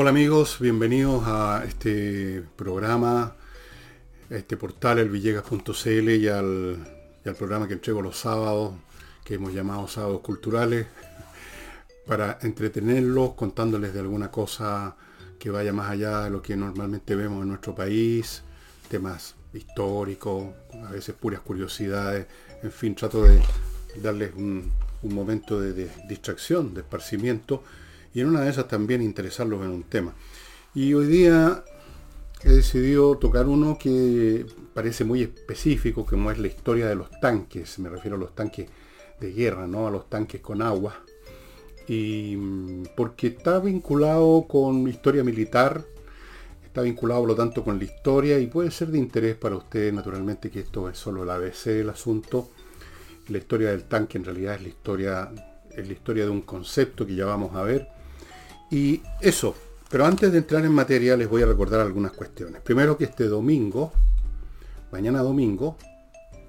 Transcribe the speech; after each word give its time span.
Hola 0.00 0.10
amigos, 0.10 0.58
bienvenidos 0.60 1.24
a 1.26 1.64
este 1.66 2.44
programa, 2.54 3.34
a 4.30 4.34
este 4.36 4.56
portal 4.56 5.00
elvillegas.cl 5.00 6.10
y 6.10 6.28
al, 6.28 6.78
y 7.24 7.28
al 7.28 7.34
programa 7.34 7.66
que 7.66 7.72
entrego 7.74 8.00
los 8.00 8.16
sábados, 8.16 8.74
que 9.24 9.34
hemos 9.34 9.52
llamado 9.52 9.88
sábados 9.88 10.20
culturales, 10.20 10.86
para 12.06 12.38
entretenerlos 12.42 13.34
contándoles 13.34 13.92
de 13.92 13.98
alguna 13.98 14.30
cosa 14.30 14.94
que 15.36 15.50
vaya 15.50 15.72
más 15.72 15.90
allá 15.90 16.20
de 16.20 16.30
lo 16.30 16.42
que 16.42 16.56
normalmente 16.56 17.16
vemos 17.16 17.42
en 17.42 17.48
nuestro 17.48 17.74
país, 17.74 18.44
temas 18.88 19.34
históricos, 19.52 20.46
a 20.86 20.92
veces 20.92 21.16
puras 21.16 21.40
curiosidades, 21.40 22.28
en 22.62 22.70
fin, 22.70 22.94
trato 22.94 23.24
de 23.24 23.42
darles 24.00 24.32
un, 24.36 24.70
momento 25.02 25.60
de 25.60 25.90
distracción, 26.08 26.72
de 26.72 26.82
esparcimiento 26.82 27.64
y 28.14 28.20
en 28.20 28.28
una 28.28 28.42
de 28.42 28.50
esas 28.50 28.68
también 28.68 29.02
interesarlos 29.02 29.62
en 29.62 29.70
un 29.70 29.82
tema. 29.84 30.14
Y 30.74 30.94
hoy 30.94 31.06
día 31.06 31.64
he 32.42 32.50
decidido 32.50 33.16
tocar 33.16 33.46
uno 33.46 33.78
que 33.78 34.46
parece 34.74 35.04
muy 35.04 35.22
específico, 35.22 36.06
como 36.06 36.30
es 36.30 36.38
la 36.38 36.46
historia 36.46 36.86
de 36.86 36.94
los 36.94 37.10
tanques, 37.20 37.78
me 37.78 37.88
refiero 37.88 38.16
a 38.16 38.20
los 38.20 38.34
tanques 38.34 38.68
de 39.20 39.32
guerra, 39.32 39.66
¿no? 39.66 39.88
a 39.88 39.90
los 39.90 40.08
tanques 40.08 40.40
con 40.40 40.62
agua, 40.62 41.02
y 41.88 42.36
mm, 42.36 42.84
porque 42.96 43.28
está 43.28 43.58
vinculado 43.58 44.46
con 44.46 44.86
historia 44.86 45.24
militar, 45.24 45.84
está 46.64 46.82
vinculado 46.82 47.22
por 47.22 47.28
lo 47.30 47.34
tanto 47.34 47.64
con 47.64 47.78
la 47.78 47.84
historia 47.84 48.38
y 48.38 48.46
puede 48.46 48.70
ser 48.70 48.88
de 48.88 48.98
interés 48.98 49.36
para 49.36 49.56
ustedes 49.56 49.92
naturalmente 49.92 50.50
que 50.50 50.60
esto 50.60 50.88
es 50.88 50.98
solo 50.98 51.24
el 51.24 51.30
ABC 51.30 51.64
del 51.70 51.90
asunto. 51.90 52.50
La 53.28 53.38
historia 53.38 53.70
del 53.70 53.84
tanque 53.84 54.18
en 54.18 54.24
realidad 54.24 54.54
es 54.54 54.62
la 54.62 54.68
historia, 54.68 55.30
es 55.70 55.86
la 55.86 55.92
historia 55.92 56.24
de 56.24 56.30
un 56.30 56.42
concepto 56.42 57.06
que 57.06 57.14
ya 57.14 57.26
vamos 57.26 57.56
a 57.56 57.62
ver 57.62 57.97
y 58.70 59.02
eso, 59.20 59.54
pero 59.90 60.04
antes 60.04 60.32
de 60.32 60.38
entrar 60.38 60.64
en 60.64 60.72
materia 60.72 61.16
les 61.16 61.28
voy 61.28 61.42
a 61.42 61.46
recordar 61.46 61.80
algunas 61.80 62.12
cuestiones. 62.12 62.60
Primero 62.62 62.98
que 62.98 63.04
este 63.04 63.24
domingo, 63.24 63.92
mañana 64.92 65.22
domingo, 65.22 65.76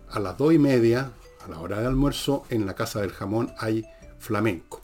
a 0.10 0.20
las 0.20 0.38
2 0.38 0.54
y 0.54 0.60
media, 0.60 1.12
a 1.46 1.50
la 1.50 1.60
hora 1.60 1.80
de 1.80 1.88
almuerzo, 1.88 2.44
en 2.50 2.66
la 2.66 2.76
Casa 2.76 3.02
del 3.02 3.12
Jamón 3.12 3.52
hay 3.58 3.86
flamenco. 4.18 4.82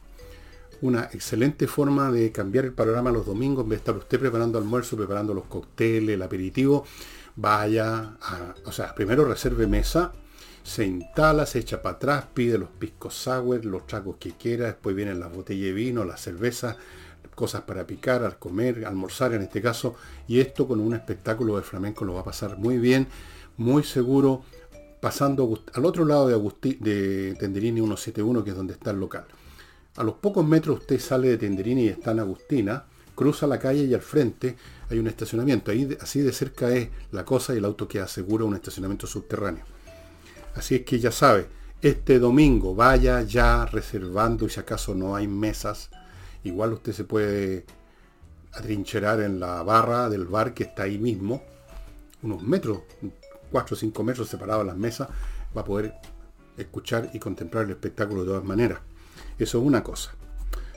Una 0.82 1.10
excelente 1.12 1.68
forma 1.68 2.12
de 2.12 2.32
cambiar 2.32 2.66
el 2.66 2.74
panorama 2.74 3.12
los 3.12 3.26
domingos, 3.26 3.64
en 3.64 3.70
vez 3.70 3.80
de 3.80 3.82
estar 3.82 3.96
usted 3.96 4.20
preparando 4.20 4.58
almuerzo, 4.58 4.96
preparando 4.96 5.34
los 5.34 5.46
cócteles, 5.46 6.16
el 6.16 6.22
aperitivo, 6.22 6.86
vaya 7.36 8.18
a, 8.22 8.56
o 8.66 8.72
sea, 8.72 8.94
primero 8.96 9.26
reserve 9.26 9.68
mesa, 9.68 10.14
se 10.64 10.86
instala, 10.86 11.46
se 11.46 11.60
echa 11.60 11.82
para 11.82 11.96
atrás, 11.96 12.26
pide 12.34 12.58
los 12.58 12.70
piscos 12.70 13.14
sour, 13.14 13.64
los 13.66 13.86
tragos 13.86 14.18
que 14.20 14.32
quiera, 14.32 14.66
después 14.66 14.96
vienen 14.96 15.20
las 15.20 15.34
botellas 15.34 15.66
de 15.66 15.74
vino, 15.74 16.04
las 16.06 16.22
cervezas, 16.22 16.78
cosas 17.36 17.62
para 17.62 17.86
picar, 17.86 18.24
al 18.24 18.40
comer, 18.40 18.86
almorzar 18.86 19.34
en 19.34 19.44
este 19.44 19.62
caso, 19.62 19.96
y 20.28 20.40
esto 20.40 20.68
con 20.68 20.80
un 20.80 20.96
espectáculo 20.96 21.58
de 21.58 21.62
flamenco 21.62 22.06
lo 22.06 22.16
va 22.16 22.22
a 22.22 22.26
pasar 22.26 22.58
muy 22.58 22.78
bien, 22.78 23.08
muy 23.58 23.84
seguro, 23.84 24.44
pasando 25.00 25.62
al 25.74 25.86
otro 25.86 26.06
lado 26.06 26.28
de, 26.28 26.78
de 26.80 27.36
Tenderini 27.36 27.80
171, 27.82 28.44
que 28.44 28.50
es 28.50 28.56
donde 28.56 28.74
está 28.74 28.92
el 28.92 29.00
local. 29.00 29.26
A 29.98 30.04
los 30.04 30.16
pocos 30.16 30.46
metros 30.46 30.80
usted 30.80 31.00
sale 31.00 31.30
de 31.30 31.38
Tenderini 31.38 31.84
y 31.84 31.88
está 31.90 32.12
en 32.12 32.20
Agustina, 32.20 32.86
cruza 33.16 33.48
la 33.48 33.60
calle 33.60 33.86
y 33.86 33.94
al 33.94 34.02
frente 34.02 34.58
hay 34.90 35.00
un 35.00 35.08
estacionamiento. 35.08 35.72
Ahí 35.72 35.98
así 36.02 36.22
de 36.22 36.34
cerca 36.34 36.70
es 36.70 36.90
la 37.12 37.24
cosa 37.24 37.54
y 37.54 37.58
el 37.58 37.66
auto 37.66 37.88
que 37.88 38.00
asegura 38.00 38.46
un 38.46 38.56
estacionamiento 38.56 39.08
subterráneo. 39.08 39.64
Así 40.54 40.76
es 40.76 40.82
que 40.82 41.00
ya 41.00 41.12
sabe, 41.12 41.48
este 41.82 42.20
domingo 42.20 42.76
vaya 42.76 43.22
ya 43.22 43.66
reservando 43.66 44.46
y 44.46 44.50
si 44.50 44.60
acaso 44.60 44.96
no 44.96 45.16
hay 45.16 45.28
mesas, 45.28 45.90
Igual 46.46 46.74
usted 46.74 46.94
se 46.94 47.04
puede 47.04 47.66
atrincherar 48.54 49.20
en 49.20 49.40
la 49.40 49.62
barra 49.64 50.10
del 50.10 50.26
bar 50.26 50.54
que 50.54 50.64
está 50.64 50.84
ahí 50.84 50.98
mismo, 50.98 51.44
unos 52.22 52.42
metros, 52.44 52.84
4 53.52 53.74
o 53.74 53.78
5 53.78 54.04
metros 54.04 54.30
separados 54.30 54.66
las 54.66 54.78
mesas, 54.78 55.10
va 55.56 55.62
a 55.62 55.66
poder 55.66 55.96
escuchar 56.56 57.10
y 57.14 57.20
contemplar 57.20 57.66
el 57.66 57.72
espectáculo 57.72 58.22
de 58.22 58.28
todas 58.28 58.44
maneras. 58.44 58.80
Eso 59.38 59.60
es 59.60 59.66
una 59.66 59.84
cosa. 59.84 60.12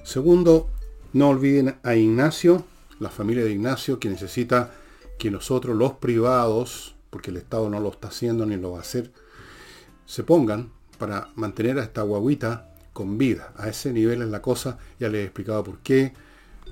Segundo, 0.04 0.70
no 1.12 1.28
olviden 1.28 1.78
a 1.82 1.94
Ignacio, 1.94 2.64
la 2.98 3.10
familia 3.10 3.44
de 3.44 3.52
Ignacio, 3.52 4.00
que 4.00 4.08
necesita 4.08 4.72
que 5.18 5.30
nosotros, 5.30 5.76
los 5.76 5.92
privados, 5.94 6.96
porque 7.10 7.30
el 7.30 7.36
Estado 7.36 7.68
no 7.68 7.78
lo 7.78 7.90
está 7.90 8.08
haciendo 8.08 8.46
ni 8.46 8.56
lo 8.56 8.72
va 8.72 8.78
a 8.78 8.82
hacer, 8.82 9.12
se 10.06 10.24
pongan 10.24 10.72
para 10.98 11.28
mantener 11.36 11.78
a 11.78 11.84
esta 11.84 12.02
guaguita 12.02 12.67
con 12.98 13.16
vida. 13.16 13.52
A 13.56 13.68
ese 13.68 13.92
nivel 13.92 14.22
es 14.22 14.28
la 14.28 14.42
cosa, 14.42 14.76
ya 14.98 15.08
les 15.08 15.20
he 15.20 15.24
explicado 15.26 15.62
por 15.62 15.78
qué. 15.78 16.14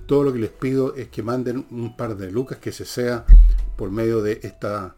Todo 0.08 0.24
lo 0.24 0.32
que 0.32 0.40
les 0.40 0.50
pido 0.50 0.96
es 0.96 1.06
que 1.06 1.22
manden 1.22 1.64
un 1.70 1.96
par 1.96 2.16
de 2.16 2.32
lucas 2.32 2.58
que 2.58 2.72
se 2.72 2.84
sea 2.84 3.24
por 3.76 3.92
medio 3.92 4.20
de 4.22 4.40
esta, 4.42 4.96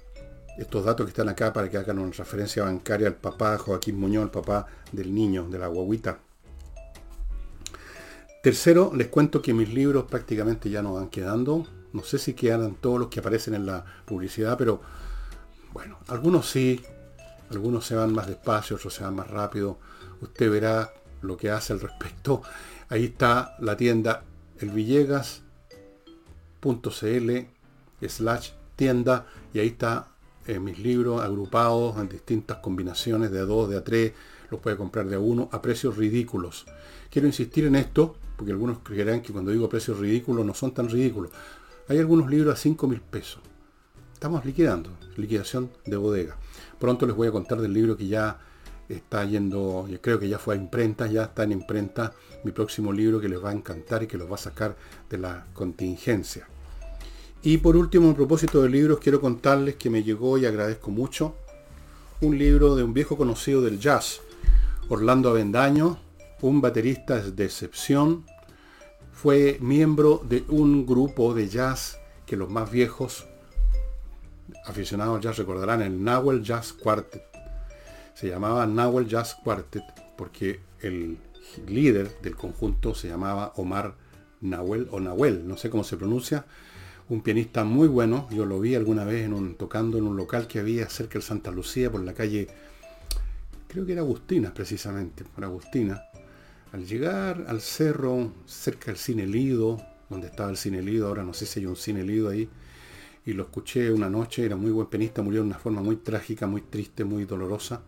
estos 0.57 0.87
datos 0.87 1.05
que 1.05 1.11
están 1.11 1.29
acá 1.29 1.53
para 1.53 1.69
que 1.69 1.77
hagan 1.77 1.99
una 1.99 2.13
referencia 2.13 2.65
bancaria 2.65 3.09
al 3.09 3.17
papá 3.17 3.59
Joaquín 3.59 4.01
Muñoz, 4.01 4.25
el 4.25 4.31
papá 4.31 4.69
del 4.91 5.15
niño, 5.15 5.47
de 5.51 5.59
la 5.59 5.67
guaguita. 5.67 6.19
Tercero, 8.43 8.93
les 8.95 9.09
cuento 9.09 9.43
que 9.43 9.53
mis 9.53 9.69
libros 9.69 10.07
prácticamente 10.07 10.71
ya 10.71 10.81
no 10.81 10.95
van 10.95 11.11
quedando. 11.11 11.67
No 11.93 12.03
sé 12.05 12.17
si 12.17 12.33
quedan 12.33 12.77
todos 12.77 12.99
los 13.01 13.09
que 13.09 13.21
aparecen 13.21 13.53
en 13.53 13.67
la 13.67 13.85
publicidad, 14.07 14.57
pero 14.57 14.81
bueno, 15.75 15.99
algunos 16.07 16.49
sí, 16.49 16.81
algunos 17.51 17.85
se 17.85 17.97
van 17.97 18.15
más 18.15 18.29
despacio, 18.29 18.77
otros 18.77 18.95
se 18.95 19.05
van 19.05 19.15
más 19.15 19.29
rápido. 19.29 19.79
Usted 20.23 20.51
verá 20.51 20.91
lo 21.23 21.37
que 21.37 21.51
hace 21.51 21.73
al 21.73 21.81
respecto. 21.81 22.43
Ahí 22.89 23.05
está 23.05 23.57
la 23.61 23.77
tienda 23.77 24.25
elvillegas.cl 24.59 27.31
slash 28.07 28.51
tienda 28.77 29.27
y 29.53 29.59
ahí 29.59 29.69
está 29.69 30.09
eh, 30.47 30.59
mis 30.59 30.79
libros 30.79 31.23
agrupados 31.23 31.97
en 31.99 32.09
distintas 32.09 32.59
combinaciones 32.59 33.31
de 33.31 33.41
a 33.41 33.45
dos, 33.45 33.69
de 33.69 33.77
a 33.77 33.85
tres, 33.85 34.13
los 34.51 34.61
puede 34.61 34.77
comprar 34.77 35.07
de 35.07 35.17
a 35.17 35.19
uno 35.19 35.49
a 35.53 35.61
precios 35.61 35.97
ridículos. 35.97 36.67
Quiero 37.11 37.27
insistir 37.27 37.67
en 37.67 37.77
esto, 37.77 38.17
porque 38.37 38.53
algunos 38.53 38.79
creerán 38.79 39.21
que 39.21 39.33
cuando 39.33 39.51
digo 39.51 39.69
precios 39.69 39.99
ridículos 39.99 40.47
no 40.47 40.55
son 40.55 40.73
tan 40.73 40.89
ridículos. 40.89 41.31
Hay 41.89 41.99
algunos 41.99 42.31
libros 42.31 42.55
a 42.55 42.57
5 42.57 42.87
mil 42.87 43.01
pesos. 43.01 43.41
Estamos 44.15 44.45
liquidando, 44.45 44.91
liquidación 45.17 45.71
de 45.87 45.97
bodega. 45.97 46.37
Pronto 46.79 47.07
les 47.07 47.15
voy 47.15 47.29
a 47.29 47.33
contar 47.33 47.61
del 47.61 47.73
libro 47.73 47.97
que 47.97 48.07
ya 48.07 48.39
está 48.89 49.25
yendo, 49.25 49.87
creo 50.01 50.19
que 50.19 50.29
ya 50.29 50.39
fue 50.39 50.55
a 50.55 50.59
imprenta, 50.59 51.07
ya 51.07 51.25
está 51.25 51.45
en 51.45 51.53
imprenta 51.53 52.13
mi 52.45 52.53
próximo 52.53 52.93
libro 52.93 53.21
que 53.21 53.29
les 53.29 53.43
va 53.43 53.51
a 53.51 53.55
encantar 53.55 54.03
y 54.03 54.07
que 54.07 54.17
los 54.17 54.31
va 54.31 54.37
a 54.37 54.39
sacar 54.39 54.77
de 55.11 55.19
la 55.19 55.47
contingencia. 55.53 56.49
Y 57.43 57.59
por 57.59 57.77
último, 57.77 58.11
a 58.11 58.15
propósito 58.15 58.63
de 58.63 58.69
libros, 58.69 58.99
quiero 58.99 59.21
contarles 59.21 59.77
que 59.77 59.91
me 59.91 60.03
llegó 60.03 60.39
y 60.39 60.47
agradezco 60.47 60.91
mucho 60.91 61.37
un 62.21 62.37
libro 62.37 62.75
de 62.75 62.83
un 62.83 62.93
viejo 62.93 63.17
conocido 63.17 63.63
del 63.63 63.79
jazz, 63.79 64.21
Orlando 64.89 65.31
Avendaño, 65.31 65.99
un 66.41 66.61
baterista 66.61 67.21
de 67.21 67.45
excepción, 67.45 68.25
fue 69.13 69.59
miembro 69.61 70.23
de 70.29 70.45
un 70.49 70.87
grupo 70.87 71.35
de 71.35 71.49
jazz 71.49 71.99
que 72.27 72.37
los 72.37 72.51
más 72.51 72.71
viejos 72.71 73.27
aficionados 74.65 75.21
jazz 75.21 75.39
recordarán, 75.39 75.83
el 75.83 76.03
Nahuel 76.03 76.43
Jazz 76.43 76.73
Quartet 76.73 77.28
se 78.19 78.29
llamaba 78.29 78.67
Nahuel 78.67 79.07
Jazz 79.07 79.37
Quartet 79.45 79.85
porque 80.17 80.59
el 80.81 81.19
líder 81.69 82.21
del 82.21 82.35
conjunto 82.35 82.93
se 82.93 83.07
llamaba 83.07 83.53
Omar 83.55 83.95
Nahuel 84.41 84.89
o 84.91 84.99
Nahuel, 84.99 85.47
no 85.47 85.57
sé 85.57 85.71
cómo 85.71 85.85
se 85.85 85.97
pronuncia, 85.97 86.45
un 87.09 87.23
pianista 87.23 87.63
muy 87.63 87.87
bueno, 87.87 88.27
yo 88.33 88.45
lo 88.45 88.59
vi 88.59 88.75
alguna 88.75 89.05
vez 89.05 89.31
tocando 89.57 89.99
en 89.99 90.05
un 90.09 90.17
local 90.17 90.49
que 90.49 90.59
había 90.59 90.89
cerca 90.89 91.21
de 91.21 91.25
Santa 91.25 91.53
Lucía 91.53 91.93
por 91.93 92.01
la 92.01 92.13
calle, 92.13 92.49
creo 93.69 93.87
que 93.87 93.93
era 93.93 94.01
Agustina 94.01 94.53
precisamente, 94.53 95.23
por 95.23 95.45
Agustina. 95.45 96.03
Al 96.73 96.85
llegar 96.85 97.45
al 97.47 97.61
cerro, 97.61 98.33
cerca 98.47 98.87
del 98.87 98.97
Cine 98.97 99.29
Lido, 99.29 99.81
donde 100.11 100.27
estaba 100.27 100.51
el 100.51 100.57
Cine 100.57 100.83
Lido, 100.83 101.07
ahora 101.07 101.23
no 101.23 101.35
sé 101.35 101.47
si 101.47 101.61
hay 101.61 101.67
un 101.67 101.77
Cine 101.77 102.03
Lido 102.03 102.31
ahí, 102.31 102.51
y 103.25 103.33
lo 103.33 103.45
escuché 103.45 103.93
una 103.93 104.11
noche, 104.11 104.45
era 104.45 104.57
muy 104.57 104.73
buen 104.73 104.89
pianista, 104.89 105.23
murió 105.23 105.43
de 105.43 105.47
una 105.47 105.59
forma 105.59 105.83
muy 105.83 105.99
trágica, 105.99 106.49
muy 106.49 106.63
triste, 106.63 107.05
muy 107.05 107.25
dolorosa 107.25 107.81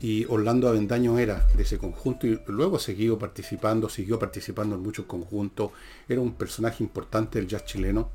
y 0.00 0.26
Orlando 0.26 0.68
Avendaño 0.68 1.18
era 1.18 1.46
de 1.56 1.62
ese 1.62 1.78
conjunto 1.78 2.26
y 2.26 2.38
luego 2.48 2.78
siguió 2.78 3.18
participando, 3.18 3.88
siguió 3.88 4.18
participando 4.18 4.76
en 4.76 4.82
muchos 4.82 5.06
conjuntos, 5.06 5.70
era 6.08 6.20
un 6.20 6.34
personaje 6.34 6.84
importante 6.84 7.38
del 7.38 7.48
jazz 7.48 7.64
chileno, 7.64 8.10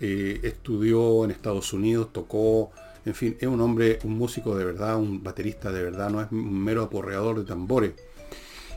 eh, 0.00 0.40
estudió 0.42 1.24
en 1.24 1.30
Estados 1.30 1.72
Unidos, 1.72 2.12
tocó, 2.12 2.70
en 3.04 3.14
fin, 3.14 3.36
es 3.40 3.46
un 3.46 3.60
hombre, 3.60 3.98
un 4.04 4.18
músico 4.18 4.56
de 4.56 4.64
verdad, 4.64 4.96
un 4.96 5.22
baterista 5.22 5.70
de 5.70 5.82
verdad, 5.82 6.10
no 6.10 6.20
es 6.20 6.30
un 6.32 6.62
mero 6.62 6.82
aporreador 6.82 7.38
de 7.38 7.44
tambores. 7.44 7.92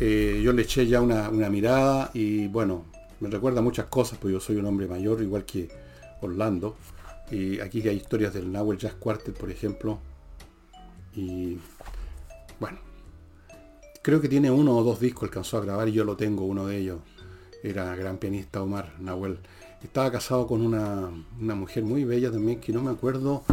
eh, 0.00 0.40
yo 0.44 0.52
le 0.52 0.60
eché 0.62 0.86
ya 0.86 1.00
una, 1.00 1.30
una 1.30 1.48
mirada 1.48 2.10
y 2.12 2.46
bueno, 2.48 2.84
me 3.20 3.30
recuerda 3.30 3.62
muchas 3.62 3.86
cosas, 3.86 4.18
pues 4.20 4.34
yo 4.34 4.40
soy 4.40 4.56
un 4.56 4.66
hombre 4.66 4.86
mayor, 4.86 5.22
igual 5.22 5.46
que 5.46 5.70
Orlando. 6.20 6.76
Y 7.30 7.58
aquí 7.60 7.80
hay 7.88 7.96
historias 7.96 8.34
del 8.34 8.52
Nahuel 8.52 8.76
Jazz 8.76 8.92
Quartet, 8.94 9.38
por 9.38 9.50
ejemplo. 9.50 9.98
Y 11.14 11.56
bueno, 12.58 12.80
creo 14.02 14.20
que 14.20 14.28
tiene 14.28 14.50
uno 14.50 14.76
o 14.76 14.82
dos 14.82 15.00
discos, 15.00 15.28
alcanzó 15.28 15.56
a 15.58 15.64
grabar 15.64 15.88
y 15.88 15.92
yo 15.92 16.04
lo 16.04 16.16
tengo, 16.16 16.44
uno 16.44 16.66
de 16.66 16.76
ellos. 16.76 16.98
Era 17.62 17.94
gran 17.96 18.18
pianista 18.18 18.62
Omar 18.62 18.94
Nahuel. 19.00 19.38
Estaba 19.82 20.10
casado 20.12 20.46
con 20.46 20.60
una, 20.60 21.10
una 21.40 21.54
mujer 21.54 21.84
muy 21.84 22.04
bella 22.04 22.30
también, 22.30 22.60
que 22.60 22.72
no 22.72 22.82
me 22.82 22.90
acuerdo 22.90 23.44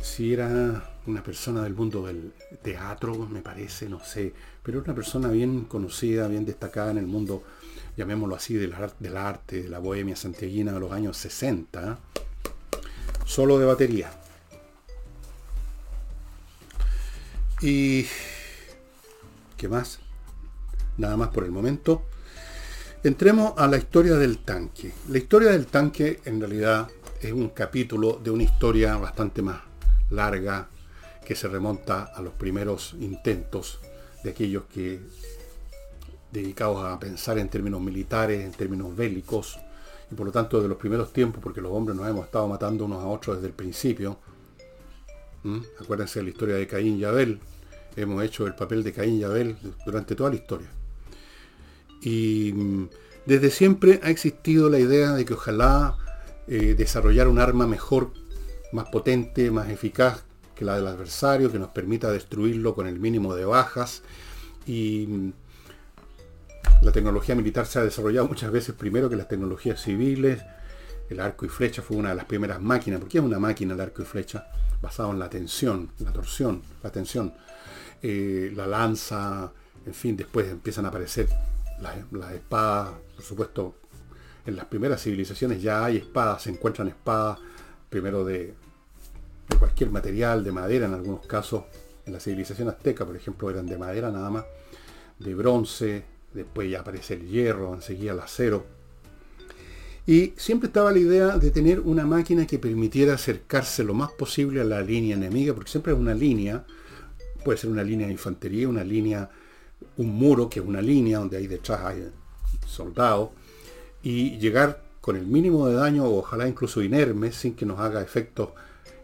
si 0.00 0.32
era 0.32 0.96
una 1.06 1.22
persona 1.22 1.62
del 1.62 1.74
mundo 1.74 2.06
del 2.06 2.32
teatro, 2.62 3.14
me 3.26 3.40
parece, 3.40 3.88
no 3.88 4.04
sé, 4.04 4.32
pero 4.62 4.80
una 4.80 4.94
persona 4.94 5.28
bien 5.28 5.64
conocida, 5.64 6.28
bien 6.28 6.44
destacada 6.44 6.92
en 6.92 6.98
el 6.98 7.06
mundo 7.06 7.42
llamémoslo 7.96 8.34
así, 8.34 8.54
del, 8.54 8.74
del 8.98 9.16
arte, 9.16 9.62
de 9.62 9.68
la 9.68 9.78
bohemia 9.78 10.16
santiaguina 10.16 10.72
de 10.72 10.80
los 10.80 10.92
años 10.92 11.16
60, 11.16 11.98
solo 13.24 13.58
de 13.58 13.66
batería. 13.66 14.10
Y... 17.60 18.06
¿Qué 19.56 19.68
más? 19.68 20.00
Nada 20.98 21.16
más 21.16 21.28
por 21.28 21.44
el 21.44 21.52
momento. 21.52 22.02
Entremos 23.04 23.54
a 23.56 23.66
la 23.66 23.78
historia 23.78 24.14
del 24.14 24.38
tanque. 24.44 24.92
La 25.08 25.18
historia 25.18 25.50
del 25.50 25.66
tanque 25.66 26.20
en 26.24 26.38
realidad 26.38 26.88
es 27.20 27.32
un 27.32 27.48
capítulo 27.48 28.20
de 28.22 28.30
una 28.30 28.44
historia 28.44 28.96
bastante 28.96 29.42
más 29.42 29.60
larga 30.10 30.68
que 31.26 31.34
se 31.34 31.48
remonta 31.48 32.12
a 32.14 32.22
los 32.22 32.32
primeros 32.34 32.94
intentos 33.00 33.80
de 34.22 34.30
aquellos 34.30 34.66
que 34.72 35.00
dedicados 36.30 36.84
a 36.84 36.96
pensar 37.00 37.38
en 37.38 37.48
términos 37.48 37.80
militares, 37.80 38.44
en 38.44 38.52
términos 38.52 38.94
bélicos, 38.94 39.58
y 40.08 40.14
por 40.14 40.26
lo 40.26 40.30
tanto 40.30 40.62
de 40.62 40.68
los 40.68 40.78
primeros 40.78 41.12
tiempos, 41.12 41.42
porque 41.42 41.60
los 41.60 41.72
hombres 41.72 41.96
nos 41.96 42.08
hemos 42.08 42.26
estado 42.26 42.46
matando 42.46 42.84
unos 42.84 43.02
a 43.02 43.08
otros 43.08 43.38
desde 43.38 43.48
el 43.48 43.54
principio. 43.54 44.20
Acuérdense 45.80 46.20
de 46.20 46.22
la 46.22 46.30
historia 46.30 46.54
de 46.54 46.68
Caín 46.68 47.00
y 47.00 47.04
Abel. 47.04 47.40
Hemos 47.96 48.22
hecho 48.22 48.46
el 48.46 48.54
papel 48.54 48.84
de 48.84 48.92
Caín 48.92 49.18
y 49.18 49.24
Abel 49.24 49.56
durante 49.84 50.14
toda 50.14 50.30
la 50.30 50.36
historia. 50.36 50.68
Y 52.02 52.52
mm, 52.52 52.88
desde 53.26 53.50
siempre 53.50 54.00
ha 54.02 54.10
existido 54.10 54.68
la 54.68 54.78
idea 54.78 55.12
de 55.12 55.24
que 55.24 55.34
ojalá 55.34 55.96
eh, 56.48 56.74
desarrollar 56.76 57.28
un 57.28 57.38
arma 57.38 57.66
mejor, 57.66 58.12
más 58.72 58.88
potente, 58.88 59.50
más 59.50 59.70
eficaz 59.70 60.24
que 60.56 60.64
la 60.64 60.76
del 60.76 60.86
adversario, 60.86 61.50
que 61.50 61.58
nos 61.58 61.68
permita 61.68 62.10
destruirlo 62.10 62.74
con 62.74 62.86
el 62.86 62.98
mínimo 62.98 63.34
de 63.34 63.44
bajas 63.44 64.02
y 64.66 65.06
mm, 65.08 65.32
la 66.82 66.90
tecnología 66.90 67.34
militar 67.36 67.66
se 67.66 67.78
ha 67.78 67.84
desarrollado 67.84 68.26
muchas 68.26 68.50
veces 68.50 68.74
primero 68.74 69.08
que 69.08 69.16
las 69.16 69.28
tecnologías 69.28 69.80
civiles. 69.80 70.42
El 71.08 71.20
arco 71.20 71.44
y 71.44 71.48
flecha 71.48 71.82
fue 71.82 71.96
una 71.96 72.10
de 72.10 72.16
las 72.16 72.24
primeras 72.24 72.60
máquinas. 72.60 72.98
porque 72.98 73.18
es 73.18 73.24
una 73.24 73.38
máquina 73.38 73.74
el 73.74 73.80
arco 73.80 74.02
y 74.02 74.04
flecha? 74.04 74.48
Basado 74.80 75.12
en 75.12 75.18
la 75.18 75.28
tensión, 75.30 75.90
la 76.00 76.12
torsión, 76.12 76.62
la 76.82 76.90
tensión. 76.90 77.34
Eh, 78.02 78.52
la 78.56 78.66
lanza, 78.66 79.52
en 79.86 79.94
fin, 79.94 80.16
después 80.16 80.48
empiezan 80.48 80.86
a 80.86 80.88
aparecer 80.88 81.28
las, 81.82 82.32
espadas. 82.32 82.90
Por 83.14 83.24
supuesto, 83.24 83.74
en 84.46 84.56
las 84.56 84.66
primeras 84.66 85.02
civilizaciones 85.02 85.62
ya 85.62 85.84
hay 85.84 85.98
espadas, 85.98 86.42
se 86.42 86.50
encuentran 86.50 86.88
espadas, 86.88 87.38
primero 87.90 88.24
de, 88.24 88.54
de 89.48 89.56
cualquier 89.58 89.90
material, 89.90 90.42
de 90.44 90.52
madera 90.52 90.86
en 90.86 90.94
algunos 90.94 91.26
casos. 91.26 91.64
En 92.04 92.12
la 92.12 92.20
civilización 92.20 92.68
azteca, 92.68 93.04
por 93.06 93.16
ejemplo, 93.16 93.48
eran 93.50 93.66
de 93.66 93.78
madera 93.78 94.10
nada 94.10 94.30
más, 94.30 94.44
de 95.18 95.34
bronce, 95.34 96.04
después 96.34 96.70
ya 96.70 96.80
aparece 96.80 97.14
el 97.14 97.28
hierro, 97.28 97.74
enseguida 97.74 98.12
el 98.12 98.20
acero. 98.20 98.66
Y 100.06 100.32
siempre 100.36 100.66
estaba 100.66 100.90
la 100.90 100.98
idea 100.98 101.38
de 101.38 101.50
tener 101.52 101.78
una 101.78 102.04
máquina 102.04 102.44
que 102.46 102.58
permitiera 102.58 103.14
acercarse 103.14 103.84
lo 103.84 103.94
más 103.94 104.10
posible 104.10 104.60
a 104.60 104.64
la 104.64 104.80
línea 104.80 105.14
enemiga, 105.14 105.54
porque 105.54 105.70
siempre 105.70 105.92
es 105.92 105.98
una 105.98 106.14
línea, 106.14 106.64
puede 107.44 107.58
ser 107.58 107.70
una 107.70 107.84
línea 107.84 108.08
de 108.08 108.12
infantería, 108.12 108.68
una 108.68 108.82
línea, 108.82 109.30
un 109.96 110.14
muro 110.14 110.48
que 110.48 110.60
es 110.60 110.66
una 110.66 110.80
línea 110.80 111.18
donde 111.18 111.36
hay 111.36 111.46
detrás 111.46 111.80
hay 111.84 112.10
soldados, 112.66 113.30
y 114.02 114.38
llegar 114.38 114.82
con 115.00 115.16
el 115.16 115.26
mínimo 115.26 115.68
de 115.68 115.74
daño, 115.74 116.04
ojalá 116.04 116.48
incluso 116.48 116.82
inerme, 116.82 117.32
sin 117.32 117.54
que 117.54 117.66
nos 117.66 117.80
haga 117.80 118.02
efectos, 118.02 118.50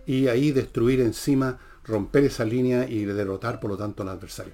y 0.06 0.28
ahí 0.28 0.52
destruir 0.52 1.00
encima, 1.00 1.58
romper 1.84 2.24
esa 2.24 2.44
línea 2.44 2.88
y 2.88 3.04
derrotar 3.04 3.60
por 3.60 3.70
lo 3.70 3.76
tanto 3.76 4.02
al 4.02 4.10
adversario. 4.10 4.52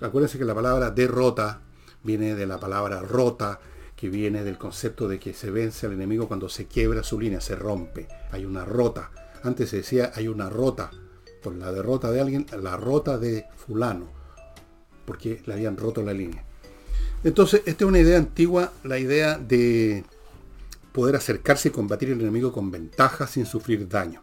Acuérdense 0.00 0.38
que 0.38 0.44
la 0.44 0.54
palabra 0.54 0.90
derrota 0.90 1.60
viene 2.02 2.34
de 2.34 2.46
la 2.46 2.58
palabra 2.58 3.00
rota, 3.00 3.60
que 3.96 4.08
viene 4.08 4.44
del 4.44 4.58
concepto 4.58 5.08
de 5.08 5.18
que 5.18 5.34
se 5.34 5.50
vence 5.50 5.86
al 5.86 5.92
enemigo 5.92 6.28
cuando 6.28 6.48
se 6.48 6.66
quiebra 6.66 7.02
su 7.02 7.18
línea, 7.18 7.40
se 7.40 7.56
rompe. 7.56 8.06
Hay 8.30 8.44
una 8.44 8.64
rota. 8.64 9.10
Antes 9.42 9.70
se 9.70 9.78
decía 9.78 10.12
hay 10.14 10.28
una 10.28 10.48
rota. 10.48 10.90
Por 11.42 11.56
la 11.56 11.72
derrota 11.72 12.10
de 12.10 12.20
alguien, 12.20 12.46
la 12.60 12.76
rota 12.76 13.18
de 13.18 13.46
fulano. 13.56 14.08
Porque 15.08 15.40
le 15.46 15.54
habían 15.54 15.78
roto 15.78 16.02
la 16.02 16.12
línea. 16.12 16.44
Entonces, 17.24 17.62
esta 17.64 17.84
es 17.84 17.88
una 17.88 17.98
idea 17.98 18.18
antigua, 18.18 18.74
la 18.84 18.98
idea 18.98 19.38
de 19.38 20.04
poder 20.92 21.16
acercarse 21.16 21.68
y 21.68 21.72
combatir 21.72 22.12
al 22.12 22.20
enemigo 22.20 22.52
con 22.52 22.70
ventaja 22.70 23.26
sin 23.26 23.46
sufrir 23.46 23.88
daño. 23.88 24.22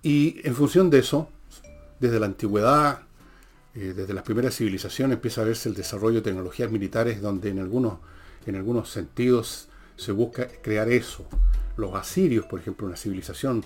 Y 0.00 0.40
en 0.44 0.54
función 0.54 0.90
de 0.90 1.00
eso, 1.00 1.28
desde 1.98 2.20
la 2.20 2.26
antigüedad 2.26 3.00
eh, 3.72 3.92
desde 3.94 4.14
las 4.14 4.24
primeras 4.24 4.56
civilizaciones 4.56 5.16
empieza 5.16 5.42
a 5.42 5.44
verse 5.44 5.68
el 5.68 5.76
desarrollo 5.76 6.16
de 6.16 6.22
tecnologías 6.22 6.72
militares 6.72 7.22
donde 7.22 7.50
en 7.50 7.60
algunos, 7.60 7.98
en 8.46 8.56
algunos 8.56 8.90
sentidos 8.90 9.68
se 9.96 10.12
busca 10.12 10.48
crear 10.62 10.88
eso. 10.88 11.24
Los 11.76 11.94
asirios, 11.94 12.46
por 12.46 12.58
ejemplo, 12.58 12.86
una 12.86 12.96
civilización 12.96 13.64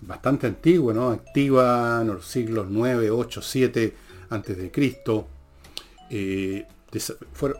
bastante 0.00 0.48
antigua, 0.48 0.92
¿no? 0.92 1.10
activa 1.10 2.00
en 2.02 2.08
los 2.08 2.26
siglos 2.26 2.66
9, 2.68 3.10
8, 3.10 3.40
7 3.42 3.96
antes 4.30 4.56
de 4.56 4.70
Cristo. 4.70 5.28
Eh, 6.10 6.66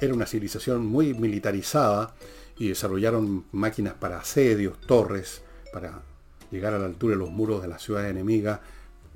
era 0.00 0.14
una 0.14 0.26
civilización 0.26 0.86
muy 0.86 1.12
militarizada 1.14 2.14
y 2.58 2.68
desarrollaron 2.68 3.44
máquinas 3.52 3.94
para 3.94 4.18
asedios, 4.18 4.80
torres, 4.80 5.42
para 5.72 6.02
llegar 6.50 6.72
a 6.74 6.78
la 6.78 6.86
altura 6.86 7.14
de 7.14 7.18
los 7.18 7.30
muros 7.30 7.60
de 7.62 7.68
la 7.68 7.78
ciudad 7.78 8.08
enemiga 8.08 8.60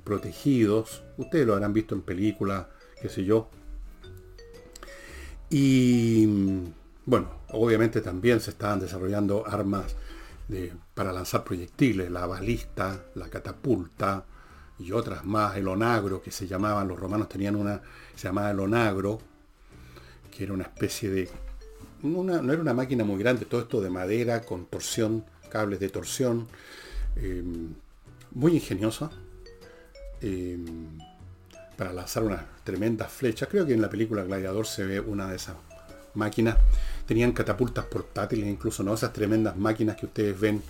protegidos. 0.03 1.03
Ustedes 1.17 1.47
lo 1.47 1.53
habrán 1.53 1.73
visto 1.73 1.95
en 1.95 2.01
películas, 2.01 2.67
qué 3.01 3.09
sé 3.09 3.23
yo. 3.23 3.49
Y 5.49 6.25
bueno, 7.05 7.29
obviamente 7.49 8.01
también 8.01 8.39
se 8.39 8.51
estaban 8.51 8.79
desarrollando 8.79 9.45
armas 9.47 9.95
para 10.93 11.13
lanzar 11.13 11.43
proyectiles, 11.43 12.11
la 12.11 12.25
balista, 12.25 13.05
la 13.15 13.29
catapulta 13.29 14.25
y 14.81 14.91
otras 14.91 15.23
más, 15.25 15.55
el 15.57 15.67
onagro 15.67 16.21
que 16.21 16.31
se 16.31 16.47
llamaban, 16.47 16.87
los 16.87 16.99
romanos 16.99 17.29
tenían 17.29 17.55
una, 17.55 17.81
se 18.15 18.27
llamaba 18.27 18.51
el 18.51 18.59
onagro, 18.59 19.19
que 20.35 20.43
era 20.43 20.53
una 20.53 20.63
especie 20.63 21.09
de, 21.09 21.29
no 22.03 22.51
era 22.51 22.61
una 22.61 22.73
máquina 22.73 23.03
muy 23.03 23.19
grande, 23.19 23.45
todo 23.45 23.61
esto 23.61 23.81
de 23.81 23.89
madera, 23.89 24.41
con 24.41 24.65
torsión, 24.65 25.23
cables 25.49 25.79
de 25.79 25.89
torsión, 25.89 26.47
eh, 27.15 27.43
muy 28.31 28.53
ingeniosa, 28.53 29.11
Em, 30.21 30.99
para 31.75 31.91
lanzar 31.93 32.23
unas 32.23 32.43
tremendas 32.63 33.11
flechas. 33.11 33.49
Creo 33.49 33.65
que 33.65 33.73
en 33.73 33.81
la 33.81 33.89
película 33.89 34.23
Gladiador 34.23 34.67
se 34.67 34.85
ve 34.85 34.99
una 34.99 35.27
de 35.27 35.37
esas 35.37 35.55
máquinas. 36.13 36.57
Tenían 37.11 37.33
catapultas 37.33 37.83
portátiles, 37.83 38.47
incluso 38.47 38.83
no 38.83 38.93
esas 38.93 39.11
tremendas 39.11 39.57
máquinas 39.57 39.97
que 39.97 40.05
ustedes 40.05 40.39
ven 40.39 40.63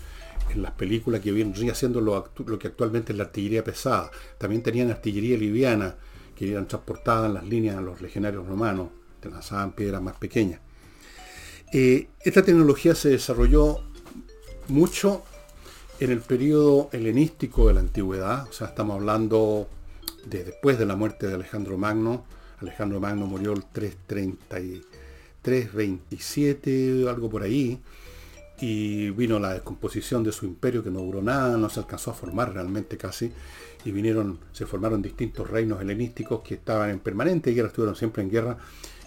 en 0.52 0.64
las 0.64 0.72
películas 0.72 1.22
que 1.22 1.32
vienen 1.32 1.70
haciendo 1.70 2.02
lo, 2.02 2.32
que 2.58 2.68
actualmente 2.68 3.12
es 3.12 3.18
la 3.20 3.26
artillería 3.26 3.64
pesada. 3.64 4.10
También 4.40 4.64
tenían 4.64 4.90
artillería 4.90 5.38
liviana 5.38 5.94
que 6.36 6.52
eran 6.52 6.68
transportadas 6.68 7.28
en 7.28 7.36
las 7.36 7.44
líneas 7.46 7.78
a 7.78 7.82
los 7.82 8.02
legionarios 8.02 8.48
romanos, 8.48 8.88
que 9.22 9.30
lanzaban 9.30 9.74
piedras 9.74 10.02
más 10.02 10.16
pequeñas. 10.16 10.62
Eh, 11.72 12.08
esta 12.22 12.42
tecnología 12.42 12.96
se 12.96 13.10
desarrolló 13.10 13.84
mucho 14.68 15.22
en 16.00 16.10
el 16.10 16.22
periodo 16.22 16.90
helenístico 16.92 17.68
de 17.68 17.76
la 17.76 17.82
antigüedad, 17.82 18.48
o 18.50 18.52
sea, 18.52 18.66
estamos 18.66 18.96
hablando 18.96 19.70
de 20.26 20.44
después 20.44 20.80
de 20.80 20.88
la 20.88 20.96
muerte 20.96 21.28
de 21.28 21.36
Alejandro 21.36 21.78
Magno. 21.78 22.26
Alejandro 22.60 23.00
Magno 23.00 23.28
murió 23.28 23.54
el 23.54 23.64
327, 25.42 27.06
algo 27.10 27.30
por 27.30 27.44
ahí, 27.44 27.80
y 28.60 29.10
vino 29.12 29.40
la 29.40 29.54
descomposición 29.54 30.24
de 30.24 30.32
su 30.32 30.46
imperio 30.46 30.84
que 30.84 30.92
no 30.92 31.00
duró 31.00 31.22
nada, 31.22 31.58
no 31.58 31.70
se 31.70 31.80
alcanzó 31.80 32.12
a 32.12 32.14
formar 32.14 32.54
realmente 32.54 32.98
casi, 32.98 33.32
y 33.84 33.92
vinieron, 33.92 34.40
se 34.52 34.66
formaron 34.66 35.02
distintos 35.02 35.50
reinos 35.50 35.82
helenísticos 35.82 36.42
que 36.42 36.56
estaban 36.56 36.90
en 36.92 37.00
permanente 37.00 37.52
guerra, 37.52 37.70
estuvieron 37.70 37.96
siempre 37.96 38.22
en 38.22 38.30
guerra. 38.30 38.58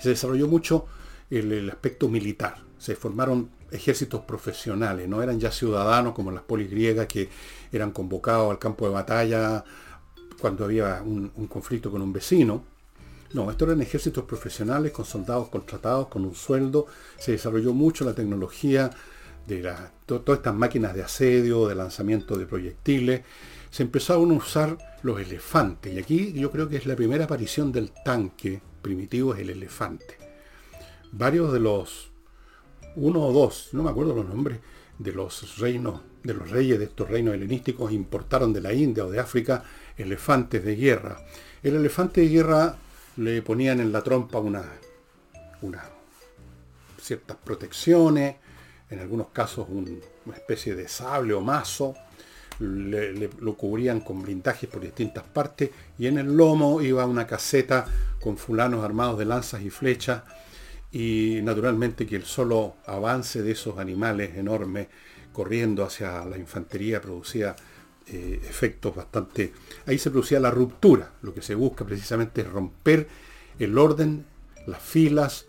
Se 0.01 0.09
desarrolló 0.09 0.49
mucho 0.49 0.87
el, 1.31 1.71
aspecto 1.71 2.09
militar, 2.09 2.57
se 2.79 2.97
formaron 2.97 3.51
ejércitos 3.71 4.23
profesionales, 4.23 5.09
no 5.09 5.23
eran 5.23 5.41
ya 5.41 5.51
ciudadanos 5.51 6.15
como 6.15 6.31
las 6.31 6.43
polis 6.43 6.71
griegas 6.71 7.07
que 7.07 7.29
eran 7.73 7.91
convocados 7.91 8.51
al 8.51 8.59
campo 8.59 8.87
de 8.87 8.95
batalla 8.95 9.65
cuando 10.41 10.65
había 10.65 11.03
un, 11.03 11.29
conflicto 11.49 11.91
con 11.91 12.03
un 12.03 12.13
vecino. 12.13 12.65
No, 13.35 13.51
estos 13.51 13.69
eran 13.69 13.83
ejércitos 13.83 14.25
profesionales 14.25 14.93
con 14.93 15.05
soldados 15.05 15.49
contratados, 15.49 16.09
con 16.09 16.25
un 16.25 16.35
sueldo. 16.35 16.87
Se 17.19 17.33
desarrolló 17.33 17.75
mucho 17.75 18.05
la 18.05 18.15
tecnología 18.15 18.91
de 19.47 19.71
todas 20.07 20.39
estas 20.39 20.55
máquinas 20.55 20.95
de 20.95 21.03
asedio, 21.03 21.69
de 21.69 21.75
lanzamiento 21.75 22.39
de 22.39 22.47
proyectiles 22.47 23.21
se 23.75 23.83
empezaron 23.83 24.31
a 24.31 24.35
usar 24.35 24.79
los 25.03 25.21
elefantes. 25.21 25.93
Y 25.93 25.99
aquí 25.99 26.33
yo 26.33 26.53
creo 26.53 26.69
que 26.69 26.77
es 26.77 26.87
la 26.87 26.95
primera 26.95 27.25
aparición 27.25 27.73
del 27.73 27.91
tanque 28.05 28.63
primitivo, 28.81 29.35
es 29.35 29.41
el 29.41 29.51
elefante. 29.51 30.17
Varios 31.11 31.53
de 31.53 31.59
los, 31.59 32.13
uno 32.95 33.27
o 33.27 33.33
dos, 33.33 33.71
no 33.73 33.83
me 33.83 33.91
acuerdo 33.91 34.15
los 34.15 34.29
nombres, 34.29 34.61
de 34.97 35.11
los 35.11 35.59
reinos, 35.59 36.03
de 36.23 36.35
los 36.35 36.49
reyes 36.53 36.79
de 36.79 36.85
estos 36.85 37.11
reinos 37.11 37.35
helenísticos 37.35 37.91
importaron 37.91 38.53
de 38.53 38.61
la 38.61 38.73
India 38.73 39.05
o 39.05 39.11
de 39.11 39.19
África 39.19 39.65
elefantes 39.97 40.65
de 40.65 40.77
guerra. 40.77 41.27
El 41.61 41.75
elefante 41.75 42.21
de 42.21 42.29
guerra 42.29 42.77
le 43.17 43.43
ponían 43.43 43.81
en 43.81 43.93
la 43.93 44.03
trompa 44.03 44.39
una, 44.39 44.65
ciertas 47.01 47.37
protecciones, 47.37 48.37
en 48.91 48.99
algunos 49.01 49.29
casos 49.29 49.67
una 49.69 50.37
especie 50.37 50.75
de 50.75 50.89
sable 50.89 51.35
o 51.35 51.41
mazo, 51.41 51.95
lo 52.59 53.57
cubrían 53.57 54.01
con 54.01 54.23
blindajes 54.23 54.69
por 54.69 54.81
distintas 54.81 55.25
partes 55.25 55.71
y 55.99 56.07
en 56.07 56.19
el 56.19 56.37
lomo 56.37 56.81
iba 56.81 57.05
una 57.07 57.27
caseta 57.27 57.87
con 58.21 58.37
fulanos 58.37 58.85
armados 58.85 59.19
de 59.19 59.25
lanzas 59.25 59.63
y 59.63 59.71
flechas 59.71 60.23
y 60.93 61.41
naturalmente 61.43 62.07
que 62.07 62.17
el 62.17 62.25
solo 62.25 62.77
avance 62.87 63.43
de 63.43 63.53
esos 63.53 63.79
animales 63.79 64.37
enormes 64.37 64.87
corriendo 65.33 65.85
hacia 65.85 66.25
la 66.25 66.39
infantería 66.39 67.01
producía 67.01 67.57
eh, 68.07 68.41
efectos 68.49 68.95
bastante... 68.95 69.53
Ahí 69.87 69.99
se 69.99 70.11
producía 70.11 70.41
la 70.41 70.51
ruptura, 70.51 71.13
lo 71.23 71.33
que 71.33 71.43
se 71.43 71.55
busca 71.55 71.85
precisamente 71.85 72.43
es 72.43 72.49
romper 72.49 73.09
el 73.59 73.79
orden, 73.79 74.27
las 74.67 74.83
filas, 74.83 75.47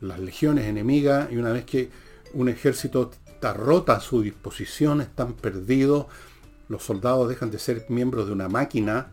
las 0.00 0.18
legiones 0.18 0.66
enemigas 0.66 1.30
y 1.30 1.36
una 1.36 1.52
vez 1.52 1.64
que 1.64 1.90
un 2.34 2.48
ejército 2.48 3.10
está 3.26 3.52
rota 3.52 3.94
a 3.96 4.00
su 4.00 4.22
disposición, 4.22 5.00
están 5.00 5.34
perdidos, 5.34 6.06
los 6.68 6.82
soldados 6.82 7.28
dejan 7.28 7.50
de 7.50 7.58
ser 7.58 7.86
miembros 7.88 8.26
de 8.26 8.32
una 8.32 8.48
máquina 8.48 9.10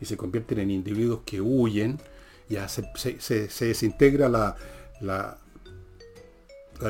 y 0.00 0.06
se 0.06 0.16
convierten 0.16 0.58
en 0.58 0.70
individuos 0.70 1.20
que 1.24 1.40
huyen, 1.40 1.98
ya 2.48 2.68
se, 2.68 2.84
desintegra 3.66 4.28
la, 4.28 4.56
la, 5.00 5.38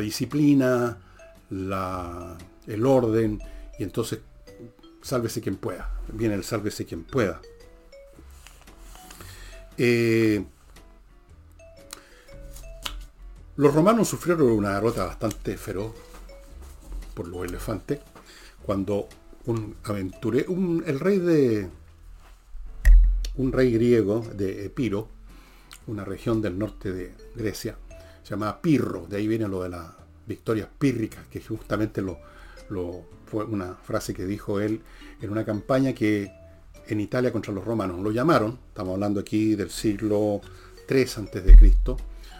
disciplina, 0.00 0.98
el 1.50 2.86
orden, 2.86 3.40
y 3.78 3.82
entonces 3.82 4.20
sálvese 5.04 5.42
quien 5.42 5.56
pueda. 5.56 5.90
Viene 6.12 6.34
el 6.34 6.44
sálvese 6.44 6.86
quien 6.86 7.04
pueda. 7.04 7.40
Eh, 9.76 10.42
los 13.56 13.74
romanos 13.74 14.08
sufrieron 14.08 14.50
una 14.50 14.74
derrota 14.74 15.04
bastante 15.04 15.56
feroz 15.56 15.92
por 17.14 17.28
los 17.28 17.44
elefantes 17.44 18.00
cuando 18.64 19.08
un 19.44 19.76
aventurero, 19.84 20.52
el 20.86 20.98
rey 20.98 21.18
de, 21.18 21.68
un 23.36 23.52
rey 23.52 23.72
griego 23.72 24.26
de 24.34 24.64
Epiro, 24.64 25.08
una 25.86 26.04
región 26.04 26.40
del 26.40 26.58
norte 26.58 26.92
de 26.92 27.14
Grecia, 27.34 27.76
se 28.22 28.30
llamaba 28.30 28.62
Pirro, 28.62 29.06
de 29.06 29.18
ahí 29.18 29.28
viene 29.28 29.46
lo 29.48 29.62
de 29.62 29.68
las 29.68 29.86
victorias 30.26 30.68
pírricas, 30.78 31.26
que 31.26 31.42
justamente 31.42 32.00
lo, 32.00 32.18
fue 33.26 33.44
una 33.44 33.74
frase 33.74 34.14
que 34.14 34.24
dijo 34.26 34.60
él 34.60 34.82
en 35.20 35.30
una 35.30 35.44
campaña 35.44 35.92
que 35.92 36.32
en 36.86 37.00
Italia 37.00 37.32
contra 37.32 37.52
los 37.52 37.64
romanos 37.64 38.00
lo 38.00 38.10
llamaron, 38.10 38.58
estamos 38.68 38.94
hablando 38.94 39.20
aquí 39.20 39.54
del 39.54 39.70
siglo 39.70 40.40
III 40.88 41.06
antes 41.16 41.44
de 41.44 41.56
Cristo, 41.56 41.96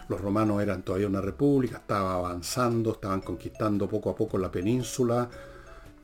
los 0.08 0.20
romanos 0.20 0.62
eran 0.62 0.82
todavía 0.82 1.08
una 1.08 1.20
república, 1.20 1.78
estaba 1.78 2.14
avanzando, 2.14 2.92
estaban 2.92 3.22
conquistando 3.22 3.88
poco 3.88 4.10
a 4.10 4.14
poco 4.14 4.36
la 4.36 4.50
península, 4.50 5.30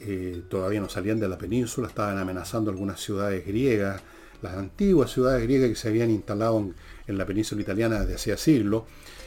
eh, 0.01 0.45
todavía 0.49 0.81
no 0.81 0.89
salían 0.89 1.21
de 1.21 1.29
la 1.29 1.37
península, 1.37 1.89
estaban 1.89 2.17
amenazando 2.17 2.71
algunas 2.71 2.99
ciudades 3.01 3.47
griegas, 3.47 4.01
las 4.41 4.55
antiguas 4.55 5.11
ciudades 5.11 5.43
griegas 5.43 5.69
que 5.69 5.75
se 5.77 5.89
habían 5.89 6.11
instalado 6.11 6.73
en, 7.07 7.19
la 7.19 7.27
península 7.27 7.61
italiana 7.61 8.01
desde 8.01 8.15
hacía 8.15 8.37
siglos. 8.39 8.85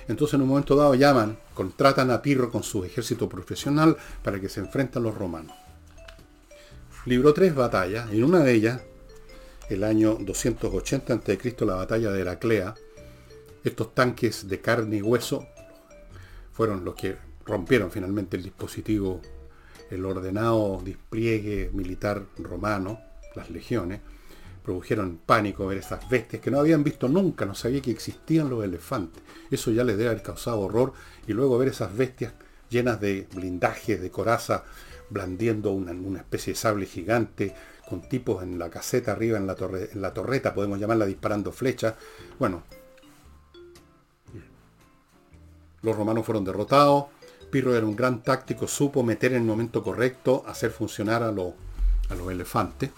Entonces 0.08 0.36
en 0.36 0.42
un 0.42 0.50
momento 0.50 0.76
dado 0.76 0.96
llaman, 0.96 1.38
contratan 1.54 2.12
a 2.12 2.22
Pirro 2.22 2.50
con 2.50 2.64
su 2.64 2.84
ejército 2.84 3.30
profesional 3.30 3.98
para 4.22 4.40
que 4.40 4.50
se 4.50 4.60
enfrenten 4.60 5.02
a 5.02 5.06
los 5.06 5.16
romanos. 5.16 5.56
Libró 7.06 7.34
tres 7.34 7.54
batallas, 7.54 8.12
en 8.12 8.24
una 8.24 8.40
de 8.40 8.54
ellas, 8.54 8.82
el 9.70 9.84
año 9.84 10.18
280 10.20 11.14
a.C., 11.14 11.56
la 11.66 11.76
batalla 11.76 12.12
de 12.12 12.22
Heraclea, 12.22 12.76
estos 13.64 13.94
tanques 13.94 14.48
de 14.48 14.60
carne 14.60 14.98
y 14.98 15.02
hueso 15.02 15.48
fueron 16.52 16.84
los 16.84 16.96
que 16.96 17.18
rompieron 17.46 17.92
finalmente 17.92 18.38
el 18.38 18.44
dispositivo 18.44 19.22
el 19.94 20.06
ordenado 20.06 20.82
despliegue 20.84 21.70
militar 21.74 22.26
romano, 22.38 23.00
las 23.36 23.50
legiones, 23.50 24.02
produjeron 24.64 25.20
pánico 25.26 25.68
ver 25.68 25.78
esas 25.78 26.08
bestias 26.10 26.42
que 26.42 26.50
no 26.50 26.60
habían 26.60 26.84
visto 26.84 27.08
nunca, 27.08 27.46
no 27.46 27.54
sabía 27.54 27.82
que 27.82 27.92
existían 27.92 28.50
los 28.50 28.64
elefantes. 28.64 29.22
Eso 29.52 29.72
ya 29.72 29.84
les 29.84 29.98
debe 29.98 30.10
haber 30.10 30.24
causado 30.24 30.62
horror. 30.62 30.94
Y 31.28 31.34
luego 31.34 31.58
ver 31.58 31.70
esas 31.70 31.96
bestias 31.96 32.34
llenas 32.70 33.00
de 33.00 33.28
blindajes, 33.34 34.02
de 34.02 34.10
coraza, 34.10 34.64
blandiendo 35.10 35.72
una, 35.72 36.20
especie 36.20 36.54
de 36.54 36.60
sable 36.60 36.86
gigante, 36.86 37.54
con 37.88 38.02
tipos 38.02 38.42
en 38.42 38.58
la 38.58 38.70
caseta 38.70 39.12
arriba, 39.12 39.38
en 39.38 39.46
la, 39.46 39.56
torre, 39.56 39.90
en 39.94 40.02
la 40.02 40.14
torreta, 40.14 40.54
podemos 40.54 40.80
llamarla 40.80 41.06
disparando 41.06 41.52
flechas. 41.52 41.96
Bueno, 42.40 42.64
los 45.82 45.96
romanos 45.96 46.26
fueron 46.26 46.46
derrotados, 46.46 47.06
Pirro 47.54 47.76
era 47.76 47.86
un 47.86 47.96
gran 47.96 48.24
táctico, 48.24 48.68
supo 48.68 49.04
meter 49.04 49.34
en 49.34 49.44
el 49.44 49.48
momento 49.48 49.84
correcto, 49.84 50.44
hacer 50.48 50.72
funcionar 50.72 51.22
a, 51.22 51.32
los 51.32 51.54
elefantes. 52.32 52.90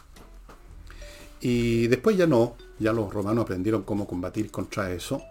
Y 1.48 1.86
después 1.90 2.18
ya 2.18 2.26
no, 2.26 2.56
ya 2.80 2.92
los 2.92 3.14
romanos 3.14 3.44
aprendieron 3.44 3.84
cómo 3.84 4.08
combatir 4.08 4.50
contra 4.50 4.92
eso. 4.92 5.22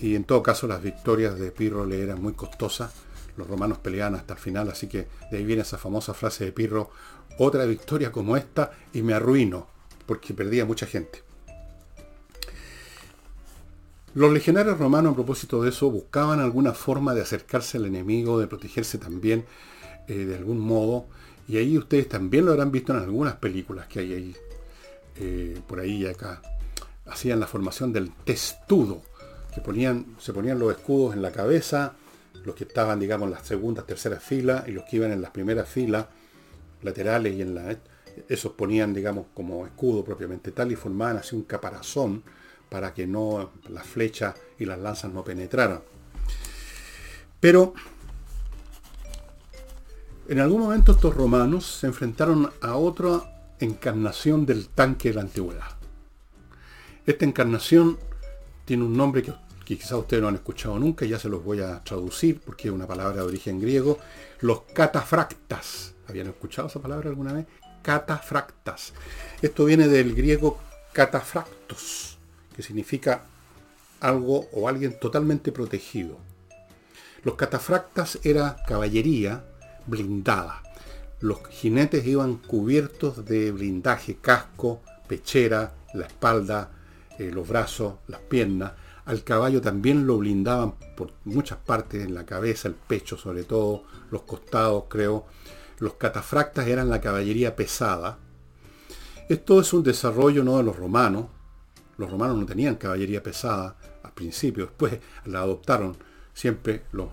Y 0.00 0.16
en 0.16 0.24
todo 0.24 0.42
caso 0.42 0.66
las 0.66 0.82
victorias 0.82 1.38
de 1.38 1.52
Pirro 1.52 1.86
le 1.86 2.02
eran 2.02 2.20
muy 2.20 2.32
costosas. 2.32 2.92
Los 3.36 3.46
romanos 3.46 3.78
peleaban 3.78 4.16
hasta 4.16 4.34
el 4.34 4.40
final, 4.40 4.68
así 4.68 4.88
que 4.88 5.06
de 5.30 5.36
ahí 5.36 5.44
viene 5.44 5.62
esa 5.62 5.78
famosa 5.78 6.12
frase 6.12 6.44
de 6.44 6.50
Pirro, 6.50 6.90
otra 7.38 7.66
victoria 7.66 8.10
como 8.10 8.36
esta 8.36 8.72
y 8.92 9.02
me 9.02 9.14
arruino, 9.14 9.68
porque 10.06 10.34
perdía 10.34 10.64
mucha 10.64 10.86
gente. 10.86 11.22
Los 14.12 14.32
legionarios 14.32 14.76
romanos, 14.76 15.12
a 15.12 15.14
propósito 15.14 15.62
de 15.62 15.68
eso, 15.68 15.88
buscaban 15.88 16.40
alguna 16.40 16.72
forma 16.72 17.14
de 17.14 17.22
acercarse 17.22 17.78
al 17.78 17.84
enemigo, 17.84 18.40
de 18.40 18.48
protegerse 18.48 18.98
también 18.98 19.44
eh, 20.08 20.14
de 20.14 20.34
algún 20.34 20.58
modo. 20.58 21.06
Y 21.46 21.58
ahí 21.58 21.78
ustedes 21.78 22.08
también 22.08 22.44
lo 22.44 22.50
habrán 22.50 22.72
visto 22.72 22.92
en 22.92 22.98
algunas 22.98 23.36
películas 23.36 23.86
que 23.86 24.00
hay 24.00 24.14
ahí, 24.14 24.36
eh, 25.16 25.60
por 25.66 25.80
ahí 25.80 26.02
y 26.02 26.06
acá. 26.06 26.42
Hacían 27.06 27.40
la 27.40 27.46
formación 27.46 27.92
del 27.92 28.12
testudo, 28.12 29.02
que 29.54 29.60
ponían, 29.60 30.16
se 30.18 30.32
ponían 30.32 30.58
los 30.58 30.72
escudos 30.72 31.14
en 31.14 31.22
la 31.22 31.32
cabeza, 31.32 31.94
los 32.44 32.54
que 32.54 32.64
estaban, 32.64 32.98
digamos, 32.98 33.26
en 33.26 33.32
las 33.32 33.46
segundas, 33.46 33.86
terceras 33.86 34.22
filas, 34.22 34.66
y 34.68 34.72
los 34.72 34.84
que 34.84 34.96
iban 34.96 35.12
en 35.12 35.22
las 35.22 35.30
primeras 35.30 35.68
filas, 35.68 36.06
laterales 36.82 37.34
y 37.34 37.42
en 37.42 37.54
la... 37.54 37.76
Esos 38.28 38.52
ponían, 38.52 38.94
digamos, 38.94 39.26
como 39.34 39.66
escudo 39.66 40.04
propiamente 40.04 40.52
tal 40.52 40.70
y 40.70 40.76
formaban 40.76 41.16
así 41.16 41.34
un 41.34 41.42
caparazón 41.42 42.22
para 42.68 42.94
que 42.94 43.06
no 43.06 43.50
las 43.68 43.86
flechas 43.86 44.34
y 44.58 44.64
las 44.64 44.78
lanzas 44.78 45.12
no 45.12 45.24
penetraran. 45.24 45.80
Pero 47.40 47.74
en 50.28 50.40
algún 50.40 50.62
momento 50.62 50.92
estos 50.92 51.14
romanos 51.14 51.66
se 51.66 51.86
enfrentaron 51.86 52.50
a 52.60 52.76
otra 52.76 53.33
encarnación 53.60 54.46
del 54.46 54.68
tanque 54.68 55.08
de 55.08 55.14
la 55.14 55.20
antigüedad. 55.22 55.68
Esta 57.06 57.24
encarnación 57.24 57.98
tiene 58.64 58.84
un 58.84 58.96
nombre 58.96 59.22
que, 59.22 59.32
quizás 59.64 59.92
ustedes 59.92 60.22
no 60.22 60.28
han 60.28 60.36
escuchado 60.36 60.78
nunca, 60.78 61.04
ya 61.04 61.18
se 61.18 61.28
los 61.28 61.44
voy 61.44 61.60
a 61.60 61.82
traducir 61.84 62.40
porque 62.40 62.68
es 62.68 62.74
una 62.74 62.86
palabra 62.86 63.16
de 63.16 63.22
origen 63.22 63.60
griego, 63.60 63.98
los 64.40 64.62
catafractas. 64.72 65.94
¿Habían 66.08 66.28
escuchado 66.28 66.68
esa 66.68 66.80
palabra 66.80 67.08
alguna 67.08 67.32
vez? 67.32 67.46
Catafractas. 67.82 68.92
Esto 69.42 69.64
viene 69.64 69.88
del 69.88 70.14
griego 70.14 70.52
catafracto 70.52 70.74
catafractos, 70.94 72.18
que 72.54 72.62
significa 72.62 73.24
algo 74.00 74.48
o 74.52 74.68
alguien 74.68 74.98
totalmente 74.98 75.50
protegido. 75.52 76.18
Los 77.24 77.34
catafractas 77.34 78.20
era 78.22 78.56
caballería 78.66 79.44
blindada. 79.86 80.62
Los 81.24 81.38
jinetes 81.48 82.06
iban 82.06 82.36
cubiertos 82.36 83.24
de 83.24 83.50
blindaje, 83.50 84.16
casco, 84.16 84.82
pechera, 85.08 85.72
la 85.94 86.04
espalda, 86.04 86.70
eh, 87.18 87.30
los 87.32 87.48
brazos, 87.48 87.94
las 88.08 88.20
piernas. 88.20 88.72
Al 89.06 89.24
caballo 89.24 89.62
también 89.62 90.06
lo 90.06 90.18
blindaban 90.18 90.74
por 90.94 91.14
muchas 91.24 91.56
partes, 91.56 92.04
en 92.04 92.12
la 92.12 92.26
cabeza, 92.26 92.68
el 92.68 92.74
pecho 92.74 93.16
sobre 93.16 93.44
todo, 93.44 93.84
los 94.10 94.20
costados 94.24 94.84
creo. 94.90 95.24
Los 95.78 95.94
catafractas 95.94 96.66
eran 96.66 96.90
la 96.90 97.00
caballería 97.00 97.56
pesada. 97.56 98.18
Esto 99.26 99.62
es 99.62 99.72
un 99.72 99.82
desarrollo 99.82 100.44
no 100.44 100.58
de 100.58 100.62
los 100.62 100.76
romanos. 100.76 101.28
Los 101.96 102.10
romanos 102.10 102.36
no 102.36 102.44
tenían 102.44 102.74
caballería 102.74 103.22
pesada 103.22 103.78
al 104.02 104.12
principio, 104.12 104.66
después 104.66 104.98
la 105.24 105.38
adoptaron 105.38 105.96
siempre 106.34 106.82
los 106.92 107.08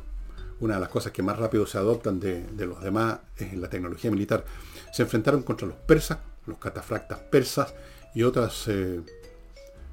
una 0.62 0.75
de 0.75 0.80
las 0.80 0.89
cosas 0.89 1.12
que 1.12 1.24
más 1.24 1.38
rápido 1.38 1.65
se 1.65 1.77
adoptan 1.77 2.20
de, 2.20 2.46
los 2.56 2.82
demás 2.82 3.20
es 3.36 3.53
la 3.56 3.70
tecnología 3.70 4.12
militar. 4.12 4.46
Se 4.94 5.01
enfrentaron 5.01 5.41
contra 5.41 5.68
los 5.68 5.75
persas, 5.75 6.20
los 6.46 6.60
catafractas 6.60 7.20
persas 7.20 7.74
y 8.13 8.24
otras 8.24 8.68
eh, 8.68 9.01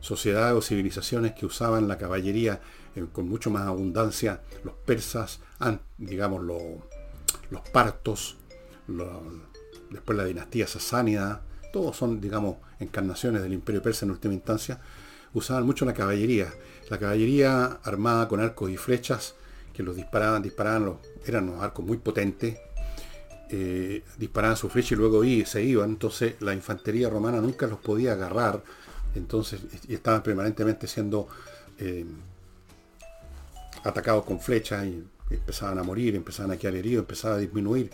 sociedades 0.01 0.57
o 0.57 0.63
civilizaciones 0.63 1.33
que 1.33 1.47
usaban 1.47 1.89
la 1.89 1.97
caballería 1.97 2.61
eh, 2.95 3.07
con 3.11 3.29
mucho 3.29 3.51
más 3.51 3.67
abundancia. 3.67 4.43
Los 4.63 4.75
persas, 4.75 5.41
digamos, 5.97 6.45
los 6.45 7.69
partos, 7.73 8.37
después 9.91 10.19
la 10.19 10.25
dinastía 10.25 10.67
sasánida, 10.67 11.43
todos 11.73 11.97
son, 11.97 12.21
digamos, 12.21 12.59
encarnaciones 12.79 13.43
del 13.43 13.55
imperio 13.55 13.83
persa 13.83 14.05
en 14.05 14.11
última 14.11 14.35
instancia, 14.35 14.81
usaban 15.33 15.65
mucho 15.65 15.87
la 15.87 15.95
caballería. 15.95 16.53
La 16.91 16.99
caballería 16.99 17.79
armada 17.85 18.29
con 18.29 18.41
arcos 18.41 18.71
y 18.71 18.77
flechas 18.77 19.35
que 19.79 19.85
los 19.85 19.95
disparaban, 19.95 20.43
disparaban, 20.43 20.87
los, 20.87 20.97
eran 21.25 21.49
unos 21.49 21.63
arcos 21.63 21.87
muy 21.87 21.99
potentes, 21.99 22.59
eh, 23.49 24.03
disparaban 24.17 24.57
su 24.57 24.69
flecha 24.69 24.97
y 24.97 24.99
luego 24.99 25.23
se 25.47 25.63
iban, 25.63 25.91
entonces 25.91 26.35
la 26.41 26.53
infantería 26.53 27.09
romana 27.09 27.41
nunca 27.41 27.69
los 27.69 27.79
podía 27.79 28.15
agarrar, 28.15 28.61
entonces 29.15 29.61
y 29.87 29.95
estaban 29.95 30.25
permanentemente 30.25 30.89
siendo 30.89 31.29
eh, 31.79 32.05
atacados 33.85 34.25
con 34.25 34.41
flechas 34.41 34.85
y 34.85 35.05
empezaban 35.31 35.79
a 35.79 35.85
morir, 35.85 36.17
empezaban 36.17 36.51
a 36.51 36.57
quedar 36.57 36.75
heridos, 36.75 37.03
empezaba 37.03 37.37
a 37.37 37.39
disminuir 37.39 37.89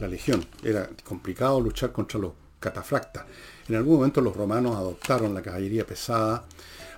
la 0.00 0.08
legión. 0.08 0.42
Era 0.64 0.88
complicado 1.04 1.60
luchar 1.60 1.92
contra 1.92 2.18
los 2.18 2.32
catafractas. 2.58 3.26
En 3.68 3.74
algún 3.74 3.96
momento 3.96 4.22
los 4.22 4.34
romanos 4.34 4.74
adoptaron 4.74 5.34
la 5.34 5.42
caballería 5.42 5.84
pesada. 5.84 6.44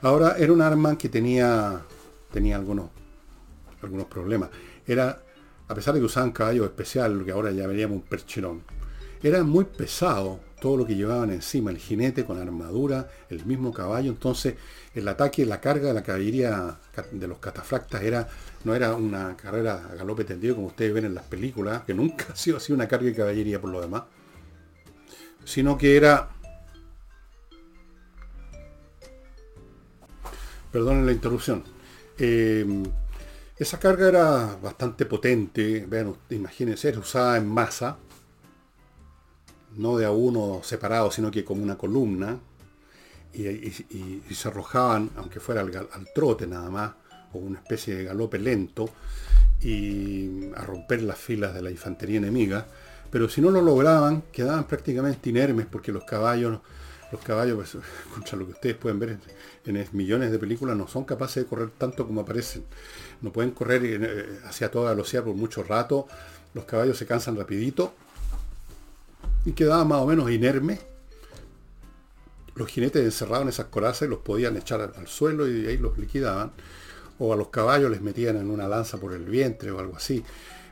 Ahora 0.01 0.37
era 0.39 0.53
un 0.53 0.63
arma 0.63 0.97
que 0.97 1.09
tenía, 1.09 1.83
tenía 2.31 2.55
algunos 2.55 2.91
algunos 3.83 4.07
problemas. 4.07 4.51
Era, 4.87 5.23
a 5.69 5.75
pesar 5.75 5.95
de 5.95 6.01
que 6.01 6.07
usaban 6.07 6.33
caballos 6.33 6.67
especiales, 6.67 7.17
lo 7.17 7.25
que 7.25 7.33
ahora 7.33 7.51
ya 7.51 7.67
veríamos 7.67 7.97
un 7.97 8.03
percherón, 8.03 8.63
era 9.23 9.43
muy 9.43 9.65
pesado 9.65 10.41
todo 10.61 10.77
lo 10.77 10.87
que 10.87 10.97
llevaban 10.97 11.31
encima, 11.31 11.71
el 11.71 11.79
jinete 11.79 12.25
con 12.25 12.41
armadura, 12.41 13.09
el 13.31 13.45
mismo 13.45 13.73
caballo, 13.73 14.11
entonces 14.11 14.55
el 14.95 15.07
ataque, 15.07 15.47
la 15.47 15.61
carga 15.61 15.89
de 15.89 15.95
la 15.95 16.03
caballería 16.03 16.79
de 17.13 17.29
los 17.29 17.39
catafractas 17.39 18.03
era, 18.03 18.29
no 18.65 18.75
era 18.75 18.95
una 18.95 19.37
carrera 19.37 19.89
a 19.91 19.95
galope 19.95 20.25
tendido 20.25 20.57
como 20.57 20.69
ustedes 20.69 20.93
ven 20.93 21.05
en 21.05 21.15
las 21.15 21.25
películas, 21.25 21.83
que 21.83 21.95
nunca 21.95 22.27
ha 22.33 22.37
sido 22.37 22.57
así 22.57 22.73
una 22.73 22.89
carga 22.89 23.07
de 23.07 23.15
caballería 23.15 23.61
por 23.61 23.71
lo 23.71 23.81
demás, 23.81 24.05
sino 25.45 25.79
que 25.79 25.97
era, 25.97 26.31
perdonen 30.73 31.07
la 31.07 31.13
interrupción, 31.13 31.63
eh, 32.19 32.67
esa 33.59 33.79
carga 33.79 34.09
era 34.09 34.57
bastante 34.63 35.05
potente, 35.05 35.85
vean, 35.89 36.15
imagínense, 36.31 36.89
era 36.89 37.01
usada 37.01 37.37
en 37.37 37.49
masa, 37.49 37.99
no 39.77 39.97
de 39.97 40.07
a 40.07 40.11
uno 40.11 40.61
separado, 40.63 41.11
sino 41.11 41.31
que 41.31 41.45
como 41.45 41.63
una 41.63 41.77
columna, 41.77 42.39
y, 43.33 43.71
se 44.35 44.49
arrojaban, 44.49 45.11
aunque 45.17 45.41
fuera 45.41 45.61
al, 45.61 46.09
trote 46.15 46.47
nada 46.47 46.71
más, 46.71 46.93
o 47.33 47.39
una 47.39 47.59
especie 47.59 47.97
de 47.97 48.05
galope 48.05 48.39
lento, 48.39 48.89
y 49.61 50.51
a 50.55 50.63
romper 50.63 51.03
las 51.03 51.19
filas 51.19 51.53
de 51.55 51.63
la 51.63 51.71
infantería 51.71 52.19
enemiga, 52.19 52.67
pero 53.11 53.29
si 53.29 53.41
no 53.41 53.51
lo 53.51 53.61
lograban, 53.61 54.23
quedaban 54.33 54.65
prácticamente 54.65 55.31
inermes 55.31 55.67
porque 55.67 55.93
los 55.93 56.05
caballos 56.05 56.61
los 57.11 57.21
caballos, 57.23 57.57
pues, 57.57 57.85
contra 58.15 58.37
lo 58.39 58.47
que 58.47 58.53
ustedes 58.53 58.77
pueden 58.77 58.99
ver 58.99 59.19
en, 59.65 59.89
millones 59.93 60.31
de 60.31 60.39
películas, 60.39 60.77
no 60.77 60.89
son 60.89 61.05
capaces 61.05 61.45
de 61.45 61.49
correr 61.49 61.71
tanto 61.77 62.07
como 62.07 62.23
aparecen. 62.23 62.65
No 63.21 63.33
pueden 63.33 63.51
correr 63.51 63.83
eh, 63.85 64.41
hacia 64.45 64.71
toda 64.71 64.91
velocidad 64.91 65.25
por 65.25 65.35
mucho 65.35 65.63
rato. 65.63 66.07
Los 66.55 66.65
caballos 66.65 66.97
se 66.97 67.07
cansan 67.07 67.37
rapidito 67.37 67.93
y 69.45 69.53
quedaban 69.53 69.89
más 69.89 70.01
o 70.01 70.07
menos 70.07 70.31
inermes. 70.31 70.81
Los 72.55 72.69
jinetes 72.69 73.05
encerrados 73.05 73.43
en 73.43 73.49
esas 73.51 73.67
corazas 73.67 74.09
los 74.09 74.21
podían 74.21 74.57
echar 74.57 74.93
al, 74.97 75.07
suelo 75.07 75.49
y 75.49 75.67
ahí 75.67 75.77
los 75.77 75.99
liquidaban. 75.99 76.53
O 77.19 77.33
a 77.33 77.37
los 77.37 77.49
caballos 77.49 77.91
les 77.91 78.01
metían 78.01 78.37
en 78.37 78.51
una 78.51 78.69
lanza 78.69 78.97
por 78.99 79.13
el 79.13 79.25
vientre 79.25 79.71
o 79.71 79.79
algo 79.79 79.97
así. 79.97 80.25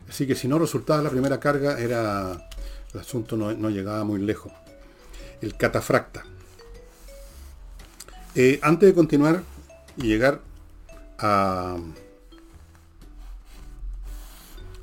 Así 0.09 0.27
que 0.27 0.35
si 0.35 0.49
no 0.49 0.59
resultaba 0.59 1.03
la 1.03 1.11
primera 1.11 1.39
carga, 1.39 1.79
era 1.79 2.49
el 2.95 3.01
asunto 3.01 3.37
no 3.37 3.71
llegaba 3.71 4.05
muy 4.05 4.21
lejos 4.21 4.53
el 5.41 5.57
catafracta. 5.57 6.25
Eh, 8.35 8.59
antes 8.63 8.89
de 8.89 8.95
continuar 8.95 9.43
y 9.97 10.09
llegar 10.09 10.41
a, 11.19 11.77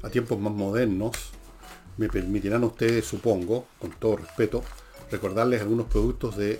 a 0.02 0.10
tiempos 0.10 0.40
más 0.40 0.54
modernos, 0.54 1.32
me 1.98 2.08
permitirán 2.10 2.64
ustedes, 2.64 3.06
supongo, 3.06 3.68
con 3.80 3.92
todo 3.92 4.18
respeto, 4.18 4.64
recordarles 5.12 5.62
algunos 5.62 5.88
productos 5.88 6.36
de 6.38 6.60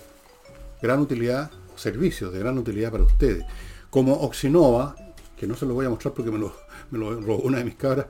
gran 0.80 1.00
utilidad, 1.00 1.50
servicios 1.76 2.32
de 2.32 2.38
gran 2.38 2.58
utilidad 2.58 2.92
para 2.92 3.04
ustedes, 3.04 3.44
como 3.90 4.14
Oxinova, 4.14 4.94
que 5.36 5.46
no 5.46 5.56
se 5.56 5.66
lo 5.66 5.74
voy 5.74 5.86
a 5.86 5.90
mostrar 5.90 6.14
porque 6.14 6.30
me 6.30 6.38
lo, 6.38 6.54
me 6.90 6.98
lo 6.98 7.20
robó 7.20 7.42
una 7.42 7.58
de 7.58 7.64
mis 7.64 7.74
cabras, 7.74 8.06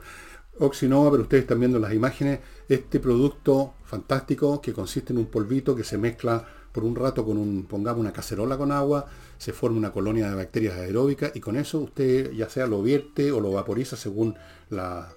Oxinova, 0.59 1.11
pero 1.11 1.23
ustedes 1.23 1.43
están 1.43 1.59
viendo 1.59 1.79
las 1.79 1.93
imágenes, 1.93 2.39
este 2.69 2.99
producto 2.99 3.73
fantástico 3.85 4.61
que 4.61 4.73
consiste 4.73 5.13
en 5.13 5.19
un 5.19 5.25
polvito 5.25 5.75
que 5.75 5.83
se 5.83 5.97
mezcla 5.97 6.45
por 6.71 6.83
un 6.83 6.95
rato 6.95 7.25
con 7.25 7.37
un, 7.37 7.63
pongamos 7.63 8.01
una 8.01 8.11
cacerola 8.11 8.57
con 8.57 8.71
agua, 8.71 9.05
se 9.37 9.53
forma 9.53 9.77
una 9.77 9.93
colonia 9.93 10.29
de 10.29 10.35
bacterias 10.35 10.75
aeróbicas 10.75 11.31
y 11.33 11.39
con 11.39 11.55
eso 11.55 11.79
usted 11.79 12.33
ya 12.33 12.49
sea 12.49 12.67
lo 12.67 12.81
vierte 12.81 13.31
o 13.31 13.39
lo 13.39 13.51
vaporiza 13.53 13.95
según 13.95 14.35
la, 14.69 15.09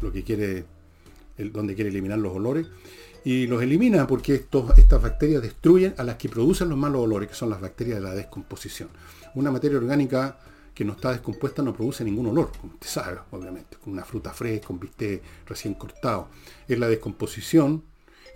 lo 0.00 0.12
que 0.12 0.24
quiere, 0.24 0.64
donde 1.36 1.74
quiere 1.74 1.90
eliminar 1.90 2.18
los 2.18 2.34
olores. 2.34 2.66
Y 3.24 3.46
los 3.46 3.62
elimina 3.62 4.06
porque 4.06 4.34
estos, 4.34 4.76
estas 4.78 5.02
bacterias 5.02 5.42
destruyen 5.42 5.94
a 5.98 6.04
las 6.04 6.16
que 6.16 6.28
producen 6.28 6.68
los 6.68 6.78
malos 6.78 7.02
olores, 7.02 7.28
que 7.28 7.34
son 7.34 7.50
las 7.50 7.60
bacterias 7.60 7.98
de 7.98 8.02
la 8.02 8.14
descomposición. 8.14 8.88
Una 9.34 9.50
materia 9.50 9.78
orgánica 9.78 10.38
que 10.74 10.84
no 10.84 10.92
está 10.92 11.10
descompuesta 11.10 11.60
no 11.60 11.74
produce 11.74 12.04
ningún 12.04 12.26
olor, 12.26 12.52
como 12.60 12.74
usted 12.74 12.86
sabe, 12.88 13.18
obviamente, 13.32 13.76
con 13.78 13.92
una 13.92 14.04
fruta 14.04 14.32
fresca, 14.32 14.68
un 14.70 14.78
bistec 14.78 15.22
recién 15.46 15.74
cortado. 15.74 16.28
Es 16.68 16.78
la 16.78 16.88
descomposición, 16.88 17.82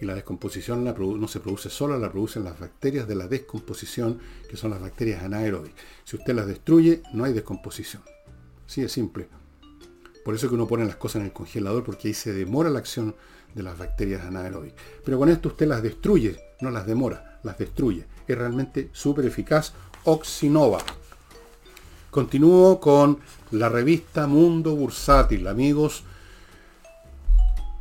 y 0.02 0.04
la 0.04 0.16
descomposición 0.16 0.82
no 0.82 1.28
se 1.28 1.38
produce 1.38 1.70
sola, 1.70 1.96
la 1.96 2.10
producen 2.10 2.42
las 2.42 2.58
bacterias 2.58 3.06
de 3.06 3.14
la 3.14 3.28
descomposición, 3.28 4.18
que 4.50 4.56
son 4.56 4.72
las 4.72 4.80
bacterias 4.80 5.22
anaeróbicas. 5.22 5.78
Si 6.02 6.16
usted 6.16 6.34
las 6.34 6.48
destruye, 6.48 7.04
no 7.12 7.22
hay 7.22 7.32
descomposición. 7.32 8.02
Sí, 8.66 8.82
es 8.82 8.90
simple. 8.90 9.28
Por 10.24 10.34
eso 10.34 10.46
es 10.46 10.50
que 10.50 10.56
uno 10.56 10.66
pone 10.66 10.84
las 10.86 10.96
cosas 10.96 11.20
en 11.20 11.26
el 11.26 11.32
congelador, 11.32 11.84
porque 11.84 12.08
ahí 12.08 12.14
se 12.14 12.32
demora 12.32 12.68
la 12.68 12.80
acción 12.80 13.14
de 13.54 13.62
las 13.62 13.78
bacterias 13.78 14.22
anaeróbicas. 14.24 14.76
Pero 15.04 15.18
con 15.18 15.28
esto 15.28 15.50
usted 15.50 15.68
las 15.68 15.84
destruye, 15.84 16.36
no 16.60 16.72
las 16.72 16.84
demora, 16.84 17.38
las 17.44 17.56
destruye. 17.56 18.04
Es 18.26 18.36
realmente 18.36 18.90
súper 18.92 19.26
eficaz. 19.26 19.72
Oxinova. 20.02 20.78
Continúo 22.10 22.80
con 22.80 23.20
la 23.52 23.68
revista 23.68 24.26
Mundo 24.26 24.74
Bursátil, 24.74 25.46
amigos. 25.46 26.02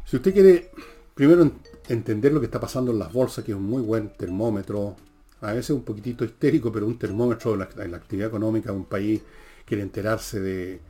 Si 0.06 0.18
usted 0.18 0.34
quiere 0.34 0.70
primero 1.16 1.42
entender 1.88 2.32
lo 2.32 2.40
que 2.40 2.46
está 2.46 2.60
pasando 2.60 2.92
en 2.92 3.00
las 3.00 3.12
bolsas, 3.12 3.44
que 3.44 3.52
es 3.52 3.58
un 3.58 3.66
muy 3.66 3.82
buen 3.82 4.10
termómetro, 4.10 4.96
a 5.42 5.54
veces 5.54 5.72
un 5.72 5.84
poquitito 5.84 6.24
histérico, 6.24 6.72
pero 6.72 6.86
un 6.86 6.98
termómetro 6.98 7.52
de 7.52 7.88
la, 7.88 7.98
actividad 7.98 8.28
económica 8.30 8.72
de 8.72 8.78
un 8.78 8.86
país, 8.86 9.22
quiere 9.66 9.84
enterarse 9.84 10.40
de 10.40 10.82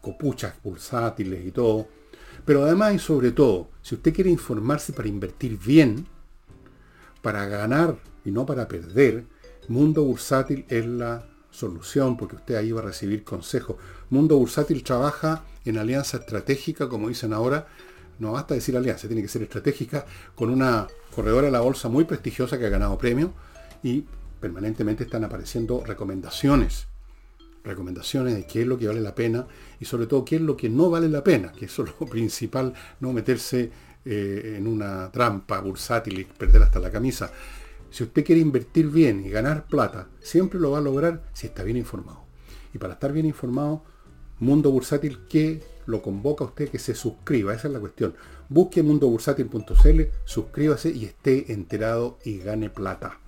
copuchas 0.00 0.54
bursátiles 0.62 1.46
y 1.46 1.50
todo. 1.50 1.88
Pero 2.44 2.64
además 2.64 2.94
y 2.94 2.98
sobre 2.98 3.32
todo, 3.32 3.70
si 3.82 3.94
usted 3.94 4.12
quiere 4.12 4.30
informarse 4.30 4.92
para 4.92 5.08
invertir 5.08 5.58
bien, 5.58 6.06
para 7.22 7.46
ganar 7.46 7.98
y 8.24 8.30
no 8.30 8.46
para 8.46 8.68
perder, 8.68 9.24
Mundo 9.68 10.02
Bursátil 10.04 10.64
es 10.68 10.86
la 10.86 11.26
solución, 11.50 12.16
porque 12.16 12.36
usted 12.36 12.54
ahí 12.54 12.72
va 12.72 12.80
a 12.80 12.84
recibir 12.84 13.24
consejos. 13.24 13.76
Mundo 14.08 14.36
Bursátil 14.38 14.82
trabaja 14.82 15.44
en 15.64 15.76
alianza 15.76 16.18
estratégica, 16.18 16.88
como 16.88 17.08
dicen 17.08 17.32
ahora, 17.32 17.66
no 18.18 18.32
basta 18.32 18.54
decir 18.54 18.76
alianza, 18.76 19.06
tiene 19.06 19.22
que 19.22 19.28
ser 19.28 19.42
estratégica, 19.42 20.04
con 20.34 20.50
una 20.50 20.86
corredora 21.14 21.46
de 21.46 21.52
la 21.52 21.60
bolsa 21.60 21.88
muy 21.88 22.04
prestigiosa 22.04 22.58
que 22.58 22.66
ha 22.66 22.70
ganado 22.70 22.98
premio 22.98 23.32
y 23.82 24.04
permanentemente 24.40 25.04
están 25.04 25.24
apareciendo 25.24 25.82
recomendaciones. 25.84 26.88
Recomendaciones 27.64 28.34
de 28.34 28.46
qué 28.46 28.62
es 28.62 28.66
lo 28.66 28.78
que 28.78 28.86
vale 28.86 29.00
la 29.00 29.14
pena 29.14 29.46
y 29.80 29.84
sobre 29.84 30.06
todo 30.06 30.24
qué 30.24 30.36
es 30.36 30.42
lo 30.42 30.56
que 30.56 30.68
no 30.68 30.90
vale 30.90 31.08
la 31.08 31.24
pena, 31.24 31.52
que 31.52 31.66
eso 31.66 31.84
es 31.84 31.90
lo 31.98 32.06
principal, 32.10 32.72
no 33.00 33.12
meterse 33.12 33.70
eh, 34.04 34.54
en 34.56 34.66
una 34.66 35.10
trampa 35.10 35.60
bursátil 35.60 36.20
y 36.20 36.24
perder 36.24 36.62
hasta 36.62 36.78
la 36.78 36.90
camisa. 36.90 37.30
Si 37.90 38.04
usted 38.04 38.24
quiere 38.24 38.40
invertir 38.40 38.88
bien 38.88 39.24
y 39.24 39.30
ganar 39.30 39.66
plata, 39.66 40.08
siempre 40.20 40.60
lo 40.60 40.70
va 40.70 40.78
a 40.78 40.82
lograr 40.82 41.22
si 41.32 41.46
está 41.46 41.62
bien 41.62 41.76
informado. 41.76 42.24
Y 42.74 42.78
para 42.78 42.94
estar 42.94 43.12
bien 43.12 43.26
informado, 43.26 43.82
Mundo 44.40 44.70
Bursátil, 44.70 45.20
¿qué 45.28 45.62
lo 45.88 46.02
convoca 46.02 46.44
a 46.44 46.48
usted 46.48 46.68
que 46.68 46.78
se 46.78 46.94
suscriba? 46.94 47.54
Esa 47.54 47.68
es 47.68 47.72
la 47.72 47.80
cuestión. 47.80 48.14
Busque 48.50 48.82
mundobursátil.cl, 48.82 50.02
suscríbase 50.24 50.90
y 50.90 51.06
esté 51.06 51.50
enterado 51.52 52.18
y 52.24 52.38
gane 52.38 52.68
plata. 52.68 53.18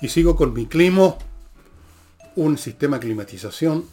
Y 0.00 0.08
sigo 0.08 0.36
con 0.36 0.52
mi 0.52 0.66
climo, 0.66 1.18
un 2.36 2.58
sistema 2.58 2.98
de 2.98 3.06
climatización 3.06 3.86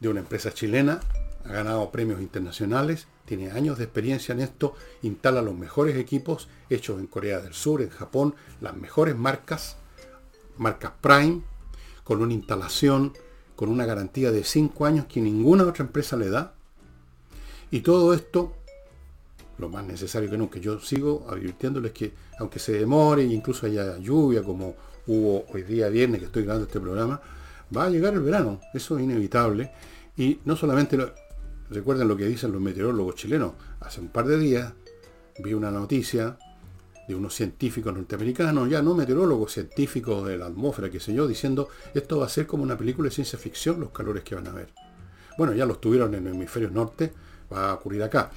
de 0.00 0.08
una 0.08 0.20
empresa 0.20 0.52
chilena, 0.52 1.00
ha 1.44 1.52
ganado 1.52 1.92
premios 1.92 2.20
internacionales, 2.20 3.06
tiene 3.24 3.52
años 3.52 3.78
de 3.78 3.84
experiencia 3.84 4.32
en 4.32 4.40
esto, 4.40 4.74
instala 5.02 5.40
los 5.40 5.54
mejores 5.54 5.96
equipos 5.96 6.48
hechos 6.68 6.98
en 6.98 7.06
Corea 7.06 7.38
del 7.38 7.54
Sur, 7.54 7.80
en 7.80 7.90
Japón, 7.90 8.34
las 8.60 8.76
mejores 8.76 9.16
marcas, 9.16 9.76
marcas 10.58 10.94
Prime, 11.00 11.42
con 12.02 12.20
una 12.20 12.34
instalación 12.34 13.12
con 13.62 13.70
una 13.70 13.86
garantía 13.86 14.32
de 14.32 14.42
5 14.42 14.86
años 14.86 15.06
que 15.06 15.20
ninguna 15.20 15.62
otra 15.62 15.84
empresa 15.84 16.16
le 16.16 16.28
da. 16.28 16.52
Y 17.70 17.78
todo 17.78 18.12
esto, 18.12 18.54
lo 19.56 19.68
más 19.68 19.86
necesario 19.86 20.28
que 20.28 20.36
nunca, 20.36 20.58
yo 20.58 20.80
sigo 20.80 21.28
advirtiéndoles 21.30 21.92
que 21.92 22.12
aunque 22.40 22.58
se 22.58 22.72
demore, 22.72 23.22
incluso 23.22 23.66
haya 23.66 23.98
lluvia, 23.98 24.42
como 24.42 24.74
hubo 25.06 25.44
hoy 25.52 25.62
día 25.62 25.88
viernes 25.90 26.18
que 26.18 26.26
estoy 26.26 26.42
grabando 26.42 26.66
este 26.66 26.80
programa, 26.80 27.20
va 27.76 27.84
a 27.84 27.88
llegar 27.88 28.14
el 28.14 28.22
verano, 28.22 28.58
eso 28.74 28.98
es 28.98 29.04
inevitable. 29.04 29.70
Y 30.16 30.40
no 30.44 30.56
solamente, 30.56 30.98
recuerden 31.70 32.08
lo 32.08 32.16
que 32.16 32.26
dicen 32.26 32.50
los 32.50 32.60
meteorólogos 32.60 33.14
chilenos, 33.14 33.52
hace 33.78 34.00
un 34.00 34.08
par 34.08 34.26
de 34.26 34.38
días 34.38 34.72
vi 35.38 35.54
una 35.54 35.70
noticia 35.70 36.36
de 37.08 37.14
unos 37.14 37.34
científicos 37.34 37.92
norteamericanos, 37.94 38.68
ya 38.68 38.82
no 38.82 38.94
meteorólogos, 38.94 39.52
científicos 39.52 40.26
de 40.26 40.38
la 40.38 40.46
atmósfera, 40.46 40.90
qué 40.90 41.00
sé 41.00 41.12
yo, 41.12 41.26
diciendo 41.26 41.68
esto 41.94 42.18
va 42.18 42.26
a 42.26 42.28
ser 42.28 42.46
como 42.46 42.62
una 42.62 42.76
película 42.76 43.08
de 43.08 43.14
ciencia 43.14 43.38
ficción, 43.38 43.80
los 43.80 43.90
calores 43.90 44.22
que 44.22 44.34
van 44.34 44.46
a 44.46 44.52
ver. 44.52 44.68
Bueno, 45.36 45.52
ya 45.54 45.66
los 45.66 45.80
tuvieron 45.80 46.14
en 46.14 46.26
el 46.26 46.34
hemisferio 46.34 46.70
norte, 46.70 47.12
va 47.52 47.70
a 47.70 47.74
ocurrir 47.74 48.02
acá. 48.02 48.30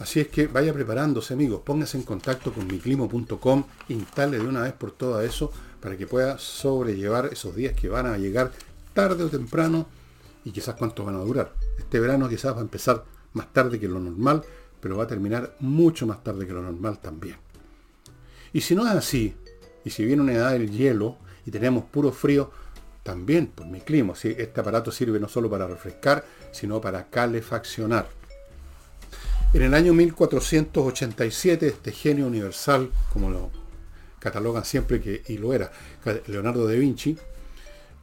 Así 0.00 0.20
es 0.20 0.28
que 0.28 0.46
vaya 0.46 0.72
preparándose, 0.72 1.34
amigos, 1.34 1.62
póngase 1.64 1.98
en 1.98 2.04
contacto 2.04 2.52
con 2.52 2.66
miclimo.com, 2.66 3.64
instale 3.88 4.38
de 4.38 4.46
una 4.46 4.62
vez 4.62 4.72
por 4.72 4.92
todas 4.92 5.24
eso 5.24 5.50
para 5.80 5.96
que 5.96 6.06
pueda 6.06 6.38
sobrellevar 6.38 7.26
esos 7.32 7.54
días 7.54 7.74
que 7.74 7.88
van 7.88 8.06
a 8.06 8.16
llegar 8.16 8.52
tarde 8.94 9.24
o 9.24 9.28
temprano 9.28 9.86
y 10.44 10.52
quizás 10.52 10.76
cuántos 10.76 11.04
van 11.04 11.16
a 11.16 11.20
durar. 11.20 11.52
Este 11.78 12.00
verano 12.00 12.28
quizás 12.28 12.54
va 12.54 12.58
a 12.58 12.62
empezar 12.62 13.04
más 13.32 13.52
tarde 13.52 13.78
que 13.78 13.88
lo 13.88 13.98
normal, 13.98 14.42
pero 14.80 14.96
va 14.96 15.04
a 15.04 15.06
terminar 15.08 15.56
mucho 15.60 16.06
más 16.06 16.22
tarde 16.22 16.46
que 16.46 16.52
lo 16.52 16.62
normal 16.62 16.98
también. 17.00 17.36
Y 18.52 18.60
si 18.60 18.74
no 18.74 18.86
es 18.86 18.92
así, 18.92 19.34
y 19.84 19.90
si 19.90 20.04
viene 20.04 20.22
una 20.22 20.32
edad 20.32 20.52
del 20.52 20.70
hielo 20.70 21.16
y 21.46 21.50
tenemos 21.50 21.84
puro 21.84 22.12
frío, 22.12 22.50
también 23.02 23.46
por 23.46 23.66
mi 23.66 23.80
clima. 23.80 24.12
Este 24.22 24.60
aparato 24.60 24.92
sirve 24.92 25.18
no 25.18 25.28
solo 25.28 25.48
para 25.48 25.66
refrescar, 25.66 26.24
sino 26.52 26.80
para 26.80 27.08
calefaccionar. 27.08 28.06
En 29.54 29.62
el 29.62 29.72
año 29.72 29.94
1487, 29.94 31.68
este 31.68 31.92
genio 31.92 32.26
universal, 32.26 32.90
como 33.10 33.30
lo 33.30 33.50
catalogan 34.18 34.64
siempre 34.64 35.00
que, 35.00 35.22
y 35.26 35.38
lo 35.38 35.54
era, 35.54 35.72
Leonardo 36.26 36.66
da 36.66 36.74
Vinci, 36.74 37.16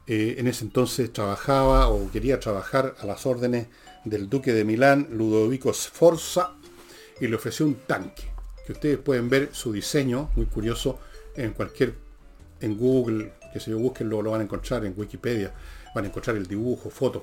eh, 0.08 0.36
en 0.38 0.48
ese 0.48 0.64
entonces 0.64 1.12
trabajaba 1.12 1.88
o 1.88 2.10
quería 2.10 2.40
trabajar 2.40 2.96
a 2.98 3.06
las 3.06 3.26
órdenes 3.26 3.68
del 4.04 4.28
duque 4.28 4.52
de 4.52 4.64
Milán, 4.64 5.08
Ludovico 5.12 5.72
Sforza, 5.72 6.54
y 7.20 7.28
le 7.28 7.36
ofreció 7.36 7.64
un 7.64 7.76
tanque 7.86 8.35
que 8.66 8.72
ustedes 8.72 8.98
pueden 8.98 9.30
ver 9.30 9.50
su 9.52 9.72
diseño, 9.72 10.30
muy 10.34 10.46
curioso, 10.46 10.98
en 11.36 11.52
cualquier, 11.52 11.94
en 12.60 12.76
Google, 12.76 13.32
que 13.52 13.60
se 13.60 13.70
yo, 13.70 13.78
busquen, 13.78 14.08
lo, 14.08 14.20
lo 14.22 14.32
van 14.32 14.40
a 14.40 14.44
encontrar, 14.44 14.84
en 14.84 14.92
Wikipedia, 14.96 15.54
van 15.94 16.04
a 16.04 16.08
encontrar 16.08 16.36
el 16.36 16.46
dibujo, 16.46 16.90
fotos, 16.90 17.22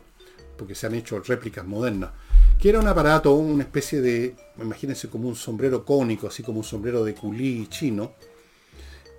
porque 0.57 0.73
se 0.73 0.87
han 0.87 0.95
hecho 0.95 1.19
réplicas 1.19 1.65
modernas, 1.65 2.11
que 2.57 2.69
era 2.69 2.79
un 2.79 2.87
aparato, 2.87 3.33
una 3.35 3.63
especie 3.63 3.99
de, 3.99 4.35
imagínense 4.57 5.09
como 5.09 5.27
un 5.27 5.35
sombrero 5.35 5.83
cónico, 5.83 6.27
así 6.27 6.43
como 6.43 6.59
un 6.59 6.63
sombrero 6.63 7.03
de 7.03 7.13
culí 7.13 7.67
chino, 7.67 8.13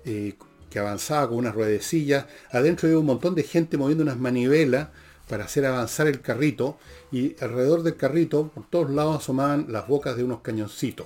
eh, 0.03 0.33
que 0.69 0.79
avanzaba 0.79 1.29
con 1.29 1.37
unas 1.37 1.53
ruedecillas, 1.53 2.25
adentro 2.51 2.87
había 2.87 2.99
un 2.99 3.05
montón 3.05 3.35
de 3.35 3.43
gente 3.43 3.77
moviendo 3.77 4.03
unas 4.03 4.17
manivelas 4.17 4.89
para 5.29 5.45
hacer 5.45 5.65
avanzar 5.65 6.07
el 6.07 6.21
carrito, 6.21 6.79
y 7.11 7.35
alrededor 7.39 7.83
del 7.83 7.97
carrito, 7.97 8.47
por 8.47 8.67
todos 8.67 8.89
lados 8.89 9.17
asomaban 9.17 9.67
las 9.69 9.87
bocas 9.87 10.17
de 10.17 10.23
unos 10.23 10.41
cañoncitos. 10.41 11.05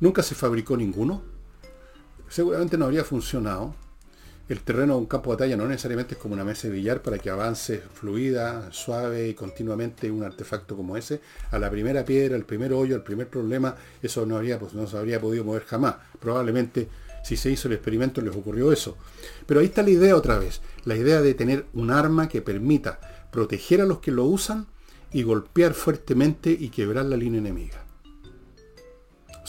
Nunca 0.00 0.22
se 0.22 0.34
fabricó 0.34 0.76
ninguno. 0.76 1.22
Seguramente 2.28 2.78
no 2.78 2.86
habría 2.86 3.04
funcionado. 3.04 3.74
El 4.48 4.62
terreno 4.62 4.94
de 4.94 5.00
un 5.00 5.06
campo 5.06 5.30
de 5.30 5.36
batalla 5.36 5.56
no 5.56 5.68
necesariamente 5.68 6.14
es 6.14 6.20
como 6.20 6.34
una 6.34 6.42
mesa 6.42 6.66
de 6.66 6.74
billar 6.74 7.02
para 7.02 7.18
que 7.18 7.30
avance 7.30 7.82
fluida, 7.94 8.72
suave 8.72 9.28
y 9.28 9.34
continuamente 9.34 10.10
un 10.10 10.24
artefacto 10.24 10.76
como 10.76 10.96
ese. 10.96 11.20
A 11.52 11.58
la 11.58 11.70
primera 11.70 12.04
piedra, 12.04 12.34
al 12.34 12.44
primer 12.44 12.72
hoyo, 12.72 12.96
al 12.96 13.04
primer 13.04 13.28
problema, 13.28 13.76
eso 14.02 14.26
no, 14.26 14.36
habría, 14.36 14.58
pues, 14.58 14.74
no 14.74 14.86
se 14.86 14.96
habría 14.96 15.20
podido 15.20 15.44
mover 15.44 15.64
jamás. 15.64 15.96
Probablemente 16.18 16.88
si 17.22 17.36
se 17.36 17.50
hizo 17.50 17.68
el 17.68 17.74
experimento 17.74 18.20
les 18.22 18.34
ocurrió 18.34 18.72
eso. 18.72 18.96
Pero 19.46 19.60
ahí 19.60 19.66
está 19.66 19.82
la 19.82 19.90
idea 19.90 20.16
otra 20.16 20.38
vez. 20.38 20.62
La 20.84 20.96
idea 20.96 21.20
de 21.20 21.34
tener 21.34 21.66
un 21.74 21.90
arma 21.90 22.28
que 22.28 22.42
permita 22.42 22.98
proteger 23.30 23.82
a 23.82 23.86
los 23.86 24.00
que 24.00 24.10
lo 24.10 24.24
usan 24.24 24.66
y 25.12 25.22
golpear 25.22 25.74
fuertemente 25.74 26.50
y 26.50 26.70
quebrar 26.70 27.04
la 27.04 27.16
línea 27.16 27.38
enemiga. 27.38 27.84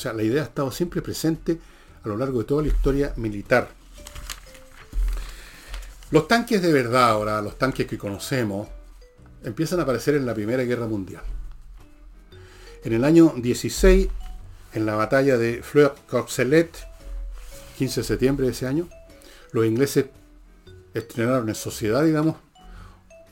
Sea, 0.02 0.14
la 0.14 0.24
idea 0.24 0.42
ha 0.42 0.46
estado 0.46 0.72
siempre 0.72 1.04
presente 1.04 1.60
a 2.04 2.08
lo 2.08 2.18
largo 2.18 2.40
de 2.40 2.46
toda 2.46 2.64
la 2.64 2.70
historia 2.70 3.14
militar. 3.18 3.70
Los 6.10 6.28
tanques 6.28 6.60
de 6.60 6.74
verdad 6.74 7.12
ahora, 7.12 7.40
los 7.40 7.56
tanques 7.60 7.86
que 7.86 8.00
conocemos, 8.00 8.68
empiezan 9.44 9.80
a 9.80 9.84
aparecer 9.84 10.16
en 10.16 10.26
la 10.26 10.34
Primera 10.34 10.64
Guerra 10.64 10.88
Mundial. 10.88 11.22
En 12.84 12.94
el 12.94 13.06
año 13.06 13.36
16, 13.38 14.08
en 14.74 14.86
la 14.88 14.96
batalla 14.96 15.38
de 15.38 15.62
Fleur-Courcelette, 15.62 16.80
15 17.78 18.02
de 18.02 18.04
septiembre 18.04 18.48
de 18.48 18.54
ese 18.54 18.66
año, 18.66 18.90
los 19.52 19.68
ingleses 19.68 20.08
estrenaron 20.96 21.48
en 21.48 21.54
sociedad, 21.54 22.04
digamos, 22.04 22.38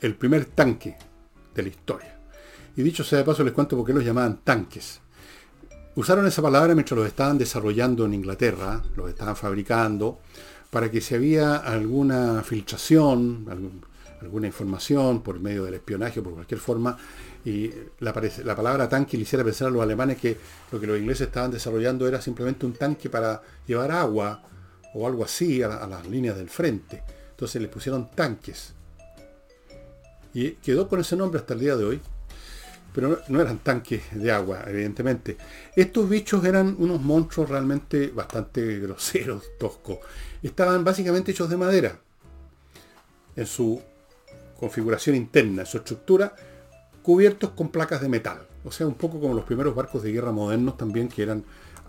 el 0.02 0.14
primer 0.14 0.44
tanque 0.44 0.96
de 1.52 1.62
la 1.64 1.68
historia. 1.68 2.16
Y 2.76 2.82
dicho 2.82 3.02
sea 3.02 3.18
de 3.18 3.24
paso, 3.24 3.42
les 3.42 3.54
cuento 3.54 3.76
por 3.76 3.84
qué 3.84 3.92
los 3.92 4.04
llamaban 4.04 4.38
tanques. 4.44 5.00
Usaron 5.96 6.24
esa 6.26 6.40
palabra 6.40 6.74
mientras 6.74 6.96
los 6.96 7.06
estaban 7.06 7.36
desarrollando 7.36 8.04
en 8.04 8.14
Inglaterra, 8.14 8.80
los 8.94 9.08
estaban 9.08 9.34
fabricando, 9.34 10.20
para 10.70 10.88
que 10.88 11.00
si 11.00 11.16
había 11.16 11.56
alguna 11.56 12.44
filtración, 12.44 13.82
alguna 14.20 14.46
información 14.46 15.20
por 15.20 15.40
medio 15.40 15.64
del 15.64 15.74
espionaje 15.74 16.20
o 16.20 16.22
por 16.22 16.34
cualquier 16.34 16.60
forma, 16.60 16.96
y 17.44 17.72
la, 17.98 18.12
palabra 18.12 18.88
tanque 18.88 19.16
le 19.16 19.24
hiciera 19.24 19.42
pensar 19.42 19.66
a 19.66 19.70
los 19.70 19.82
alemanes 19.82 20.18
que 20.18 20.36
lo 20.70 20.78
que 20.78 20.86
los 20.86 20.98
ingleses 20.98 21.26
estaban 21.26 21.50
desarrollando 21.50 22.06
era 22.06 22.20
simplemente 22.20 22.66
un 22.66 22.74
tanque 22.74 23.10
para 23.10 23.42
llevar 23.66 23.90
agua 23.90 24.42
o 24.94 25.06
algo 25.08 25.24
así 25.24 25.60
a, 25.62 25.74
a 25.78 25.88
las 25.88 26.06
líneas 26.06 26.36
del 26.36 26.50
frente. 26.50 27.02
Entonces 27.30 27.60
les 27.60 27.70
pusieron 27.70 28.10
tanques. 28.12 28.74
Y 30.34 30.52
quedó 30.52 30.86
con 30.86 31.00
ese 31.00 31.16
nombre 31.16 31.40
hasta 31.40 31.54
el 31.54 31.60
día 31.60 31.76
de 31.76 31.84
hoy 31.84 32.00
pero 32.92 33.20
no, 33.28 33.40
eran 33.40 33.58
tanques 33.58 34.02
de 34.12 34.30
agua, 34.32 34.64
evidentemente. 34.66 35.36
Estos 35.76 36.08
bichos 36.08 36.44
eran 36.44 36.76
unos 36.78 37.00
monstruos 37.00 37.48
realmente 37.48 38.08
bastante 38.08 38.78
groseros, 38.80 39.44
toscos. 39.58 39.98
Estaban 40.42 40.84
básicamente 40.84 41.32
hechos 41.32 41.50
de 41.50 41.56
madera 41.56 41.98
en 43.36 43.46
su 43.46 43.80
configuración 44.58 45.16
interna, 45.16 45.62
en 45.62 45.66
su 45.66 45.78
estructura, 45.78 46.34
cubiertos 47.02 47.50
con 47.50 47.68
placas 47.68 48.00
de 48.00 48.08
metal. 48.08 48.46
O 48.64 48.72
sea, 48.72 48.86
un 48.86 48.94
poco 48.94 49.20
como 49.20 49.34
los 49.34 49.44
primeros 49.44 49.74
barcos 49.74 50.02
de 50.02 50.12
guerra 50.12 50.32
modernos 50.32 50.76
también, 50.76 51.08
que 51.08 51.22
eran 51.22 51.44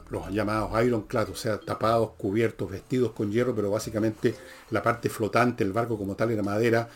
los 0.09 0.29
llamados 0.29 0.71
ironclad, 0.83 1.29
o 1.29 1.35
sea, 1.35 1.59
tapados, 1.59 2.11
cubiertos, 2.17 2.69
vestidos 2.69 3.13
con 3.13 3.31
hierro, 3.31 3.55
pero 3.55 3.71
básicamente 3.71 4.35
la 4.69 4.83
parte 4.83 5.09
flotante, 5.09 5.63
el 5.63 5.71
barco 5.71 5.97
como 5.97 6.15
tal 6.15 6.31
era 6.31 6.43
madera, 6.43 6.89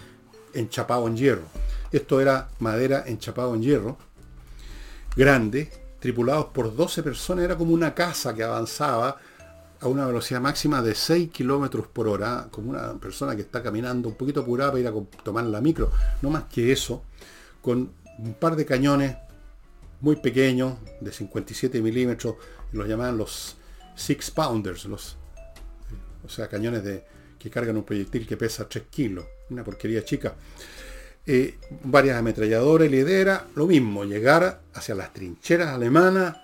enchapado 0.54 1.08
en 1.08 1.18
hierro. 1.18 1.44
Esto 1.96 2.20
era 2.20 2.50
madera 2.60 3.06
enchapado 3.08 3.56
en 3.56 3.62
hierro, 3.62 3.98
grande, 5.16 5.72
tripulados 6.02 6.48
por 6.48 6.76
12 6.76 7.02
personas, 7.02 7.46
era 7.46 7.56
como 7.56 7.74
una 7.74 7.96
casa 7.96 8.36
que 8.36 8.44
avanzaba 8.44 9.16
a 9.80 9.88
una 9.88 10.06
velocidad 10.06 10.42
máxima 10.42 10.82
de 10.82 10.94
6 10.94 11.32
kilómetros 11.32 11.88
por 11.88 12.10
hora, 12.10 12.50
como 12.52 12.72
una 12.72 12.96
persona 12.96 13.34
que 13.34 13.44
está 13.44 13.64
caminando 13.64 14.10
un 14.10 14.16
poquito 14.16 14.42
apurada 14.42 14.72
para 14.72 14.82
ir 14.82 14.88
a 14.90 15.24
tomar 15.24 15.46
la 15.46 15.62
micro, 15.62 15.90
no 16.22 16.30
más 16.30 16.44
que 16.52 16.74
eso, 16.74 17.02
con 17.62 17.90
un 18.20 18.34
par 18.34 18.58
de 18.58 18.66
cañones 18.66 19.16
muy 20.02 20.18
pequeños, 20.18 20.74
de 21.00 21.14
57 21.14 21.82
milímetros, 21.82 22.36
los 22.74 22.90
llamaban 22.90 23.18
los 23.18 23.56
six 23.96 24.32
pounders, 24.32 24.84
los 24.84 25.16
o 26.26 26.28
sea, 26.28 26.50
cañones 26.50 26.84
de, 26.84 27.06
que 27.40 27.50
cargan 27.50 27.78
un 27.78 27.84
proyectil 27.84 28.28
que 28.28 28.36
pesa 28.36 28.68
3 28.68 28.84
kilos, 28.90 29.24
una 29.50 29.64
porquería 29.64 30.04
chica. 30.04 30.36
Eh, 31.28 31.58
varias 31.84 32.20
ametralladoras 32.20 32.88
y 32.88 32.92
la 32.92 32.98
idea 32.98 33.20
era 33.20 33.48
lo 33.56 33.66
mismo, 33.66 34.04
llegar 34.04 34.62
hacia 34.74 34.94
las 34.94 35.12
trincheras 35.12 35.70
alemanas, 35.70 36.38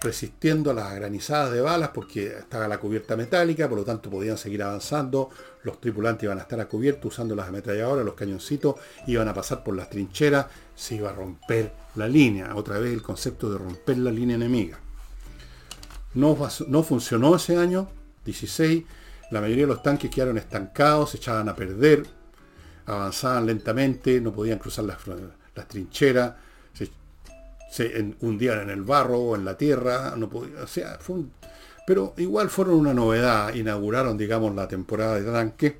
resistiendo 0.00 0.72
a 0.72 0.74
las 0.74 0.94
granizadas 0.94 1.52
de 1.52 1.60
balas 1.60 1.90
porque 1.94 2.26
estaba 2.26 2.66
la 2.66 2.78
cubierta 2.78 3.16
metálica, 3.16 3.68
por 3.68 3.78
lo 3.78 3.84
tanto 3.84 4.10
podían 4.10 4.36
seguir 4.36 4.62
avanzando, 4.62 5.30
los 5.62 5.80
tripulantes 5.80 6.24
iban 6.24 6.38
a 6.38 6.42
estar 6.42 6.60
a 6.60 6.66
cubierto 6.66 7.08
usando 7.08 7.36
las 7.36 7.48
ametralladoras, 7.48 8.04
los 8.04 8.14
cañoncitos, 8.14 8.74
iban 9.06 9.28
a 9.28 9.34
pasar 9.34 9.62
por 9.62 9.76
las 9.76 9.88
trincheras, 9.88 10.46
se 10.74 10.96
iba 10.96 11.10
a 11.10 11.14
romper 11.14 11.72
la 11.94 12.08
línea, 12.08 12.54
otra 12.56 12.78
vez 12.78 12.92
el 12.92 13.02
concepto 13.02 13.50
de 13.50 13.58
romper 13.58 13.98
la 13.98 14.10
línea 14.10 14.34
enemiga. 14.34 14.78
No, 16.14 16.36
no 16.68 16.82
funcionó 16.82 17.36
ese 17.36 17.56
año, 17.56 17.88
16, 18.24 18.84
la 19.30 19.40
mayoría 19.40 19.64
de 19.64 19.72
los 19.72 19.82
tanques 19.82 20.10
quedaron 20.10 20.38
estancados, 20.38 21.10
se 21.10 21.16
echaban 21.16 21.48
a 21.48 21.56
perder, 21.56 22.04
avanzaban 22.86 23.46
lentamente, 23.46 24.20
no 24.20 24.32
podían 24.32 24.58
cruzar 24.58 24.84
las, 24.84 24.98
trincheras, 25.68 26.34
se, 27.70 28.14
hundían 28.20 28.60
en 28.60 28.70
el 28.70 28.82
barro 28.82 29.18
o 29.18 29.36
en 29.36 29.44
la 29.44 29.56
tierra, 29.56 30.14
no 30.16 30.30
pero 31.86 32.14
igual 32.16 32.48
fueron 32.48 32.76
una 32.76 32.94
novedad, 32.94 33.54
inauguraron, 33.54 34.16
digamos, 34.16 34.54
la 34.54 34.66
temporada 34.68 35.20
de 35.20 35.30
tanque. 35.30 35.78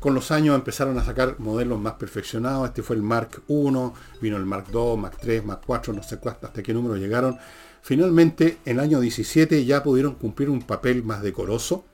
Con 0.00 0.14
los 0.14 0.30
años 0.30 0.54
empezaron 0.54 0.98
a 0.98 1.04
sacar 1.04 1.38
modelos 1.40 1.80
más 1.80 1.94
perfeccionados, 1.94 2.68
este 2.68 2.82
fue 2.82 2.96
el 2.96 3.02
Mark 3.02 3.42
I, 3.48 3.90
vino 4.20 4.36
el 4.36 4.46
Mark 4.46 4.66
II, 4.72 4.96
Mark 4.96 5.18
III, 5.22 5.40
Mark 5.42 5.62
IV, 5.68 5.94
no 5.94 6.02
sé 6.02 6.18
cuánto, 6.18 6.46
hasta 6.46 6.62
qué 6.62 6.72
número 6.72 6.96
llegaron. 6.96 7.38
Finalmente, 7.82 8.58
en 8.64 8.78
el 8.78 8.80
año 8.80 9.00
17 9.00 9.64
ya 9.64 9.82
pudieron 9.82 10.14
cumplir 10.14 10.48
un 10.48 10.62
papel 10.62 11.02
más 11.02 11.22
decoroso 11.22 11.84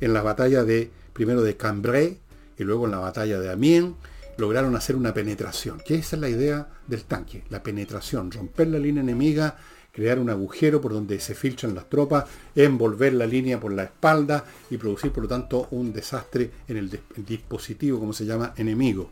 en 0.00 0.12
la 0.12 0.22
batalla 0.22 0.64
de, 0.64 0.90
primero 1.12 1.42
de 1.42 1.56
Cambrai 1.56 2.18
y 2.58 2.64
luego 2.64 2.86
en 2.86 2.92
la 2.92 2.98
batalla 2.98 3.38
de 3.38 3.50
Amiens, 3.50 3.94
lograron 4.38 4.76
hacer 4.76 4.96
una 4.96 5.12
penetración, 5.12 5.80
que 5.84 5.96
esa 5.96 6.16
es 6.16 6.20
la 6.20 6.28
idea 6.28 6.68
del 6.86 7.04
tanque, 7.04 7.44
la 7.50 7.62
penetración, 7.62 8.30
romper 8.30 8.68
la 8.68 8.78
línea 8.78 9.02
enemiga, 9.02 9.56
crear 9.92 10.20
un 10.20 10.30
agujero 10.30 10.80
por 10.80 10.92
donde 10.92 11.18
se 11.18 11.34
filtran 11.34 11.74
las 11.74 11.90
tropas, 11.90 12.24
envolver 12.54 13.12
la 13.14 13.26
línea 13.26 13.58
por 13.58 13.72
la 13.72 13.82
espalda 13.82 14.44
y 14.70 14.76
producir 14.76 15.10
por 15.10 15.24
lo 15.24 15.28
tanto 15.28 15.66
un 15.72 15.92
desastre 15.92 16.52
en 16.68 16.76
el, 16.76 17.00
dispositivo, 17.26 17.98
como 17.98 18.12
se 18.12 18.26
llama, 18.26 18.54
enemigo. 18.56 19.10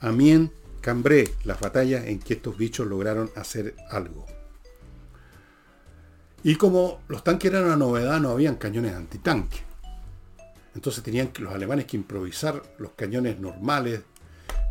Amiens, 0.00 0.50
Cambrai, 0.80 1.28
las 1.42 1.58
batallas 1.58 2.06
en 2.06 2.20
que 2.20 2.34
estos 2.34 2.56
bichos 2.56 2.86
lograron 2.86 3.30
hacer 3.34 3.74
algo. 3.90 4.26
Y 6.44 6.54
como 6.54 7.00
los 7.08 7.24
tanques 7.24 7.50
eran 7.50 7.64
una 7.64 7.76
novedad, 7.76 8.20
no 8.20 8.30
habían 8.30 8.54
cañones 8.54 8.94
antitanque. 8.94 9.58
Entonces 10.76 11.02
tenían 11.02 11.28
que 11.28 11.42
los 11.42 11.54
alemanes 11.54 11.86
que 11.86 11.96
improvisar 11.96 12.62
los 12.78 12.92
cañones 12.92 13.40
normales, 13.40 14.02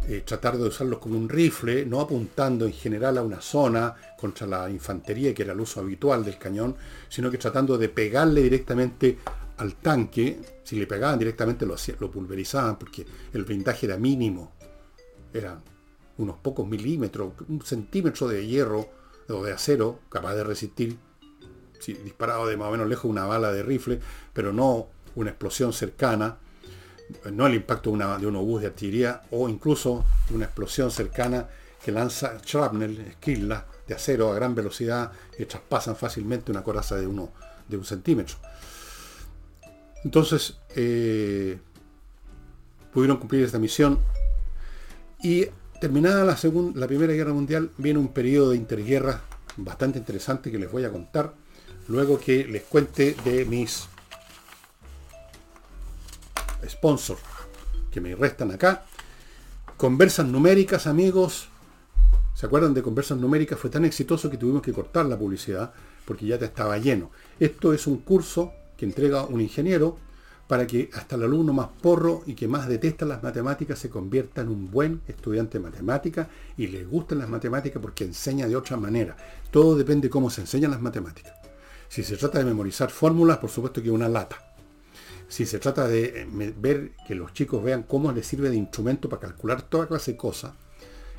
eh, 0.08 0.22
tratar 0.24 0.56
de 0.56 0.68
usarlos 0.68 1.00
como 1.00 1.18
un 1.18 1.28
rifle, 1.28 1.84
no 1.84 2.00
apuntando 2.00 2.68
en 2.68 2.74
general 2.74 3.18
a 3.18 3.24
una 3.24 3.42
zona 3.42 3.96
contra 4.16 4.46
la 4.46 4.70
infantería, 4.70 5.34
que 5.34 5.42
era 5.42 5.54
el 5.54 5.60
uso 5.60 5.80
habitual 5.80 6.24
del 6.24 6.38
cañón, 6.38 6.76
sino 7.10 7.32
que 7.32 7.40
tratando 7.40 7.76
de 7.76 7.90
pegarle 7.90 8.44
directamente 8.44 9.18
al 9.58 9.78
tanque. 9.78 10.40
Si 10.64 10.76
le 10.76 10.86
pegaban 10.86 11.18
directamente 11.18 11.66
lo, 11.66 12.12
pulverizaban 12.12 12.78
porque 12.78 13.04
el 13.34 13.44
blindaje 13.44 13.88
era 13.88 13.98
mínimo. 13.98 14.54
Eran 15.34 15.64
unos 16.20 16.38
pocos 16.38 16.68
milímetros, 16.68 17.34
un 17.50 17.64
centímetro 17.64 18.28
de 18.28 18.46
hierro 18.46 18.88
o 19.28 19.44
de 19.44 19.54
acero 19.54 20.02
capaz 20.10 20.36
de 20.36 20.44
resistir, 20.44 21.00
si 21.80 21.94
disparado 21.94 22.46
de 22.46 22.58
más 22.58 22.68
o 22.68 22.72
menos 22.72 22.88
lejos 22.88 23.10
una 23.10 23.26
bala 23.26 23.52
de 23.52 23.64
rifle, 23.64 24.00
pero 24.34 24.54
no 24.54 24.94
una 25.16 25.32
explosión 25.32 25.74
cercana, 25.74 26.38
no 27.32 27.48
el 27.48 27.56
impacto 27.56 27.90
de, 27.90 27.96
una, 27.96 28.18
un 28.18 28.36
obús 28.36 28.62
de 28.62 28.68
artillería 28.68 29.22
o 29.32 29.48
incluso 29.48 30.06
una 30.32 30.46
explosión 30.46 30.92
cercana 30.92 31.48
que 31.84 31.92
lanza 31.92 32.40
shrapnel, 32.44 33.00
esquilas 33.00 33.64
de 33.88 33.94
acero 33.94 34.32
a 34.32 34.36
gran 34.36 34.56
velocidad 34.56 35.12
que 35.38 35.46
traspasan 35.46 35.96
fácilmente 35.96 36.52
una 36.52 36.64
coraza 36.64 36.96
de, 36.96 37.06
uno, 37.06 37.32
de 37.68 37.78
un 37.78 37.86
centímetro. 37.86 38.38
Entonces, 40.04 40.58
eh, 40.76 41.60
pudieron 42.92 43.18
cumplir 43.18 43.44
esta 43.44 43.60
misión 43.60 44.00
y 45.22 45.48
terminada 45.80 46.24
la, 46.24 46.38
segunda, 46.38 46.80
la 46.80 46.88
Primera 46.88 47.14
Guerra 47.14 47.34
Mundial 47.34 47.72
viene 47.78 48.00
un 48.00 48.10
periodo 48.10 48.52
de 48.52 48.58
interguerra 48.58 49.22
bastante 49.58 50.00
interesante 50.00 50.52
que 50.52 50.58
les 50.58 50.72
voy 50.72 50.86
a 50.86 50.92
contar 50.92 51.34
luego 51.88 52.20
que 52.20 52.46
les 52.46 52.64
cuente 52.64 53.16
de 53.26 53.46
mis 53.46 53.88
sponsor 56.70 57.18
que 57.92 58.02
me 58.02 58.14
restan 58.14 58.52
acá. 58.52 58.84
Conversas 59.78 60.28
numéricas, 60.28 60.86
amigos. 60.86 61.48
¿Se 62.34 62.46
acuerdan 62.46 62.74
de 62.74 62.84
conversas 62.84 63.18
numéricas? 63.18 63.58
Fue 63.58 63.70
tan 63.70 63.86
exitoso 63.86 64.30
que 64.30 64.38
tuvimos 64.38 64.62
que 64.62 64.74
cortar 64.74 65.06
la 65.06 65.18
publicidad 65.18 65.74
porque 66.06 66.26
ya 66.26 66.38
te 66.38 66.46
estaba 66.46 66.78
lleno. 66.78 67.12
Esto 67.40 67.74
es 67.74 67.88
un 67.88 68.00
curso 68.00 68.52
que 68.78 68.86
entrega 68.86 69.24
un 69.26 69.40
ingeniero 69.40 69.98
para 70.48 70.68
que 70.68 70.90
hasta 70.94 71.16
el 71.16 71.24
alumno 71.24 71.54
más 71.54 71.70
porro 71.82 72.24
y 72.26 72.36
que 72.36 72.48
más 72.48 72.68
detesta 72.68 73.06
las 73.06 73.24
matemáticas 73.24 73.80
se 73.80 73.90
convierta 73.90 74.42
en 74.42 74.50
un 74.50 74.70
buen 74.70 75.02
estudiante 75.08 75.58
de 75.58 75.64
matemáticas 75.64 76.28
y 76.58 76.68
le 76.68 76.84
gustan 76.84 77.20
las 77.20 77.30
matemáticas 77.30 77.82
porque 77.82 78.04
enseña 78.04 78.48
de 78.48 78.56
otra 78.56 78.78
manera. 78.78 79.16
Todo 79.52 79.78
depende 79.78 80.08
de 80.08 80.12
cómo 80.12 80.30
se 80.30 80.42
enseñan 80.42 80.72
las 80.72 80.82
matemáticas. 80.82 81.34
Si 81.88 82.04
se 82.04 82.18
trata 82.18 82.40
de 82.40 82.46
memorizar 82.46 82.92
fórmulas, 82.92 83.38
por 83.38 83.50
supuesto 83.50 83.82
que 83.82 83.90
una 83.90 84.10
lata 84.10 84.55
si 85.28 85.46
se 85.46 85.60
trata 85.60 85.88
de 85.88 86.22
eh, 86.22 86.54
ver 86.58 86.92
que 87.08 87.16
los 87.16 87.34
chicos 87.34 87.64
vean 87.64 87.84
cómo 87.84 88.12
les 88.12 88.28
sirve 88.28 88.50
de 88.50 88.56
instrumento 88.56 89.10
para 89.10 89.22
calcular 89.22 89.62
toda 89.64 89.88
clase 89.88 90.12
de 90.12 90.18
cosas, 90.18 90.54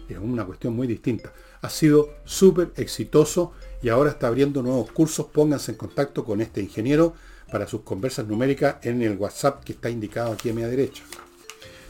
es 0.08 0.18
una 0.18 0.44
cuestión 0.44 0.74
muy 0.74 0.86
distinta. 0.86 1.32
Ha 1.62 1.70
sido 1.70 2.14
súper 2.24 2.70
exitoso 2.76 3.52
y 3.82 3.88
ahora 3.88 4.10
está 4.10 4.28
abriendo 4.28 4.62
nuevos 4.62 4.90
cursos. 4.92 5.26
Pónganse 5.26 5.72
en 5.72 5.78
contacto 5.78 6.24
con 6.24 6.40
este 6.40 6.60
ingeniero 6.60 7.14
para 7.50 7.66
sus 7.66 7.82
conversas 7.82 8.26
numéricas 8.26 8.76
en 8.82 9.02
el 9.02 9.16
WhatsApp 9.16 9.64
que 9.64 9.72
está 9.72 9.90
indicado 9.90 10.32
aquí 10.32 10.50
a 10.50 10.54
mi 10.54 10.62
derecha. 10.62 11.02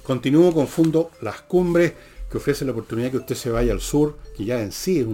Continúo 0.02 0.52
con 0.54 0.68
Fundo 0.68 1.10
Las 1.20 1.42
Cumbres, 1.42 1.92
que 2.30 2.38
ofrece 2.38 2.64
la 2.64 2.72
oportunidad 2.72 3.10
que 3.10 3.16
usted 3.18 3.34
se 3.34 3.50
vaya 3.50 3.72
al 3.72 3.80
sur, 3.80 4.18
que 4.36 4.44
ya 4.44 4.62
en 4.62 4.72
sí 4.72 4.98
es, 4.98 5.06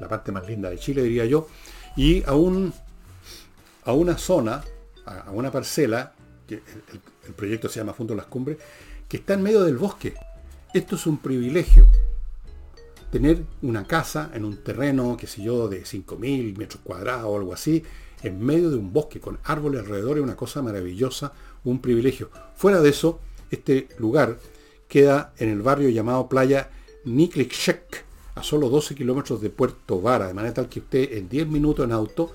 la 0.00 0.08
parte 0.08 0.32
más 0.32 0.46
linda 0.46 0.70
de 0.70 0.78
Chile, 0.78 1.02
diría 1.02 1.24
yo, 1.24 1.48
y 1.96 2.22
a, 2.22 2.30
a 2.30 3.92
una 3.92 4.18
zona 4.18 4.64
a, 5.08 5.30
una 5.30 5.50
parcela, 5.50 6.12
que 6.46 6.54
el, 7.26 7.34
proyecto 7.34 7.68
se 7.68 7.80
llama 7.80 7.92
Fundo 7.92 8.14
Las 8.14 8.26
Cumbres, 8.26 8.58
que 9.08 9.18
está 9.18 9.34
en 9.34 9.42
medio 9.42 9.62
del 9.62 9.76
bosque. 9.76 10.14
Esto 10.72 10.96
es 10.96 11.06
un 11.06 11.18
privilegio. 11.18 11.86
Tener 13.10 13.42
una 13.62 13.84
casa 13.84 14.30
en 14.34 14.44
un 14.44 14.58
terreno, 14.58 15.16
qué 15.16 15.26
sé 15.26 15.42
yo, 15.42 15.68
de 15.68 15.82
5.000 15.82 16.56
metros 16.56 16.80
cuadrados 16.84 17.26
o 17.26 17.36
algo 17.36 17.54
así, 17.54 17.82
en 18.22 18.44
medio 18.44 18.70
de 18.70 18.76
un 18.76 18.92
bosque 18.92 19.20
con 19.20 19.38
árboles 19.44 19.82
alrededor 19.82 20.18
es 20.18 20.24
una 20.24 20.36
cosa 20.36 20.60
maravillosa, 20.62 21.32
un 21.64 21.80
privilegio. 21.80 22.30
Fuera 22.56 22.80
de 22.80 22.90
eso, 22.90 23.20
este 23.50 23.88
lugar 23.98 24.38
queda 24.88 25.32
en 25.38 25.50
el 25.50 25.62
barrio 25.62 25.88
llamado 25.88 26.28
Playa 26.28 26.70
Niklikshek, 27.04 28.04
a 28.34 28.42
solo 28.42 28.68
12 28.68 28.94
kilómetros 28.94 29.40
de 29.40 29.50
Puerto 29.50 30.00
Vara, 30.00 30.28
de 30.28 30.34
manera 30.34 30.54
tal 30.54 30.68
que 30.68 30.80
usted 30.80 31.12
en 31.12 31.28
10 31.28 31.48
minutos 31.48 31.84
en 31.84 31.92
auto 31.92 32.32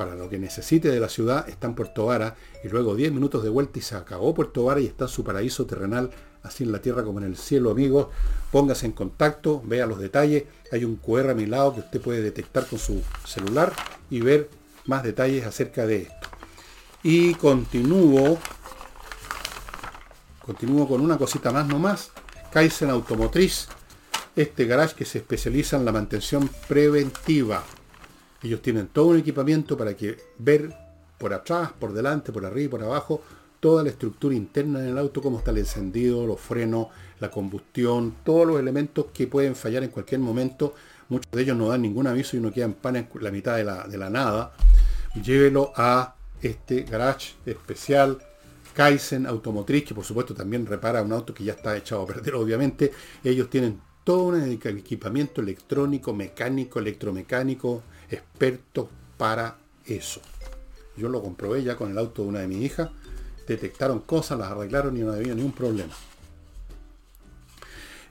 para 0.00 0.14
lo 0.14 0.30
que 0.30 0.38
necesite 0.38 0.88
de 0.88 0.98
la 0.98 1.10
ciudad 1.10 1.46
está 1.46 1.66
en 1.66 1.74
Puerto 1.74 2.06
Vara 2.06 2.34
y 2.64 2.68
luego 2.68 2.94
10 2.94 3.12
minutos 3.12 3.42
de 3.42 3.50
vuelta 3.50 3.78
y 3.78 3.82
se 3.82 3.96
acabó 3.96 4.32
Puerto 4.32 4.64
Vara 4.64 4.80
y 4.80 4.86
está 4.86 5.06
su 5.08 5.22
paraíso 5.22 5.66
terrenal, 5.66 6.10
así 6.42 6.64
en 6.64 6.72
la 6.72 6.80
tierra 6.80 7.04
como 7.04 7.18
en 7.18 7.26
el 7.26 7.36
cielo, 7.36 7.70
amigos. 7.70 8.06
Póngase 8.50 8.86
en 8.86 8.92
contacto, 8.92 9.60
vea 9.62 9.84
los 9.84 9.98
detalles. 9.98 10.44
Hay 10.72 10.86
un 10.86 10.96
QR 10.96 11.28
a 11.28 11.34
mi 11.34 11.44
lado 11.44 11.74
que 11.74 11.80
usted 11.80 12.00
puede 12.00 12.22
detectar 12.22 12.64
con 12.66 12.78
su 12.78 13.02
celular 13.26 13.74
y 14.08 14.22
ver 14.22 14.48
más 14.86 15.02
detalles 15.02 15.44
acerca 15.44 15.84
de 15.84 15.96
esto. 16.04 16.28
Y 17.02 17.34
continúo, 17.34 18.38
continúo 20.40 20.88
con 20.88 21.02
una 21.02 21.18
cosita 21.18 21.52
más 21.52 21.66
nomás. 21.66 22.10
Kaizen 22.50 22.88
Automotriz, 22.88 23.68
este 24.34 24.64
garage 24.64 24.94
que 24.94 25.04
se 25.04 25.18
especializa 25.18 25.76
en 25.76 25.84
la 25.84 25.92
mantención 25.92 26.48
preventiva. 26.68 27.62
Ellos 28.42 28.62
tienen 28.62 28.88
todo 28.88 29.08
un 29.08 29.18
equipamiento 29.18 29.76
para 29.76 29.94
que 29.94 30.16
ver 30.38 30.74
por 31.18 31.34
atrás, 31.34 31.72
por 31.78 31.92
delante, 31.92 32.32
por 32.32 32.46
arriba 32.46 32.64
y 32.64 32.68
por 32.68 32.82
abajo, 32.82 33.22
toda 33.60 33.82
la 33.82 33.90
estructura 33.90 34.34
interna 34.34 34.80
del 34.80 34.96
auto, 34.96 35.20
cómo 35.20 35.38
está 35.38 35.50
el 35.50 35.58
encendido, 35.58 36.26
los 36.26 36.40
frenos, 36.40 36.88
la 37.20 37.30
combustión, 37.30 38.16
todos 38.24 38.46
los 38.46 38.58
elementos 38.58 39.06
que 39.12 39.26
pueden 39.26 39.54
fallar 39.54 39.84
en 39.84 39.90
cualquier 39.90 40.20
momento. 40.20 40.74
Muchos 41.10 41.30
de 41.30 41.42
ellos 41.42 41.56
no 41.56 41.68
dan 41.68 41.82
ningún 41.82 42.06
aviso 42.06 42.36
y 42.36 42.40
no 42.40 42.50
quedan 42.50 42.72
pan 42.72 42.96
en 42.96 43.08
la 43.20 43.30
mitad 43.30 43.56
de 43.56 43.64
la, 43.64 43.86
de 43.86 43.98
la 43.98 44.08
nada. 44.08 44.52
Llévelo 45.22 45.72
a 45.76 46.14
este 46.40 46.84
garage 46.84 47.34
especial 47.44 48.18
Kaizen 48.74 49.26
Automotriz, 49.26 49.84
que 49.84 49.94
por 49.94 50.04
supuesto 50.04 50.32
también 50.34 50.64
repara 50.64 51.02
un 51.02 51.12
auto 51.12 51.34
que 51.34 51.44
ya 51.44 51.52
está 51.52 51.76
echado 51.76 52.02
a 52.02 52.06
perder, 52.06 52.34
obviamente. 52.36 52.92
Ellos 53.22 53.50
tienen 53.50 53.80
todo 54.04 54.24
un 54.24 54.40
equipamiento 54.40 55.42
electrónico, 55.42 56.14
mecánico, 56.14 56.78
electromecánico, 56.78 57.82
expertos 58.10 58.88
para 59.16 59.56
eso. 59.86 60.20
Yo 60.96 61.08
lo 61.08 61.22
comprobé 61.22 61.62
ya 61.62 61.76
con 61.76 61.90
el 61.90 61.98
auto 61.98 62.22
de 62.22 62.28
una 62.28 62.40
de 62.40 62.48
mis 62.48 62.62
hijas. 62.62 62.90
detectaron 63.46 64.00
cosas, 64.00 64.38
las 64.38 64.50
arreglaron 64.52 64.96
y 64.96 65.00
no 65.00 65.12
había 65.12 65.34
ningún 65.34 65.52
problema. 65.52 65.92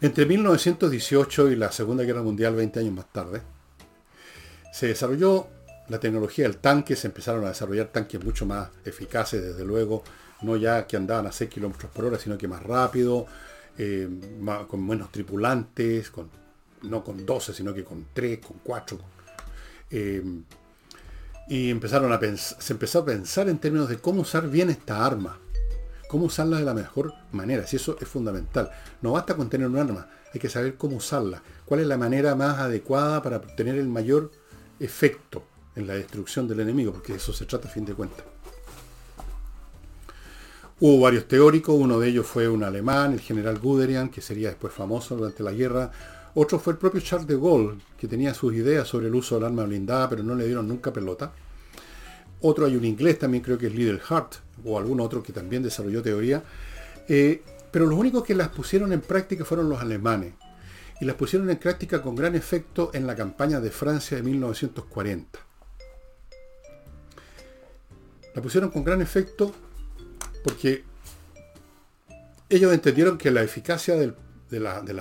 Entre 0.01 0.25
1918 0.25 1.51
y 1.51 1.55
la 1.55 1.71
Segunda 1.71 2.03
Guerra 2.03 2.21
Mundial, 2.21 2.55
20 2.55 2.79
años 2.79 2.93
más 2.93 3.11
tarde, 3.11 3.41
se 4.71 4.87
desarrolló 4.87 5.47
la 5.89 5.99
tecnología 5.99 6.45
del 6.45 6.57
tanque, 6.57 6.95
se 6.95 7.07
empezaron 7.07 7.43
a 7.45 7.49
desarrollar 7.49 7.87
tanques 7.87 8.23
mucho 8.23 8.45
más 8.45 8.69
eficaces, 8.85 9.43
desde 9.43 9.65
luego, 9.65 10.03
no 10.41 10.55
ya 10.55 10.87
que 10.87 10.95
andaban 10.95 11.27
a 11.27 11.31
6 11.31 11.49
kilómetros 11.49 11.91
por 11.91 12.05
hora, 12.05 12.17
sino 12.17 12.37
que 12.37 12.47
más 12.47 12.63
rápido, 12.63 13.25
eh, 13.77 14.07
con 14.67 14.87
menos 14.87 15.11
tripulantes, 15.11 16.09
con, 16.09 16.29
no 16.83 17.03
con 17.03 17.25
12, 17.25 17.53
sino 17.53 17.73
que 17.73 17.83
con 17.83 18.07
3, 18.13 18.39
con 18.39 18.57
4. 18.63 18.99
Eh, 19.91 20.23
y 21.49 21.71
empezaron 21.71 22.13
a 22.13 22.19
se 22.37 22.73
empezó 22.73 22.99
a 22.99 23.05
pensar 23.05 23.49
en 23.49 23.57
términos 23.57 23.89
de 23.89 23.97
cómo 23.97 24.21
usar 24.21 24.47
bien 24.49 24.69
esta 24.69 25.03
arma, 25.03 25.39
cómo 26.07 26.25
usarla 26.25 26.57
de 26.57 26.63
la 26.63 26.75
mejor 26.75 27.13
manera, 27.31 27.65
si 27.65 27.77
eso 27.77 27.97
es 27.99 28.07
fundamental. 28.07 28.69
No 29.01 29.13
basta 29.13 29.35
con 29.35 29.49
tener 29.49 29.67
un 29.67 29.77
arma, 29.77 30.07
hay 30.31 30.39
que 30.39 30.49
saber 30.49 30.75
cómo 30.75 30.97
usarla, 30.97 31.41
cuál 31.65 31.79
es 31.79 31.87
la 31.87 31.97
manera 31.97 32.35
más 32.35 32.59
adecuada 32.59 33.23
para 33.23 33.37
obtener 33.37 33.75
el 33.75 33.87
mayor 33.87 34.31
efecto 34.79 35.43
en 35.75 35.87
la 35.87 35.95
destrucción 35.95 36.47
del 36.47 36.59
enemigo, 36.59 36.93
porque 36.93 37.13
de 37.13 37.17
eso 37.17 37.33
se 37.33 37.45
trata 37.45 37.67
a 37.67 37.71
fin 37.71 37.85
de 37.85 37.93
cuentas. 37.93 38.23
Hubo 40.81 41.01
varios 41.01 41.27
teóricos, 41.27 41.75
uno 41.77 41.99
de 41.99 42.07
ellos 42.07 42.25
fue 42.25 42.47
un 42.47 42.63
alemán, 42.63 43.11
el 43.11 43.19
general 43.19 43.59
Guderian, 43.59 44.09
que 44.09 44.21
sería 44.21 44.49
después 44.49 44.71
famoso 44.71 45.17
durante 45.17 45.43
la 45.43 45.51
guerra. 45.51 45.91
Otro 46.35 46.59
fue 46.59 46.73
el 46.73 46.79
propio 46.79 47.01
Charles 47.01 47.27
de 47.27 47.35
Gaulle, 47.35 47.79
que 47.97 48.07
tenía 48.07 48.33
sus 48.33 48.53
ideas 48.53 48.87
sobre 48.87 49.07
el 49.07 49.15
uso 49.15 49.35
del 49.35 49.45
arma 49.45 49.63
blindada, 49.63 50.09
pero 50.09 50.23
no 50.23 50.35
le 50.35 50.45
dieron 50.45 50.67
nunca 50.67 50.93
pelota. 50.93 51.31
Otro 52.41 52.65
hay 52.65 52.75
un 52.75 52.85
inglés 52.85 53.19
también, 53.19 53.43
creo 53.43 53.57
que 53.57 53.67
es 53.67 53.75
Little 53.75 54.01
Hart, 54.07 54.35
o 54.63 54.77
algún 54.77 54.99
otro 55.01 55.21
que 55.21 55.33
también 55.33 55.63
desarrolló 55.63 56.01
teoría. 56.01 56.43
Eh, 57.07 57.41
pero 57.71 57.85
los 57.85 57.97
únicos 57.97 58.23
que 58.23 58.35
las 58.35 58.49
pusieron 58.49 58.93
en 58.93 59.01
práctica 59.01 59.45
fueron 59.45 59.69
los 59.69 59.79
alemanes. 59.81 60.33
Y 61.01 61.05
las 61.05 61.15
pusieron 61.15 61.49
en 61.49 61.57
práctica 61.57 62.01
con 62.01 62.15
gran 62.15 62.35
efecto 62.35 62.91
en 62.93 63.07
la 63.07 63.15
campaña 63.15 63.59
de 63.59 63.71
Francia 63.71 64.17
de 64.17 64.23
1940. 64.23 65.39
La 68.35 68.41
pusieron 68.41 68.69
con 68.69 68.83
gran 68.83 69.01
efecto 69.01 69.53
porque 70.43 70.83
ellos 72.49 72.73
entendieron 72.73 73.17
que 73.17 73.31
la 73.31 73.43
eficacia 73.43 73.95
de, 73.95 74.13
de, 74.49 74.93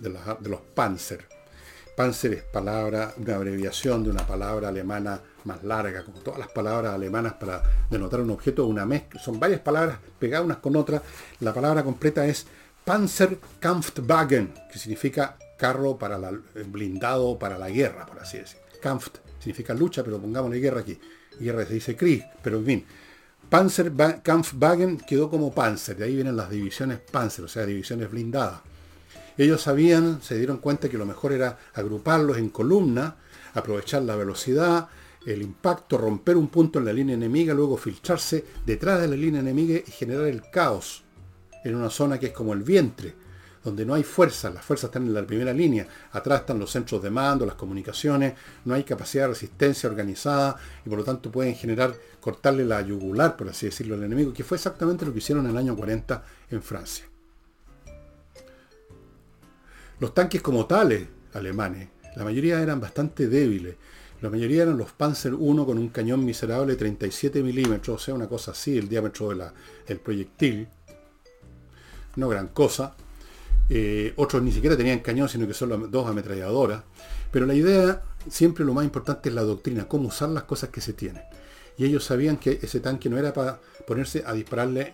los 0.00 0.60
Panzer, 0.74 1.26
Panzer 2.00 2.32
es 2.32 2.42
palabra, 2.44 3.12
una 3.18 3.36
abreviación 3.36 4.02
de 4.02 4.08
una 4.08 4.26
palabra 4.26 4.68
alemana 4.68 5.20
más 5.44 5.62
larga, 5.62 6.02
como 6.02 6.20
todas 6.20 6.38
las 6.38 6.48
palabras 6.48 6.94
alemanas 6.94 7.34
para 7.34 7.62
denotar 7.90 8.20
un 8.20 8.30
objeto, 8.30 8.64
una 8.64 8.86
mezcla, 8.86 9.20
son 9.20 9.38
varias 9.38 9.60
palabras 9.60 9.98
pegadas 10.18 10.46
unas 10.46 10.56
con 10.58 10.76
otras. 10.76 11.02
La 11.40 11.52
palabra 11.52 11.84
completa 11.84 12.24
es 12.26 12.46
Panzerkampfwagen, 12.86 14.54
que 14.72 14.78
significa 14.78 15.36
carro 15.58 15.98
para 15.98 16.16
la, 16.16 16.32
blindado 16.68 17.38
para 17.38 17.58
la 17.58 17.68
guerra, 17.68 18.06
por 18.06 18.18
así 18.18 18.38
decir. 18.38 18.58
Kampf 18.80 19.08
significa 19.38 19.74
lucha, 19.74 20.02
pero 20.02 20.18
pongámosle 20.18 20.58
guerra 20.58 20.80
aquí. 20.80 20.98
Guerra 21.38 21.66
se 21.66 21.74
dice 21.74 21.96
Krieg, 21.96 22.24
pero 22.42 22.56
en 22.60 22.64
fin. 22.64 22.86
Panzerkampfwagen 23.50 24.96
quedó 25.00 25.28
como 25.28 25.52
Panzer, 25.52 25.98
de 25.98 26.04
ahí 26.06 26.14
vienen 26.14 26.36
las 26.36 26.48
divisiones 26.48 26.98
Panzer, 26.98 27.44
o 27.44 27.48
sea, 27.48 27.66
divisiones 27.66 28.10
blindadas. 28.10 28.60
Ellos 29.36 29.62
sabían, 29.62 30.22
se 30.22 30.36
dieron 30.36 30.58
cuenta 30.58 30.88
que 30.88 30.98
lo 30.98 31.06
mejor 31.06 31.32
era 31.32 31.58
agruparlos 31.74 32.38
en 32.38 32.50
columna, 32.50 33.16
aprovechar 33.54 34.02
la 34.02 34.16
velocidad, 34.16 34.88
el 35.26 35.42
impacto, 35.42 35.98
romper 35.98 36.36
un 36.36 36.48
punto 36.48 36.78
en 36.78 36.84
la 36.86 36.92
línea 36.92 37.14
enemiga, 37.14 37.54
luego 37.54 37.76
filtrarse 37.76 38.44
detrás 38.64 39.00
de 39.00 39.08
la 39.08 39.16
línea 39.16 39.40
enemiga 39.40 39.78
y 39.78 39.90
generar 39.90 40.26
el 40.26 40.42
caos 40.50 41.04
en 41.64 41.74
una 41.74 41.90
zona 41.90 42.18
que 42.18 42.26
es 42.26 42.32
como 42.32 42.54
el 42.54 42.62
vientre, 42.62 43.14
donde 43.62 43.84
no 43.84 43.92
hay 43.92 44.02
fuerza, 44.02 44.48
las 44.48 44.64
fuerzas 44.64 44.88
están 44.88 45.06
en 45.06 45.12
la 45.12 45.26
primera 45.26 45.52
línea, 45.52 45.86
atrás 46.12 46.40
están 46.40 46.58
los 46.58 46.70
centros 46.70 47.02
de 47.02 47.10
mando, 47.10 47.44
las 47.44 47.56
comunicaciones, 47.56 48.34
no 48.64 48.74
hay 48.74 48.84
capacidad 48.84 49.24
de 49.24 49.28
resistencia 49.28 49.88
organizada 49.88 50.56
y 50.84 50.88
por 50.88 50.98
lo 50.98 51.04
tanto 51.04 51.30
pueden 51.30 51.54
generar, 51.54 51.94
cortarle 52.20 52.64
la 52.64 52.80
yugular, 52.80 53.36
por 53.36 53.50
así 53.50 53.66
decirlo, 53.66 53.96
al 53.96 54.04
enemigo, 54.04 54.32
que 54.32 54.44
fue 54.44 54.56
exactamente 54.56 55.04
lo 55.04 55.12
que 55.12 55.18
hicieron 55.18 55.44
en 55.44 55.50
el 55.50 55.58
año 55.58 55.76
40 55.76 56.24
en 56.50 56.62
Francia. 56.62 57.04
Los 60.00 60.14
tanques 60.14 60.42
como 60.42 60.66
tales, 60.66 61.06
alemanes, 61.34 61.88
la 62.16 62.24
mayoría 62.24 62.60
eran 62.60 62.80
bastante 62.80 63.28
débiles. 63.28 63.76
La 64.20 64.28
mayoría 64.28 64.64
eran 64.64 64.76
los 64.76 64.92
Panzer 64.92 65.32
I 65.32 65.36
con 65.36 65.78
un 65.78 65.88
cañón 65.88 66.24
miserable 66.24 66.72
de 66.72 66.76
37 66.76 67.42
milímetros, 67.42 68.02
o 68.02 68.04
sea, 68.04 68.14
una 68.14 68.28
cosa 68.28 68.50
así, 68.50 68.76
el 68.76 68.88
diámetro 68.88 69.28
del 69.28 69.98
proyectil. 70.00 70.68
No 72.16 72.28
gran 72.28 72.48
cosa. 72.48 72.94
Eh, 73.68 74.12
otros 74.16 74.42
ni 74.42 74.52
siquiera 74.52 74.76
tenían 74.76 74.98
cañón, 74.98 75.28
sino 75.28 75.46
que 75.46 75.54
solo 75.54 75.76
dos 75.78 76.06
ametralladoras. 76.06 76.82
Pero 77.30 77.46
la 77.46 77.54
idea, 77.54 78.02
siempre 78.28 78.64
lo 78.64 78.74
más 78.74 78.84
importante 78.84 79.28
es 79.28 79.34
la 79.34 79.42
doctrina, 79.42 79.86
cómo 79.86 80.08
usar 80.08 80.28
las 80.30 80.42
cosas 80.42 80.70
que 80.70 80.80
se 80.80 80.92
tienen. 80.92 81.22
Y 81.78 81.84
ellos 81.84 82.04
sabían 82.04 82.36
que 82.36 82.58
ese 82.60 82.80
tanque 82.80 83.08
no 83.08 83.16
era 83.16 83.32
para 83.32 83.58
ponerse 83.86 84.22
a 84.26 84.34
dispararle, 84.34 84.92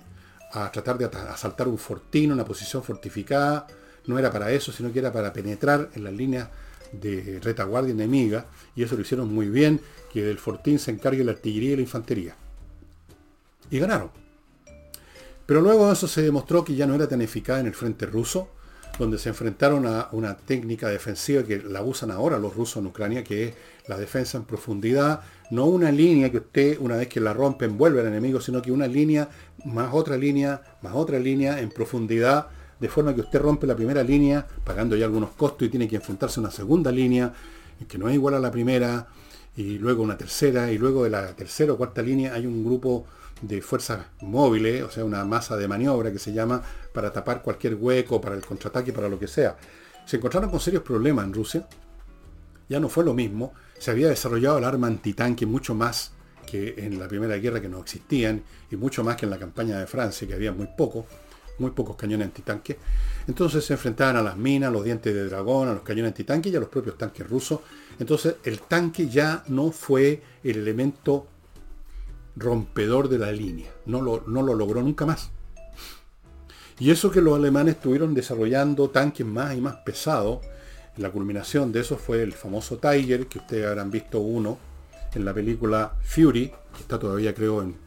a 0.52 0.70
tratar 0.70 0.98
de 0.98 1.06
asaltar 1.06 1.66
un 1.66 1.78
fortín, 1.78 2.30
una 2.30 2.44
posición 2.44 2.82
fortificada. 2.82 3.66
No 4.06 4.18
era 4.18 4.30
para 4.30 4.50
eso, 4.52 4.72
sino 4.72 4.92
que 4.92 4.98
era 4.98 5.12
para 5.12 5.32
penetrar 5.32 5.90
en 5.94 6.04
las 6.04 6.12
líneas 6.12 6.48
de 6.92 7.40
retaguardia 7.42 7.92
enemiga. 7.92 8.46
Y 8.74 8.82
eso 8.82 8.94
lo 8.94 9.02
hicieron 9.02 9.32
muy 9.32 9.48
bien, 9.48 9.80
que 10.12 10.22
del 10.22 10.38
fortín 10.38 10.78
se 10.78 10.90
encargue 10.90 11.24
la 11.24 11.32
artillería 11.32 11.72
y 11.72 11.76
la 11.76 11.82
infantería. 11.82 12.36
Y 13.70 13.78
ganaron. 13.78 14.10
Pero 15.44 15.60
luego 15.60 15.90
eso 15.90 16.08
se 16.08 16.22
demostró 16.22 16.64
que 16.64 16.74
ya 16.74 16.86
no 16.86 16.94
era 16.94 17.08
tan 17.08 17.22
eficaz 17.22 17.60
en 17.60 17.66
el 17.66 17.74
frente 17.74 18.06
ruso 18.06 18.50
donde 18.98 19.18
se 19.18 19.28
enfrentaron 19.28 19.86
a 19.86 20.08
una 20.12 20.36
técnica 20.36 20.88
defensiva 20.88 21.42
que 21.42 21.58
la 21.58 21.82
usan 21.82 22.10
ahora 22.10 22.38
los 22.38 22.54
rusos 22.54 22.78
en 22.78 22.86
Ucrania, 22.86 23.24
que 23.24 23.48
es 23.48 23.54
la 23.88 23.98
defensa 23.98 24.38
en 24.38 24.44
profundidad, 24.44 25.20
no 25.50 25.66
una 25.66 25.92
línea 25.92 26.30
que 26.30 26.38
usted 26.38 26.78
una 26.80 26.96
vez 26.96 27.08
que 27.08 27.20
la 27.20 27.32
rompen 27.32 27.76
vuelve 27.76 28.00
al 28.00 28.06
enemigo, 28.06 28.40
sino 28.40 28.62
que 28.62 28.72
una 28.72 28.86
línea 28.86 29.28
más 29.64 29.92
otra 29.92 30.16
línea, 30.16 30.62
más 30.82 30.94
otra 30.94 31.18
línea 31.18 31.60
en 31.60 31.68
profundidad, 31.70 32.48
de 32.78 32.88
forma 32.88 33.14
que 33.14 33.22
usted 33.22 33.40
rompe 33.40 33.66
la 33.66 33.74
primera 33.74 34.02
línea, 34.02 34.46
pagando 34.64 34.96
ya 34.96 35.06
algunos 35.06 35.30
costos 35.30 35.66
y 35.66 35.70
tiene 35.70 35.88
que 35.88 35.96
enfrentarse 35.96 36.40
a 36.40 36.42
una 36.42 36.50
segunda 36.50 36.90
línea, 36.90 37.32
que 37.88 37.98
no 37.98 38.08
es 38.08 38.14
igual 38.14 38.34
a 38.34 38.38
la 38.38 38.50
primera, 38.50 39.06
y 39.56 39.78
luego 39.78 40.02
una 40.02 40.16
tercera, 40.16 40.70
y 40.70 40.78
luego 40.78 41.04
de 41.04 41.10
la 41.10 41.34
tercera 41.34 41.72
o 41.72 41.76
cuarta 41.76 42.02
línea 42.02 42.34
hay 42.34 42.46
un 42.46 42.64
grupo 42.64 43.06
de 43.40 43.62
fuerzas 43.62 44.06
móviles, 44.20 44.82
o 44.82 44.90
sea, 44.90 45.04
una 45.04 45.24
masa 45.24 45.56
de 45.56 45.68
maniobra 45.68 46.12
que 46.12 46.18
se 46.18 46.32
llama 46.32 46.62
para 46.92 47.12
tapar 47.12 47.42
cualquier 47.42 47.74
hueco, 47.74 48.20
para 48.20 48.34
el 48.34 48.44
contraataque, 48.44 48.92
para 48.92 49.08
lo 49.08 49.18
que 49.18 49.28
sea. 49.28 49.56
Se 50.04 50.16
encontraron 50.16 50.50
con 50.50 50.60
serios 50.60 50.82
problemas 50.82 51.24
en 51.24 51.34
Rusia. 51.34 51.68
Ya 52.68 52.80
no 52.80 52.88
fue 52.88 53.04
lo 53.04 53.12
mismo. 53.12 53.52
Se 53.78 53.90
había 53.90 54.08
desarrollado 54.08 54.58
el 54.58 54.64
arma 54.64 54.86
antitanque 54.86 55.46
mucho 55.46 55.74
más 55.74 56.12
que 56.46 56.74
en 56.78 56.98
la 56.98 57.08
Primera 57.08 57.36
Guerra 57.36 57.60
que 57.60 57.68
no 57.68 57.80
existían 57.80 58.42
y 58.70 58.76
mucho 58.76 59.02
más 59.04 59.16
que 59.16 59.26
en 59.26 59.30
la 59.30 59.38
campaña 59.38 59.78
de 59.78 59.86
Francia, 59.86 60.26
que 60.26 60.34
había 60.34 60.52
muy 60.52 60.68
pocos, 60.76 61.04
muy 61.58 61.70
pocos 61.70 61.96
cañones 61.96 62.26
antitanque. 62.26 62.78
Entonces 63.26 63.64
se 63.64 63.74
enfrentaban 63.74 64.16
a 64.16 64.22
las 64.22 64.36
minas, 64.36 64.68
a 64.68 64.72
los 64.72 64.84
dientes 64.84 65.14
de 65.14 65.28
dragón, 65.28 65.68
a 65.68 65.74
los 65.74 65.82
cañones 65.82 66.10
antitanque 66.10 66.48
y 66.48 66.56
a 66.56 66.60
los 66.60 66.68
propios 66.68 66.98
tanques 66.98 67.28
rusos. 67.28 67.60
Entonces 67.98 68.36
el 68.44 68.60
tanque 68.60 69.08
ya 69.08 69.44
no 69.48 69.70
fue 69.72 70.22
el 70.44 70.56
elemento 70.58 71.26
rompedor 72.36 73.08
de 73.08 73.18
la 73.18 73.32
línea. 73.32 73.70
No 73.86 74.02
lo, 74.02 74.24
no 74.26 74.42
lo 74.42 74.54
logró 74.54 74.82
nunca 74.82 75.06
más. 75.06 75.30
Y 76.78 76.90
eso 76.90 77.10
que 77.10 77.22
los 77.22 77.34
alemanes 77.36 77.76
estuvieron 77.76 78.12
desarrollando 78.12 78.90
tanques 78.90 79.26
más 79.26 79.56
y 79.56 79.60
más 79.62 79.76
pesados, 79.76 80.40
la 80.98 81.10
culminación 81.10 81.72
de 81.72 81.80
eso 81.80 81.96
fue 81.96 82.22
el 82.22 82.32
famoso 82.32 82.76
Tiger, 82.76 83.26
que 83.26 83.38
ustedes 83.38 83.66
habrán 83.66 83.90
visto 83.90 84.20
uno 84.20 84.58
en 85.14 85.24
la 85.24 85.32
película 85.32 85.94
Fury, 86.02 86.48
que 86.74 86.80
está 86.80 86.98
todavía 86.98 87.34
creo 87.34 87.62
en, 87.62 87.85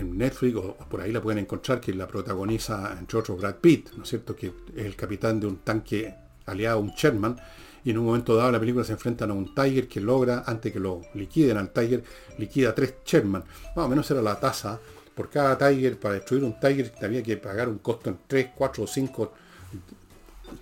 en 0.00 0.16
Netflix, 0.16 0.56
o, 0.56 0.76
por 0.88 1.00
ahí 1.00 1.12
la 1.12 1.22
pueden 1.22 1.38
encontrar, 1.38 1.80
que 1.80 1.92
la 1.94 2.06
protagoniza 2.06 2.96
entre 2.98 3.18
otros 3.18 3.38
Brad 3.38 3.56
Pitt, 3.56 3.90
¿no 3.96 4.02
es 4.04 4.08
cierto? 4.08 4.34
Que 4.34 4.52
es 4.76 4.86
el 4.86 4.96
capitán 4.96 5.40
de 5.40 5.46
un 5.46 5.58
tanque 5.58 6.14
aliado 6.46 6.80
un 6.80 6.90
Sherman, 6.90 7.36
y 7.84 7.90
en 7.90 7.98
un 7.98 8.06
momento 8.06 8.34
dado 8.34 8.50
la 8.50 8.60
película 8.60 8.84
se 8.84 8.92
enfrentan 8.92 9.30
a 9.30 9.34
un 9.34 9.54
Tiger 9.54 9.86
que 9.86 10.00
logra, 10.00 10.44
antes 10.46 10.72
que 10.72 10.80
lo 10.80 11.02
liquiden 11.14 11.58
al 11.58 11.70
Tiger, 11.70 12.02
liquida 12.38 12.74
tres 12.74 12.94
Sherman. 13.04 13.44
Más 13.76 13.84
o 13.84 13.88
menos 13.88 14.10
era 14.10 14.22
la 14.22 14.40
tasa. 14.40 14.80
Por 15.14 15.28
cada 15.28 15.56
Tiger, 15.58 15.98
para 15.98 16.14
destruir 16.14 16.44
un 16.44 16.58
Tiger, 16.58 16.92
había 17.02 17.22
que 17.22 17.36
pagar 17.36 17.68
un 17.68 17.78
costo 17.78 18.10
en 18.10 18.18
3, 18.26 18.48
4 18.56 18.82
o 18.82 18.86
5 18.86 19.32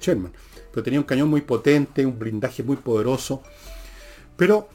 Sherman. 0.00 0.32
Pero 0.70 0.82
tenía 0.82 1.00
un 1.00 1.06
cañón 1.06 1.28
muy 1.28 1.42
potente, 1.42 2.04
un 2.04 2.18
blindaje 2.18 2.62
muy 2.62 2.76
poderoso. 2.76 3.42
Pero 4.36 4.68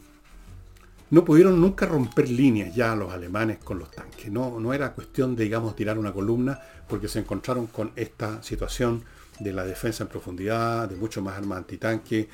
no 1.10 1.24
pudieron 1.24 1.60
nunca 1.62 1.86
romper 1.86 2.30
líneas 2.30 2.76
ya 2.76 2.96
los 2.96 3.14
alemanes 3.14 3.60
con 3.64 3.80
los 3.80 3.92
tanques. 3.92 4.32
No, 4.32 4.60
no 4.60 4.74
era 4.74 4.94
cuestión 4.94 5.36
de, 5.36 5.46
digamos, 5.46 5.76
tirar 5.76 5.98
una 5.98 6.12
columna, 6.12 6.60
porque 6.88 7.08
se 7.08 7.20
encontraron 7.20 7.68
con 7.68 7.92
esta 7.96 8.44
situación 8.44 9.04
de 9.40 9.54
la 9.54 9.64
defensa 9.64 10.04
en 10.04 10.10
profundidad, 10.10 10.90
de 10.90 10.96
mucho 10.96 11.22
más 11.22 11.38
armas 11.38 11.60
antitanque. 11.60 12.28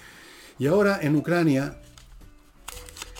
Y 0.57 0.67
ahora 0.67 0.99
en 1.01 1.15
Ucrania 1.15 1.77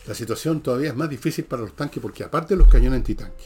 la 0.06 0.14
situación 0.14 0.62
todavía 0.62 0.90
es 0.90 0.96
más 0.96 1.10
difícil 1.10 1.46
para 1.46 1.62
los 1.62 1.76
tanques 1.76 2.02
porque 2.02 2.24
aparte 2.24 2.56
de 2.56 2.58
los 2.58 2.68
cañones 2.68 2.98
antitanque, 2.98 3.46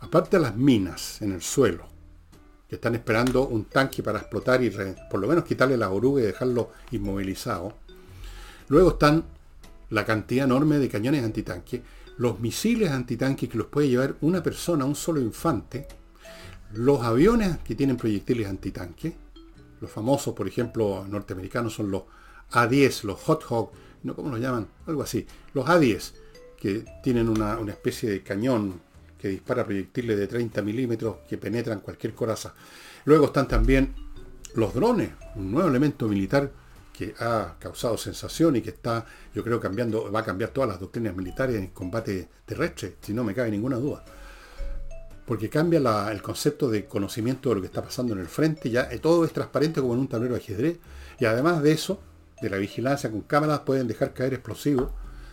aparte 0.00 0.36
de 0.36 0.42
las 0.42 0.54
minas 0.54 1.22
en 1.22 1.32
el 1.32 1.40
suelo, 1.40 1.86
que 2.68 2.74
están 2.74 2.94
esperando 2.94 3.46
un 3.46 3.64
tanque 3.64 4.02
para 4.02 4.18
explotar 4.18 4.62
y 4.62 4.70
por 5.10 5.20
lo 5.20 5.26
menos 5.26 5.44
quitarle 5.44 5.76
la 5.76 5.90
oruga 5.90 6.22
y 6.22 6.26
dejarlo 6.26 6.72
inmovilizado, 6.90 7.74
luego 8.68 8.90
están 8.90 9.24
la 9.90 10.04
cantidad 10.04 10.44
enorme 10.44 10.78
de 10.78 10.88
cañones 10.88 11.24
antitanque, 11.24 11.82
los 12.16 12.40
misiles 12.40 12.90
antitanques 12.90 13.48
que 13.48 13.58
los 13.58 13.66
puede 13.66 13.88
llevar 13.88 14.16
una 14.20 14.42
persona, 14.42 14.84
un 14.84 14.94
solo 14.94 15.20
infante, 15.20 15.86
los 16.72 17.02
aviones 17.02 17.58
que 17.58 17.74
tienen 17.74 17.96
proyectiles 17.96 18.48
antitanque, 18.48 19.16
los 19.80 19.90
famosos, 19.90 20.34
por 20.34 20.48
ejemplo, 20.48 21.06
norteamericanos 21.08 21.74
son 21.74 21.90
los 21.90 22.04
A-10, 22.50 23.04
los 23.04 23.20
Hot 23.20 23.44
Hawk, 23.48 23.72
¿no? 24.02 24.14
¿Cómo 24.14 24.30
los 24.30 24.40
llaman? 24.40 24.66
Algo 24.86 25.02
así. 25.02 25.26
Los 25.52 25.68
A-10, 25.68 26.12
que 26.58 26.84
tienen 27.02 27.28
una, 27.28 27.58
especie 27.68 28.10
de 28.10 28.22
cañón 28.22 28.80
que 29.18 29.28
dispara 29.28 29.64
proyectiles 29.64 30.18
de 30.18 30.26
30 30.26 30.62
milímetros 30.62 31.18
que 31.28 31.38
penetran 31.38 31.80
cualquier 31.80 32.14
coraza. 32.14 32.54
Luego 33.04 33.26
están 33.26 33.48
también 33.48 33.94
los 34.54 34.72
drones, 34.74 35.10
un 35.36 35.50
nuevo 35.50 35.68
elemento 35.68 36.08
militar 36.08 36.50
que 36.96 37.12
ha 37.18 37.56
causado 37.58 37.98
sensación 37.98 38.54
y 38.54 38.62
que 38.62 38.70
está, 38.70 39.04
yo 39.34 39.42
creo, 39.42 39.58
cambiando, 39.58 40.10
va 40.12 40.20
a 40.20 40.24
cambiar 40.24 40.50
todas 40.50 40.70
las 40.70 40.78
doctrinas 40.78 41.14
militares 41.14 41.56
en 41.56 41.66
combate 41.68 42.28
terrestre, 42.46 42.96
si 43.02 43.12
no 43.12 43.24
me 43.24 43.34
cabe 43.34 43.50
ninguna 43.50 43.76
duda. 43.76 44.04
Porque 45.26 45.50
cambia 45.50 45.80
el 46.12 46.22
concepto 46.22 46.70
de 46.70 46.86
conocimiento 46.86 47.48
de 47.48 47.56
lo 47.56 47.60
que 47.60 47.66
está 47.66 47.82
pasando 47.82 48.14
en 48.14 48.20
el 48.20 48.28
frente, 48.28 48.70
ya 48.70 48.82
eh, 48.92 49.00
todo 49.00 49.24
es 49.24 49.32
transparente 49.32 49.80
como 49.80 49.94
en 49.94 50.00
un 50.00 50.08
tablero 50.08 50.34
de 50.34 50.40
ajedrez, 50.40 50.78
y 51.18 51.24
además 51.24 51.62
de 51.62 51.72
eso, 51.72 52.00
de 52.40 52.48
la 52.48 52.58
vigilancia 52.58 53.10
con 53.10 53.22
cámaras 53.22 53.60
pueden 53.60 53.88
dejar 53.88 54.14
caer 54.14 54.34
explosivos. 54.34 54.90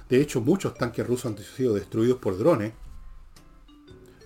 De 0.09 0.19
hecho, 0.19 0.41
muchos 0.41 0.73
tanques 0.73 1.05
rusos 1.05 1.27
han 1.27 1.37
sido 1.37 1.75
destruidos 1.75 2.17
por 2.17 2.37
drones. 2.37 2.73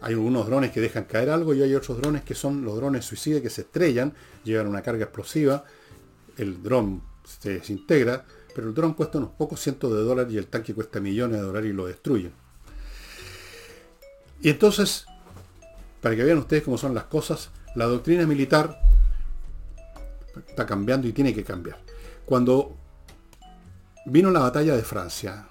Hay 0.02 0.14
algunos 0.14 0.46
drones 0.46 0.72
que 0.72 0.82
dejan 0.82 1.04
caer 1.04 1.30
algo 1.30 1.54
y 1.54 1.64
hay 1.64 1.76
otros 1.76 1.98
drones 1.98 2.24
que 2.24 2.36
son 2.36 2.64
los 2.64 2.76
drones 2.78 3.04
suicidas 3.04 3.42
que 3.42 3.50
se 3.50 3.62
estrellan, 3.62 4.14
llevan 4.44 4.68
una 4.68 4.82
carga 4.82 5.06
explosiva, 5.06 5.66
el 6.38 6.62
dron 6.62 7.02
se 7.26 7.56
desintegra, 7.56 8.26
pero 8.54 8.68
el 8.68 8.74
dron 8.74 8.94
cuesta 8.94 9.18
unos 9.18 9.32
pocos 9.32 9.60
cientos 9.60 9.92
de 9.92 10.02
dólares 10.02 10.34
y 10.34 10.38
el 10.38 10.48
tanque 10.48 10.74
cuesta 10.74 11.00
millones 11.00 11.40
de 11.40 11.46
dólares 11.46 11.70
y 11.70 11.74
lo 11.74 11.88
destruyen. 11.88 12.34
Y 14.42 14.50
entonces, 14.50 15.06
para 16.02 16.16
que 16.16 16.24
vean 16.24 16.38
ustedes 16.38 16.64
cómo 16.64 16.78
son 16.78 16.94
las 16.94 17.06
cosas, 17.06 17.50
la 17.76 17.86
doctrina 17.86 18.26
militar 18.26 18.80
está 20.48 20.66
cambiando 20.66 21.08
y 21.08 21.14
tiene 21.14 21.34
que 21.34 21.44
cambiar. 21.44 21.78
Cuando 22.26 22.76
vino 24.06 24.32
la 24.32 24.40
batalla 24.40 24.76
de 24.76 24.84
Francia, 24.84 25.48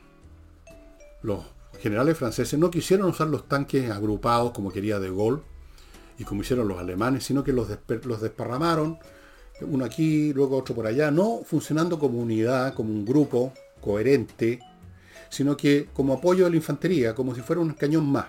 los 1.23 1.45
generales 1.81 2.17
franceses 2.17 2.59
no 2.59 2.71
quisieron 2.71 3.09
usar 3.09 3.29
los 3.29 3.49
tanques 3.49 3.91
agrupados 3.91 4.53
como 4.53 4.73
quería 4.73 4.99
De 4.99 5.09
Gaulle 5.09 5.43
y 6.19 6.25
como 6.25 6.43
hicieron 6.43 6.69
los 6.69 6.79
alemanes, 6.79 7.25
sino 7.25 7.43
que 7.45 7.53
los, 7.53 7.69
los 8.05 8.21
desparramaron, 8.21 8.99
uno 9.61 9.85
aquí, 9.85 10.33
luego 10.33 10.59
otro 10.59 10.75
por 10.75 10.87
allá, 10.87 11.11
no 11.11 11.43
funcionando 11.45 11.99
como 11.99 12.19
unidad, 12.19 12.75
como 12.75 12.93
un 12.93 13.05
grupo 13.05 13.53
coherente, 13.81 14.59
sino 15.29 15.57
que 15.57 15.89
como 15.93 16.15
apoyo 16.15 16.47
a 16.47 16.51
la 16.51 16.57
infantería, 16.57 17.15
como 17.15 17.35
si 17.35 17.41
fuera 17.41 17.63
un 17.63 17.71
cañón 17.75 18.07
más. 18.07 18.27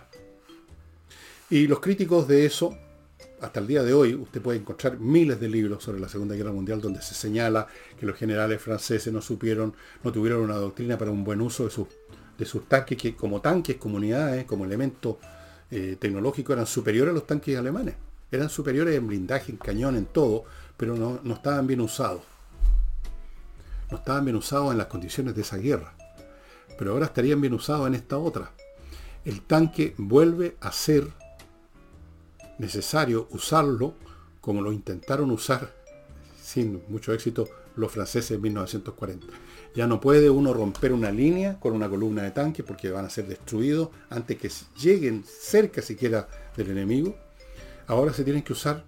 Y 1.49 1.67
los 1.67 1.79
críticos 1.79 2.27
de 2.27 2.45
eso 2.45 2.77
hasta 3.41 3.59
el 3.59 3.67
día 3.67 3.83
de 3.83 3.93
hoy 3.93 4.15
usted 4.15 4.41
puede 4.41 4.59
encontrar 4.59 4.99
miles 4.99 5.39
de 5.39 5.49
libros 5.49 5.83
sobre 5.83 5.99
la 5.99 6.09
Segunda 6.09 6.35
Guerra 6.35 6.51
Mundial 6.51 6.81
donde 6.81 7.01
se 7.01 7.13
señala 7.13 7.67
que 7.99 8.05
los 8.05 8.17
generales 8.17 8.61
franceses 8.61 9.11
no 9.13 9.21
supieron, 9.21 9.75
no 10.03 10.11
tuvieron 10.11 10.41
una 10.41 10.55
doctrina 10.55 10.97
para 10.97 11.11
un 11.11 11.23
buen 11.23 11.41
uso 11.41 11.65
de 11.65 11.69
sus, 11.69 11.87
de 12.37 12.45
tanques, 12.67 12.97
que 12.97 13.15
como 13.15 13.41
tanques, 13.41 13.75
como 13.75 13.97
unidades, 13.97 14.45
como 14.45 14.65
elemento 14.65 15.19
eh, 15.69 15.97
tecnológico 15.99 16.53
eran 16.53 16.65
superiores 16.65 17.11
a 17.11 17.15
los 17.15 17.27
tanques 17.27 17.57
alemanes. 17.57 17.95
Eran 18.31 18.49
superiores 18.49 18.95
en 18.95 19.07
blindaje, 19.07 19.51
en 19.51 19.57
cañón, 19.57 19.95
en 19.95 20.05
todo, 20.05 20.45
pero 20.77 20.95
no, 20.95 21.19
no 21.23 21.35
estaban 21.35 21.67
bien 21.67 21.81
usados. 21.81 22.21
No 23.91 23.97
estaban 23.97 24.25
bien 24.25 24.35
usados 24.35 24.71
en 24.71 24.77
las 24.77 24.87
condiciones 24.87 25.35
de 25.35 25.41
esa 25.41 25.57
guerra. 25.57 25.93
Pero 26.77 26.91
ahora 26.91 27.05
estarían 27.05 27.39
bien 27.39 27.53
usados 27.53 27.87
en 27.87 27.95
esta 27.95 28.17
otra. 28.17 28.51
El 29.23 29.41
tanque 29.41 29.93
vuelve 29.97 30.57
a 30.59 30.71
ser 30.71 31.07
necesario 32.57 33.27
usarlo 33.31 33.93
como 34.41 34.61
lo 34.61 34.71
intentaron 34.71 35.31
usar 35.31 35.73
sin 36.41 36.83
mucho 36.89 37.13
éxito 37.13 37.49
los 37.75 37.91
franceses 37.91 38.31
en 38.31 38.41
1940. 38.41 39.27
Ya 39.75 39.87
no 39.87 39.99
puede 39.99 40.29
uno 40.29 40.53
romper 40.53 40.93
una 40.93 41.11
línea 41.11 41.59
con 41.59 41.73
una 41.73 41.89
columna 41.89 42.23
de 42.23 42.31
tanque 42.31 42.63
porque 42.63 42.91
van 42.91 43.05
a 43.05 43.09
ser 43.09 43.27
destruidos 43.27 43.89
antes 44.09 44.37
que 44.37 44.51
lleguen 44.79 45.23
cerca 45.25 45.81
siquiera 45.81 46.27
del 46.55 46.71
enemigo. 46.71 47.17
Ahora 47.87 48.13
se 48.13 48.23
tienen 48.23 48.43
que 48.43 48.53
usar 48.53 48.85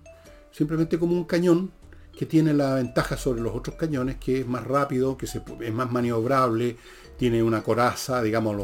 simplemente 0.51 0.97
como 0.97 1.13
un 1.13 1.25
cañón 1.25 1.71
que 2.17 2.25
tiene 2.25 2.51
la 2.53 2.75
ventaja 2.75 3.15
sobre 3.15 3.41
los 3.41 3.55
otros 3.55 3.75
cañones, 3.75 4.17
que 4.17 4.41
es 4.41 4.47
más 4.47 4.65
rápido, 4.65 5.17
que 5.17 5.27
es 5.27 5.73
más 5.73 5.91
maniobrable, 5.91 6.77
tiene 7.15 7.43
una 7.43 7.61
coraza, 7.61 8.23
digamos, 8.23 8.55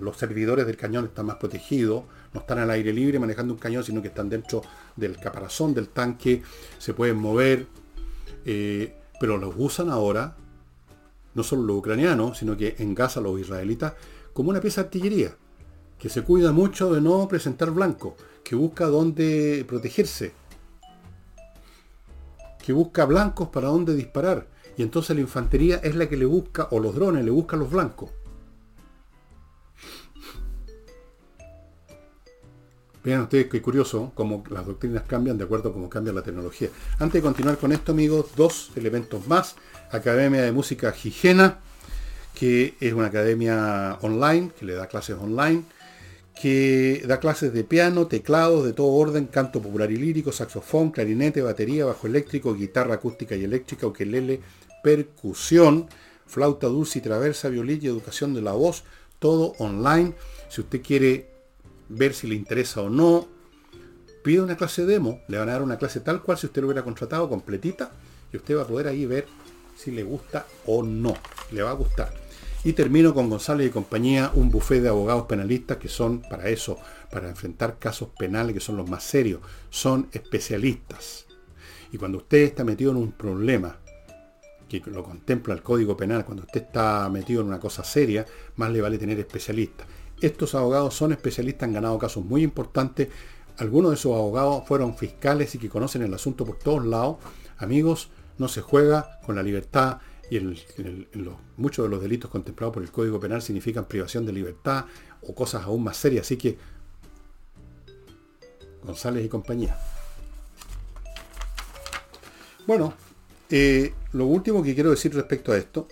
los, 0.00 0.16
servidores 0.16 0.66
del 0.66 0.76
cañón 0.76 1.04
están 1.04 1.26
más 1.26 1.36
protegidos, 1.36 2.04
no 2.32 2.40
están 2.40 2.58
al 2.58 2.70
aire 2.70 2.92
libre 2.92 3.20
manejando 3.20 3.54
un 3.54 3.60
cañón, 3.60 3.84
sino 3.84 4.02
que 4.02 4.08
están 4.08 4.28
dentro 4.28 4.62
del 4.96 5.16
caparazón 5.16 5.74
del 5.74 5.88
tanque, 5.88 6.42
se 6.78 6.92
pueden 6.92 7.18
mover, 7.18 7.66
eh, 8.44 8.96
pero 9.20 9.36
los 9.36 9.54
usan 9.56 9.90
ahora, 9.90 10.36
no 11.34 11.42
solo 11.44 11.62
los 11.62 11.76
ucranianos, 11.76 12.38
sino 12.38 12.56
que 12.56 12.74
en 12.78 12.96
Gaza 12.96 13.20
los 13.20 13.38
israelitas, 13.40 13.94
como 14.32 14.50
una 14.50 14.60
pieza 14.60 14.82
de 14.82 14.86
artillería, 14.86 15.36
que 15.98 16.08
se 16.08 16.22
cuida 16.22 16.52
mucho 16.52 16.92
de 16.92 17.00
no 17.00 17.26
presentar 17.28 17.70
blanco, 17.72 18.16
que 18.48 18.56
busca 18.56 18.86
dónde 18.86 19.62
protegerse, 19.68 20.32
que 22.64 22.72
busca 22.72 23.04
blancos 23.04 23.50
para 23.50 23.68
dónde 23.68 23.94
disparar 23.94 24.46
y 24.78 24.82
entonces 24.82 25.14
la 25.14 25.20
infantería 25.20 25.76
es 25.82 25.94
la 25.94 26.08
que 26.08 26.16
le 26.16 26.24
busca, 26.24 26.66
o 26.70 26.80
los 26.80 26.94
drones 26.94 27.26
le 27.26 27.30
buscan 27.30 27.58
los 27.58 27.70
blancos. 27.70 28.08
Vean 33.04 33.20
ustedes 33.20 33.48
qué 33.48 33.60
curioso 33.60 34.12
cómo 34.14 34.42
las 34.48 34.64
doctrinas 34.64 35.02
cambian 35.02 35.36
de 35.36 35.44
acuerdo 35.44 35.68
a 35.68 35.72
cómo 35.74 35.90
cambia 35.90 36.14
la 36.14 36.22
tecnología. 36.22 36.70
Antes 36.98 37.14
de 37.14 37.22
continuar 37.22 37.58
con 37.58 37.72
esto, 37.72 37.92
amigos, 37.92 38.30
dos 38.34 38.70
elementos 38.76 39.26
más. 39.26 39.56
Academia 39.90 40.40
de 40.40 40.52
Música 40.52 40.94
Higiena, 41.04 41.58
que 42.34 42.76
es 42.80 42.94
una 42.94 43.08
academia 43.08 43.98
online, 44.00 44.52
que 44.58 44.64
le 44.64 44.72
da 44.72 44.86
clases 44.86 45.16
online 45.20 45.64
que 46.40 47.02
da 47.06 47.18
clases 47.18 47.52
de 47.52 47.64
piano, 47.64 48.06
teclados 48.06 48.64
de 48.64 48.72
todo 48.72 48.92
orden, 48.92 49.26
canto 49.26 49.60
popular 49.60 49.90
y 49.90 49.96
lírico, 49.96 50.30
saxofón, 50.30 50.92
clarinete, 50.92 51.42
batería, 51.42 51.84
bajo 51.84 52.06
eléctrico, 52.06 52.54
guitarra 52.54 52.94
acústica 52.94 53.34
y 53.34 53.42
eléctrica, 53.42 53.88
ukelele, 53.88 54.40
percusión, 54.84 55.88
flauta 56.26 56.68
dulce 56.68 57.00
y 57.00 57.02
traversa, 57.02 57.48
violín 57.48 57.80
y 57.82 57.86
educación 57.88 58.34
de 58.34 58.42
la 58.42 58.52
voz, 58.52 58.84
todo 59.18 59.54
online. 59.58 60.14
Si 60.48 60.60
usted 60.60 60.80
quiere 60.80 61.28
ver 61.88 62.14
si 62.14 62.28
le 62.28 62.36
interesa 62.36 62.82
o 62.82 62.88
no, 62.88 63.26
pide 64.22 64.40
una 64.40 64.56
clase 64.56 64.86
demo, 64.86 65.20
le 65.26 65.38
van 65.38 65.48
a 65.48 65.52
dar 65.52 65.62
una 65.62 65.78
clase 65.78 65.98
tal 66.00 66.22
cual 66.22 66.38
si 66.38 66.46
usted 66.46 66.60
lo 66.60 66.68
hubiera 66.68 66.84
contratado 66.84 67.28
completita 67.28 67.90
y 68.32 68.36
usted 68.36 68.56
va 68.56 68.62
a 68.62 68.66
poder 68.66 68.86
ahí 68.86 69.06
ver 69.06 69.26
si 69.76 69.90
le 69.90 70.04
gusta 70.04 70.46
o 70.66 70.84
no. 70.84 71.16
Le 71.50 71.62
va 71.62 71.70
a 71.70 71.74
gustar. 71.74 72.17
Y 72.64 72.72
termino 72.72 73.14
con 73.14 73.30
González 73.30 73.68
y 73.68 73.70
compañía, 73.70 74.32
un 74.34 74.50
buffet 74.50 74.82
de 74.82 74.88
abogados 74.88 75.26
penalistas 75.26 75.76
que 75.76 75.88
son 75.88 76.22
para 76.22 76.48
eso, 76.48 76.76
para 77.10 77.28
enfrentar 77.28 77.78
casos 77.78 78.08
penales 78.18 78.52
que 78.52 78.60
son 78.60 78.76
los 78.76 78.90
más 78.90 79.04
serios. 79.04 79.40
Son 79.70 80.08
especialistas. 80.12 81.26
Y 81.92 81.98
cuando 81.98 82.18
usted 82.18 82.38
está 82.38 82.64
metido 82.64 82.90
en 82.90 82.96
un 82.96 83.12
problema, 83.12 83.76
que 84.68 84.82
lo 84.86 85.02
contempla 85.04 85.54
el 85.54 85.62
Código 85.62 85.96
Penal, 85.96 86.24
cuando 86.24 86.42
usted 86.42 86.62
está 86.62 87.08
metido 87.08 87.40
en 87.40 87.46
una 87.46 87.60
cosa 87.60 87.84
seria, 87.84 88.26
más 88.56 88.70
le 88.70 88.80
vale 88.80 88.98
tener 88.98 89.18
especialistas. 89.20 89.86
Estos 90.20 90.54
abogados 90.56 90.94
son 90.94 91.12
especialistas, 91.12 91.68
han 91.68 91.74
ganado 91.74 91.96
casos 91.96 92.24
muy 92.24 92.42
importantes. 92.42 93.08
Algunos 93.56 93.92
de 93.92 93.94
esos 93.94 94.14
abogados 94.14 94.64
fueron 94.66 94.96
fiscales 94.96 95.54
y 95.54 95.58
que 95.58 95.68
conocen 95.68 96.02
el 96.02 96.12
asunto 96.12 96.44
por 96.44 96.58
todos 96.58 96.84
lados. 96.84 97.18
Amigos, 97.56 98.10
no 98.36 98.48
se 98.48 98.60
juega 98.60 99.20
con 99.24 99.36
la 99.36 99.42
libertad 99.42 99.98
y 100.30 100.40
muchos 101.56 101.84
de 101.84 101.88
los 101.88 102.02
delitos 102.02 102.30
contemplados 102.30 102.74
por 102.74 102.82
el 102.82 102.90
Código 102.90 103.18
Penal 103.18 103.40
significan 103.40 103.86
privación 103.86 104.26
de 104.26 104.32
libertad 104.32 104.84
o 105.22 105.34
cosas 105.34 105.64
aún 105.64 105.84
más 105.84 105.96
serias. 105.96 106.26
Así 106.26 106.36
que, 106.36 106.58
González 108.82 109.24
y 109.24 109.28
compañía. 109.28 109.78
Bueno, 112.66 112.92
eh, 113.50 113.94
lo 114.12 114.26
último 114.26 114.62
que 114.62 114.74
quiero 114.74 114.90
decir 114.90 115.14
respecto 115.14 115.52
a 115.52 115.56
esto 115.56 115.88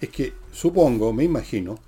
es 0.00 0.08
que 0.08 0.32
supongo, 0.52 1.12
me 1.12 1.24
imagino, 1.24 1.78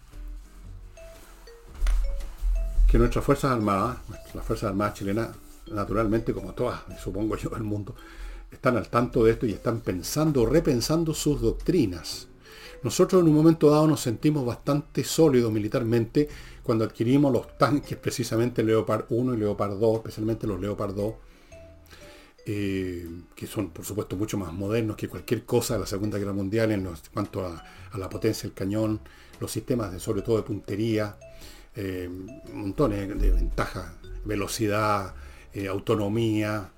que 2.90 2.98
nuestras 2.98 3.24
Fuerzas 3.24 3.52
Armadas, 3.52 3.98
las 4.34 4.44
Fuerzas 4.44 4.70
Armadas 4.70 4.94
chilenas, 4.94 5.28
naturalmente, 5.70 6.32
como 6.32 6.52
todas, 6.52 6.80
supongo 7.02 7.36
yo, 7.36 7.50
el 7.56 7.62
mundo, 7.62 7.94
están 8.50 8.76
al 8.76 8.88
tanto 8.88 9.24
de 9.24 9.32
esto 9.32 9.46
y 9.46 9.52
están 9.52 9.80
pensando, 9.80 10.46
repensando 10.46 11.14
sus 11.14 11.40
doctrinas. 11.40 12.28
Nosotros 12.82 13.22
en 13.22 13.28
un 13.28 13.34
momento 13.34 13.70
dado 13.70 13.86
nos 13.86 14.00
sentimos 14.00 14.46
bastante 14.46 15.02
sólidos 15.02 15.52
militarmente 15.52 16.28
cuando 16.62 16.84
adquirimos 16.84 17.32
los 17.32 17.58
tanques, 17.58 17.96
precisamente 17.96 18.62
Leopard 18.62 19.06
1 19.08 19.34
y 19.34 19.36
Leopard 19.38 19.78
2, 19.78 19.96
especialmente 19.96 20.46
los 20.46 20.60
Leopard 20.60 20.94
2, 20.94 21.14
eh, 22.46 23.06
que 23.34 23.46
son 23.46 23.70
por 23.70 23.84
supuesto 23.84 24.16
mucho 24.16 24.38
más 24.38 24.52
modernos 24.52 24.96
que 24.96 25.08
cualquier 25.08 25.44
cosa 25.44 25.74
de 25.74 25.80
la 25.80 25.86
Segunda 25.86 26.18
Guerra 26.18 26.32
Mundial 26.32 26.70
en, 26.70 26.88
cuanto 27.12 27.44
a, 27.44 27.64
la 27.96 28.08
potencia 28.08 28.44
del 28.44 28.54
cañón, 28.54 29.00
los 29.40 29.50
sistemas 29.50 29.92
de 29.92 29.98
sobre 29.98 30.22
todo 30.22 30.36
de 30.36 30.42
puntería, 30.44 31.16
eh, 31.74 32.08
montones 32.52 33.08
de 33.20 33.30
ventajas, 33.32 33.92
velocidad, 34.24 35.14
eh, 35.52 35.66
autonomía, 35.66 36.70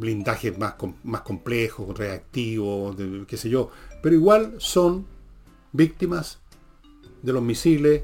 blindajes 0.00 0.58
más, 0.58 0.74
más 1.04 1.20
complejos, 1.20 1.96
reactivos, 1.96 2.96
qué 3.28 3.36
sé 3.36 3.48
yo. 3.50 3.70
Pero 4.02 4.16
igual 4.16 4.54
son 4.58 5.06
víctimas 5.72 6.38
de 7.22 7.32
los 7.32 7.42
misiles, 7.42 8.02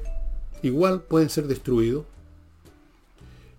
igual 0.61 1.01
pueden 1.01 1.29
ser 1.29 1.47
destruidos. 1.47 2.05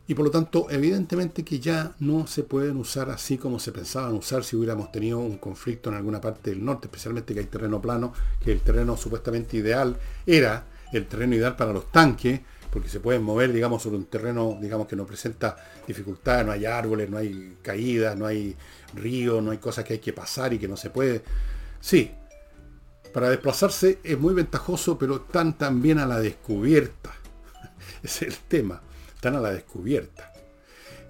Y 0.06 0.14
por 0.14 0.24
lo 0.24 0.30
tanto, 0.30 0.68
evidentemente 0.70 1.44
que 1.44 1.60
ya 1.60 1.94
no 1.98 2.26
se 2.26 2.42
pueden 2.42 2.78
usar 2.78 3.10
así 3.10 3.36
como 3.36 3.58
se 3.58 3.72
pensaban 3.72 4.14
usar 4.14 4.42
si 4.42 4.56
hubiéramos 4.56 4.90
tenido 4.90 5.18
un 5.18 5.36
conflicto 5.36 5.90
en 5.90 5.96
alguna 5.96 6.18
parte 6.18 6.48
del 6.48 6.64
norte, 6.64 6.86
especialmente 6.86 7.34
que 7.34 7.40
hay 7.40 7.46
terreno 7.46 7.82
plano, 7.82 8.14
que 8.42 8.52
el 8.52 8.60
terreno 8.62 8.96
supuestamente 8.96 9.58
ideal 9.58 9.98
era 10.24 10.64
el 10.94 11.06
terreno 11.06 11.34
ideal 11.34 11.56
para 11.56 11.74
los 11.74 11.92
tanques, 11.92 12.40
porque 12.70 12.88
se 12.88 13.00
pueden 13.00 13.22
mover, 13.22 13.52
digamos, 13.52 13.82
sobre 13.82 13.96
un 13.96 14.06
terreno, 14.06 14.58
digamos, 14.60 14.86
que 14.86 14.96
no 14.96 15.06
presenta 15.06 15.56
dificultades, 15.86 16.44
no 16.44 16.52
hay 16.52 16.66
árboles, 16.66 17.08
no 17.08 17.18
hay 17.18 17.56
caídas, 17.62 18.16
no 18.16 18.26
hay 18.26 18.56
río, 18.94 19.40
no 19.40 19.50
hay 19.50 19.58
cosas 19.58 19.84
que 19.84 19.94
hay 19.94 19.98
que 19.98 20.12
pasar 20.12 20.52
y 20.52 20.58
que 20.58 20.68
no 20.68 20.76
se 20.76 20.90
puede. 20.90 21.22
Sí, 21.80 22.10
para 23.12 23.30
desplazarse 23.30 23.98
es 24.04 24.18
muy 24.18 24.34
ventajoso, 24.34 24.98
pero 24.98 25.16
están 25.16 25.56
también 25.56 25.98
a 25.98 26.06
la 26.06 26.20
descubierta. 26.20 27.12
es 28.02 28.22
el 28.22 28.36
tema, 28.36 28.82
están 29.14 29.36
a 29.36 29.40
la 29.40 29.50
descubierta. 29.50 30.32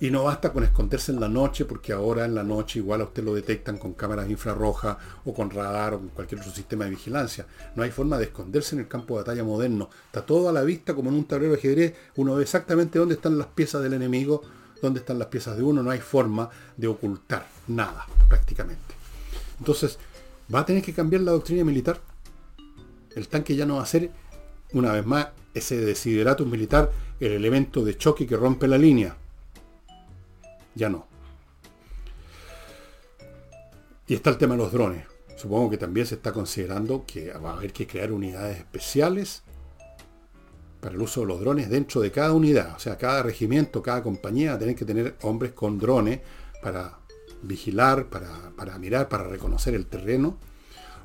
Y 0.00 0.10
no 0.10 0.22
basta 0.24 0.52
con 0.52 0.62
esconderse 0.62 1.10
en 1.10 1.18
la 1.18 1.28
noche, 1.28 1.64
porque 1.64 1.92
ahora 1.92 2.24
en 2.24 2.34
la 2.34 2.44
noche 2.44 2.78
igual 2.78 3.00
a 3.00 3.04
usted 3.04 3.24
lo 3.24 3.34
detectan 3.34 3.78
con 3.78 3.94
cámaras 3.94 4.30
infrarrojas 4.30 4.96
o 5.24 5.34
con 5.34 5.50
radar 5.50 5.94
o 5.94 5.98
con 5.98 6.08
cualquier 6.10 6.40
otro 6.40 6.52
sistema 6.52 6.84
de 6.84 6.90
vigilancia. 6.90 7.46
No 7.74 7.82
hay 7.82 7.90
forma 7.90 8.16
de 8.16 8.26
esconderse 8.26 8.76
en 8.76 8.82
el 8.82 8.88
campo 8.88 9.14
de 9.14 9.22
batalla 9.22 9.42
moderno. 9.42 9.90
Está 10.06 10.24
todo 10.24 10.48
a 10.48 10.52
la 10.52 10.62
vista 10.62 10.94
como 10.94 11.10
en 11.10 11.16
un 11.16 11.24
tablero 11.24 11.52
de 11.52 11.58
ajedrez. 11.58 11.94
Uno 12.14 12.36
ve 12.36 12.42
exactamente 12.42 12.98
dónde 12.98 13.16
están 13.16 13.36
las 13.38 13.48
piezas 13.48 13.82
del 13.82 13.92
enemigo, 13.92 14.42
dónde 14.80 15.00
están 15.00 15.18
las 15.18 15.28
piezas 15.28 15.56
de 15.56 15.64
uno. 15.64 15.82
No 15.82 15.90
hay 15.90 16.00
forma 16.00 16.48
de 16.76 16.86
ocultar 16.86 17.48
nada, 17.66 18.06
prácticamente. 18.28 18.94
Entonces, 19.58 19.98
va 20.54 20.60
a 20.60 20.66
tener 20.66 20.82
que 20.84 20.92
cambiar 20.92 21.22
la 21.22 21.32
doctrina 21.32 21.64
militar. 21.64 22.00
El 23.16 23.26
tanque 23.26 23.56
ya 23.56 23.66
no 23.66 23.76
va 23.76 23.82
a 23.82 23.86
ser, 23.86 24.12
una 24.74 24.92
vez 24.92 25.04
más, 25.04 25.28
ese 25.54 25.76
desiderato 25.78 26.46
militar, 26.46 26.92
el 27.18 27.32
elemento 27.32 27.84
de 27.84 27.96
choque 27.96 28.28
que 28.28 28.36
rompe 28.36 28.68
la 28.68 28.78
línea 28.78 29.16
ya 30.78 30.88
no. 30.88 31.06
Y 34.06 34.14
está 34.14 34.30
el 34.30 34.38
tema 34.38 34.54
de 34.54 34.62
los 34.62 34.72
drones. 34.72 35.04
Supongo 35.36 35.70
que 35.70 35.76
también 35.76 36.06
se 36.06 36.14
está 36.14 36.32
considerando 36.32 37.04
que 37.06 37.32
va 37.32 37.50
a 37.50 37.56
haber 37.56 37.72
que 37.72 37.86
crear 37.86 38.10
unidades 38.10 38.58
especiales 38.58 39.42
para 40.80 40.94
el 40.94 41.02
uso 41.02 41.20
de 41.20 41.26
los 41.26 41.40
drones 41.40 41.68
dentro 41.68 42.00
de 42.00 42.10
cada 42.10 42.32
unidad. 42.32 42.74
O 42.76 42.78
sea, 42.78 42.96
cada 42.96 43.22
regimiento, 43.22 43.82
cada 43.82 44.02
compañía 44.02 44.50
va 44.50 44.56
a 44.56 44.58
tener 44.58 44.74
que 44.74 44.84
tener 44.84 45.16
hombres 45.22 45.52
con 45.52 45.78
drones 45.78 46.20
para 46.62 46.98
vigilar, 47.42 48.06
para, 48.08 48.78
mirar, 48.78 49.08
para 49.08 49.24
reconocer 49.24 49.74
el 49.74 49.86
terreno 49.86 50.38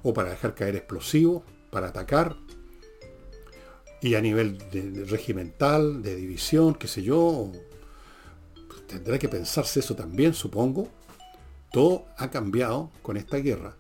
o 0.04 0.14
para 0.14 0.30
dejar 0.30 0.56
caer 0.56 0.76
explosivos, 0.76 1.44
para 1.72 1.88
atacar. 1.88 2.38
Y 4.02 4.16
a 4.16 4.22
nivel 4.22 4.58
de 4.72 5.06
regimental, 5.06 6.02
de 6.02 6.16
división, 6.16 6.76
qué 6.76 6.88
sé 6.88 7.04
yo, 7.04 7.52
tendrá 8.94 9.18
que 9.18 9.28
pensarse 9.28 9.80
eso 9.80 9.96
también, 9.96 10.34
supongo. 10.34 10.88
Todo 11.72 12.06
ha 12.18 12.30
cambiado 12.30 12.91
con 13.02 13.18
esta 13.18 13.38
guerra. 13.38 13.76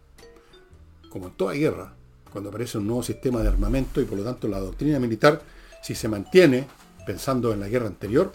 Como 1.09 1.27
en 1.27 1.33
toda 1.33 1.53
guerra, 1.53 1.93
cuando 2.31 2.49
aparece 2.49 2.79
un 2.79 2.87
nuevo 2.87 3.03
sistema 3.03 3.41
de 3.41 3.49
armamento 3.49 4.01
y 4.01 4.05
por 4.05 4.17
lo 4.17 4.23
tanto 4.23 4.47
la 4.47 4.59
doctrina 4.59 4.99
militar, 4.99 5.41
si 5.81 5.93
se 5.93 6.07
mantiene 6.07 6.67
pensando 7.05 7.53
en 7.53 7.59
la 7.59 7.67
guerra 7.67 7.87
anterior, 7.87 8.31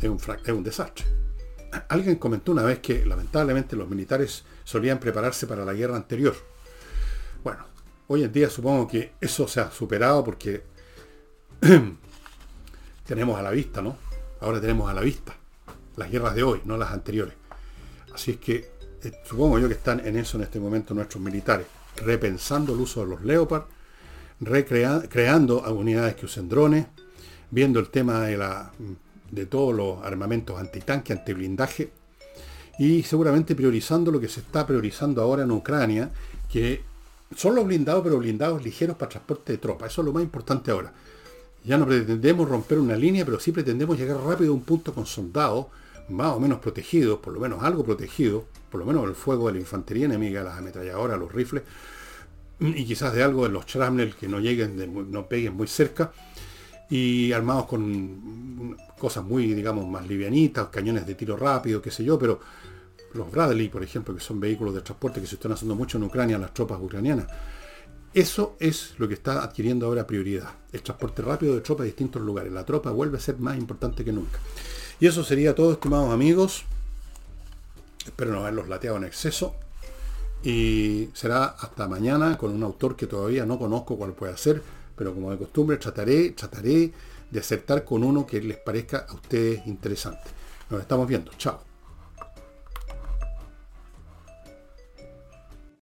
es 0.00 0.08
un, 0.08 0.18
es 0.44 0.52
un 0.52 0.64
desastre. 0.64 1.04
Alguien 1.88 2.16
comentó 2.16 2.50
una 2.50 2.64
vez 2.64 2.80
que 2.80 3.06
lamentablemente 3.06 3.76
los 3.76 3.88
militares 3.88 4.44
solían 4.64 4.98
prepararse 4.98 5.46
para 5.46 5.64
la 5.64 5.72
guerra 5.72 5.94
anterior. 5.94 6.34
Bueno, 7.44 7.64
hoy 8.08 8.24
en 8.24 8.32
día 8.32 8.50
supongo 8.50 8.88
que 8.88 9.12
eso 9.20 9.46
se 9.46 9.60
ha 9.60 9.70
superado 9.70 10.24
porque 10.24 10.64
tenemos 13.06 13.38
a 13.38 13.42
la 13.42 13.50
vista, 13.52 13.80
¿no? 13.80 13.96
Ahora 14.40 14.60
tenemos 14.60 14.90
a 14.90 14.94
la 14.94 15.02
vista 15.02 15.39
las 16.00 16.10
guerras 16.10 16.34
de 16.34 16.42
hoy, 16.42 16.60
no 16.64 16.76
las 16.76 16.90
anteriores. 16.90 17.34
Así 18.12 18.32
es 18.32 18.36
que 18.38 18.70
eh, 19.02 19.12
supongo 19.24 19.58
yo 19.58 19.68
que 19.68 19.74
están 19.74 20.04
en 20.04 20.16
eso 20.16 20.36
en 20.38 20.44
este 20.44 20.58
momento 20.58 20.94
nuestros 20.94 21.22
militares, 21.22 21.66
repensando 21.96 22.74
el 22.74 22.80
uso 22.80 23.00
de 23.02 23.10
los 23.10 23.22
Leopard, 23.22 23.64
creando 24.42 25.60
unidades 25.72 26.16
que 26.16 26.24
usen 26.24 26.48
drones, 26.48 26.86
viendo 27.50 27.78
el 27.78 27.90
tema 27.90 28.20
de, 28.22 28.36
la, 28.38 28.72
de 29.30 29.46
todos 29.46 29.74
los 29.74 30.02
armamentos 30.02 30.58
antitanque, 30.58 31.12
antiblindaje, 31.12 31.92
y 32.78 33.02
seguramente 33.02 33.54
priorizando 33.54 34.10
lo 34.10 34.18
que 34.18 34.28
se 34.28 34.40
está 34.40 34.66
priorizando 34.66 35.20
ahora 35.20 35.42
en 35.42 35.50
Ucrania, 35.50 36.10
que 36.50 36.82
son 37.36 37.54
los 37.54 37.66
blindados, 37.66 38.02
pero 38.02 38.18
blindados 38.18 38.64
ligeros 38.64 38.96
para 38.96 39.10
transporte 39.10 39.52
de 39.52 39.58
tropas. 39.58 39.92
Eso 39.92 40.00
es 40.00 40.06
lo 40.06 40.12
más 40.14 40.22
importante 40.22 40.70
ahora. 40.70 40.92
Ya 41.62 41.76
no 41.76 41.86
pretendemos 41.86 42.48
romper 42.48 42.78
una 42.78 42.96
línea, 42.96 43.26
pero 43.26 43.38
sí 43.38 43.52
pretendemos 43.52 43.98
llegar 43.98 44.16
rápido 44.16 44.52
a 44.52 44.54
un 44.54 44.62
punto 44.62 44.94
con 44.94 45.04
soldados 45.04 45.66
más 46.10 46.32
o 46.32 46.40
menos 46.40 46.58
protegidos, 46.58 47.18
por 47.20 47.32
lo 47.32 47.40
menos 47.40 47.62
algo 47.62 47.84
protegido, 47.84 48.44
por 48.70 48.80
lo 48.80 48.86
menos 48.86 49.04
el 49.04 49.14
fuego 49.14 49.48
de 49.48 49.54
la 49.54 49.60
infantería 49.60 50.06
enemiga, 50.06 50.42
las 50.42 50.58
ametralladoras, 50.58 51.18
los 51.18 51.32
rifles, 51.32 51.62
y 52.60 52.84
quizás 52.84 53.14
de 53.14 53.22
algo 53.22 53.44
de 53.44 53.50
los 53.50 53.66
Shrapnel 53.66 54.14
que 54.14 54.28
no 54.28 54.38
lleguen, 54.38 55.10
no 55.10 55.26
peguen 55.26 55.54
muy 55.54 55.66
cerca, 55.66 56.12
y 56.90 57.32
armados 57.32 57.66
con 57.66 58.76
cosas 58.98 59.24
muy, 59.24 59.54
digamos, 59.54 59.86
más 59.88 60.06
livianitas, 60.06 60.68
cañones 60.68 61.06
de 61.06 61.14
tiro 61.14 61.36
rápido, 61.36 61.80
qué 61.80 61.90
sé 61.90 62.04
yo, 62.04 62.18
pero 62.18 62.40
los 63.14 63.30
Bradley, 63.30 63.68
por 63.68 63.82
ejemplo, 63.82 64.14
que 64.14 64.20
son 64.20 64.40
vehículos 64.40 64.74
de 64.74 64.82
transporte 64.82 65.20
que 65.20 65.26
se 65.26 65.36
están 65.36 65.52
haciendo 65.52 65.74
mucho 65.74 65.98
en 65.98 66.04
Ucrania, 66.04 66.38
las 66.38 66.52
tropas 66.52 66.78
ucranianas, 66.80 67.26
eso 68.12 68.56
es 68.58 68.94
lo 68.98 69.06
que 69.06 69.14
está 69.14 69.44
adquiriendo 69.44 69.86
ahora 69.86 70.04
prioridad, 70.04 70.50
el 70.72 70.82
transporte 70.82 71.22
rápido 71.22 71.54
de 71.54 71.60
tropas 71.60 71.82
a 71.82 71.86
distintos 71.86 72.20
lugares. 72.20 72.52
La 72.52 72.64
tropa 72.64 72.90
vuelve 72.90 73.18
a 73.18 73.20
ser 73.20 73.38
más 73.38 73.56
importante 73.56 74.04
que 74.04 74.12
nunca. 74.12 74.40
Y 75.00 75.06
eso 75.06 75.24
sería 75.24 75.54
todo, 75.54 75.72
estimados 75.72 76.12
amigos. 76.12 76.64
Espero 78.04 78.32
no 78.32 78.40
haberlos 78.40 78.68
lateado 78.68 78.98
en 78.98 79.04
exceso. 79.04 79.54
Y 80.42 81.08
será 81.14 81.44
hasta 81.44 81.88
mañana 81.88 82.36
con 82.36 82.52
un 82.52 82.62
autor 82.62 82.96
que 82.96 83.06
todavía 83.06 83.46
no 83.46 83.58
conozco 83.58 83.96
cuál 83.96 84.12
puede 84.12 84.36
ser, 84.36 84.62
pero 84.96 85.14
como 85.14 85.30
de 85.30 85.38
costumbre 85.38 85.78
trataré, 85.78 86.30
trataré 86.30 86.92
de 87.30 87.40
acertar 87.40 87.84
con 87.84 88.04
uno 88.04 88.26
que 88.26 88.40
les 88.40 88.58
parezca 88.58 89.06
a 89.08 89.14
ustedes 89.14 89.66
interesante. 89.66 90.28
Nos 90.68 90.80
estamos 90.80 91.08
viendo. 91.08 91.30
Chao. 91.38 91.69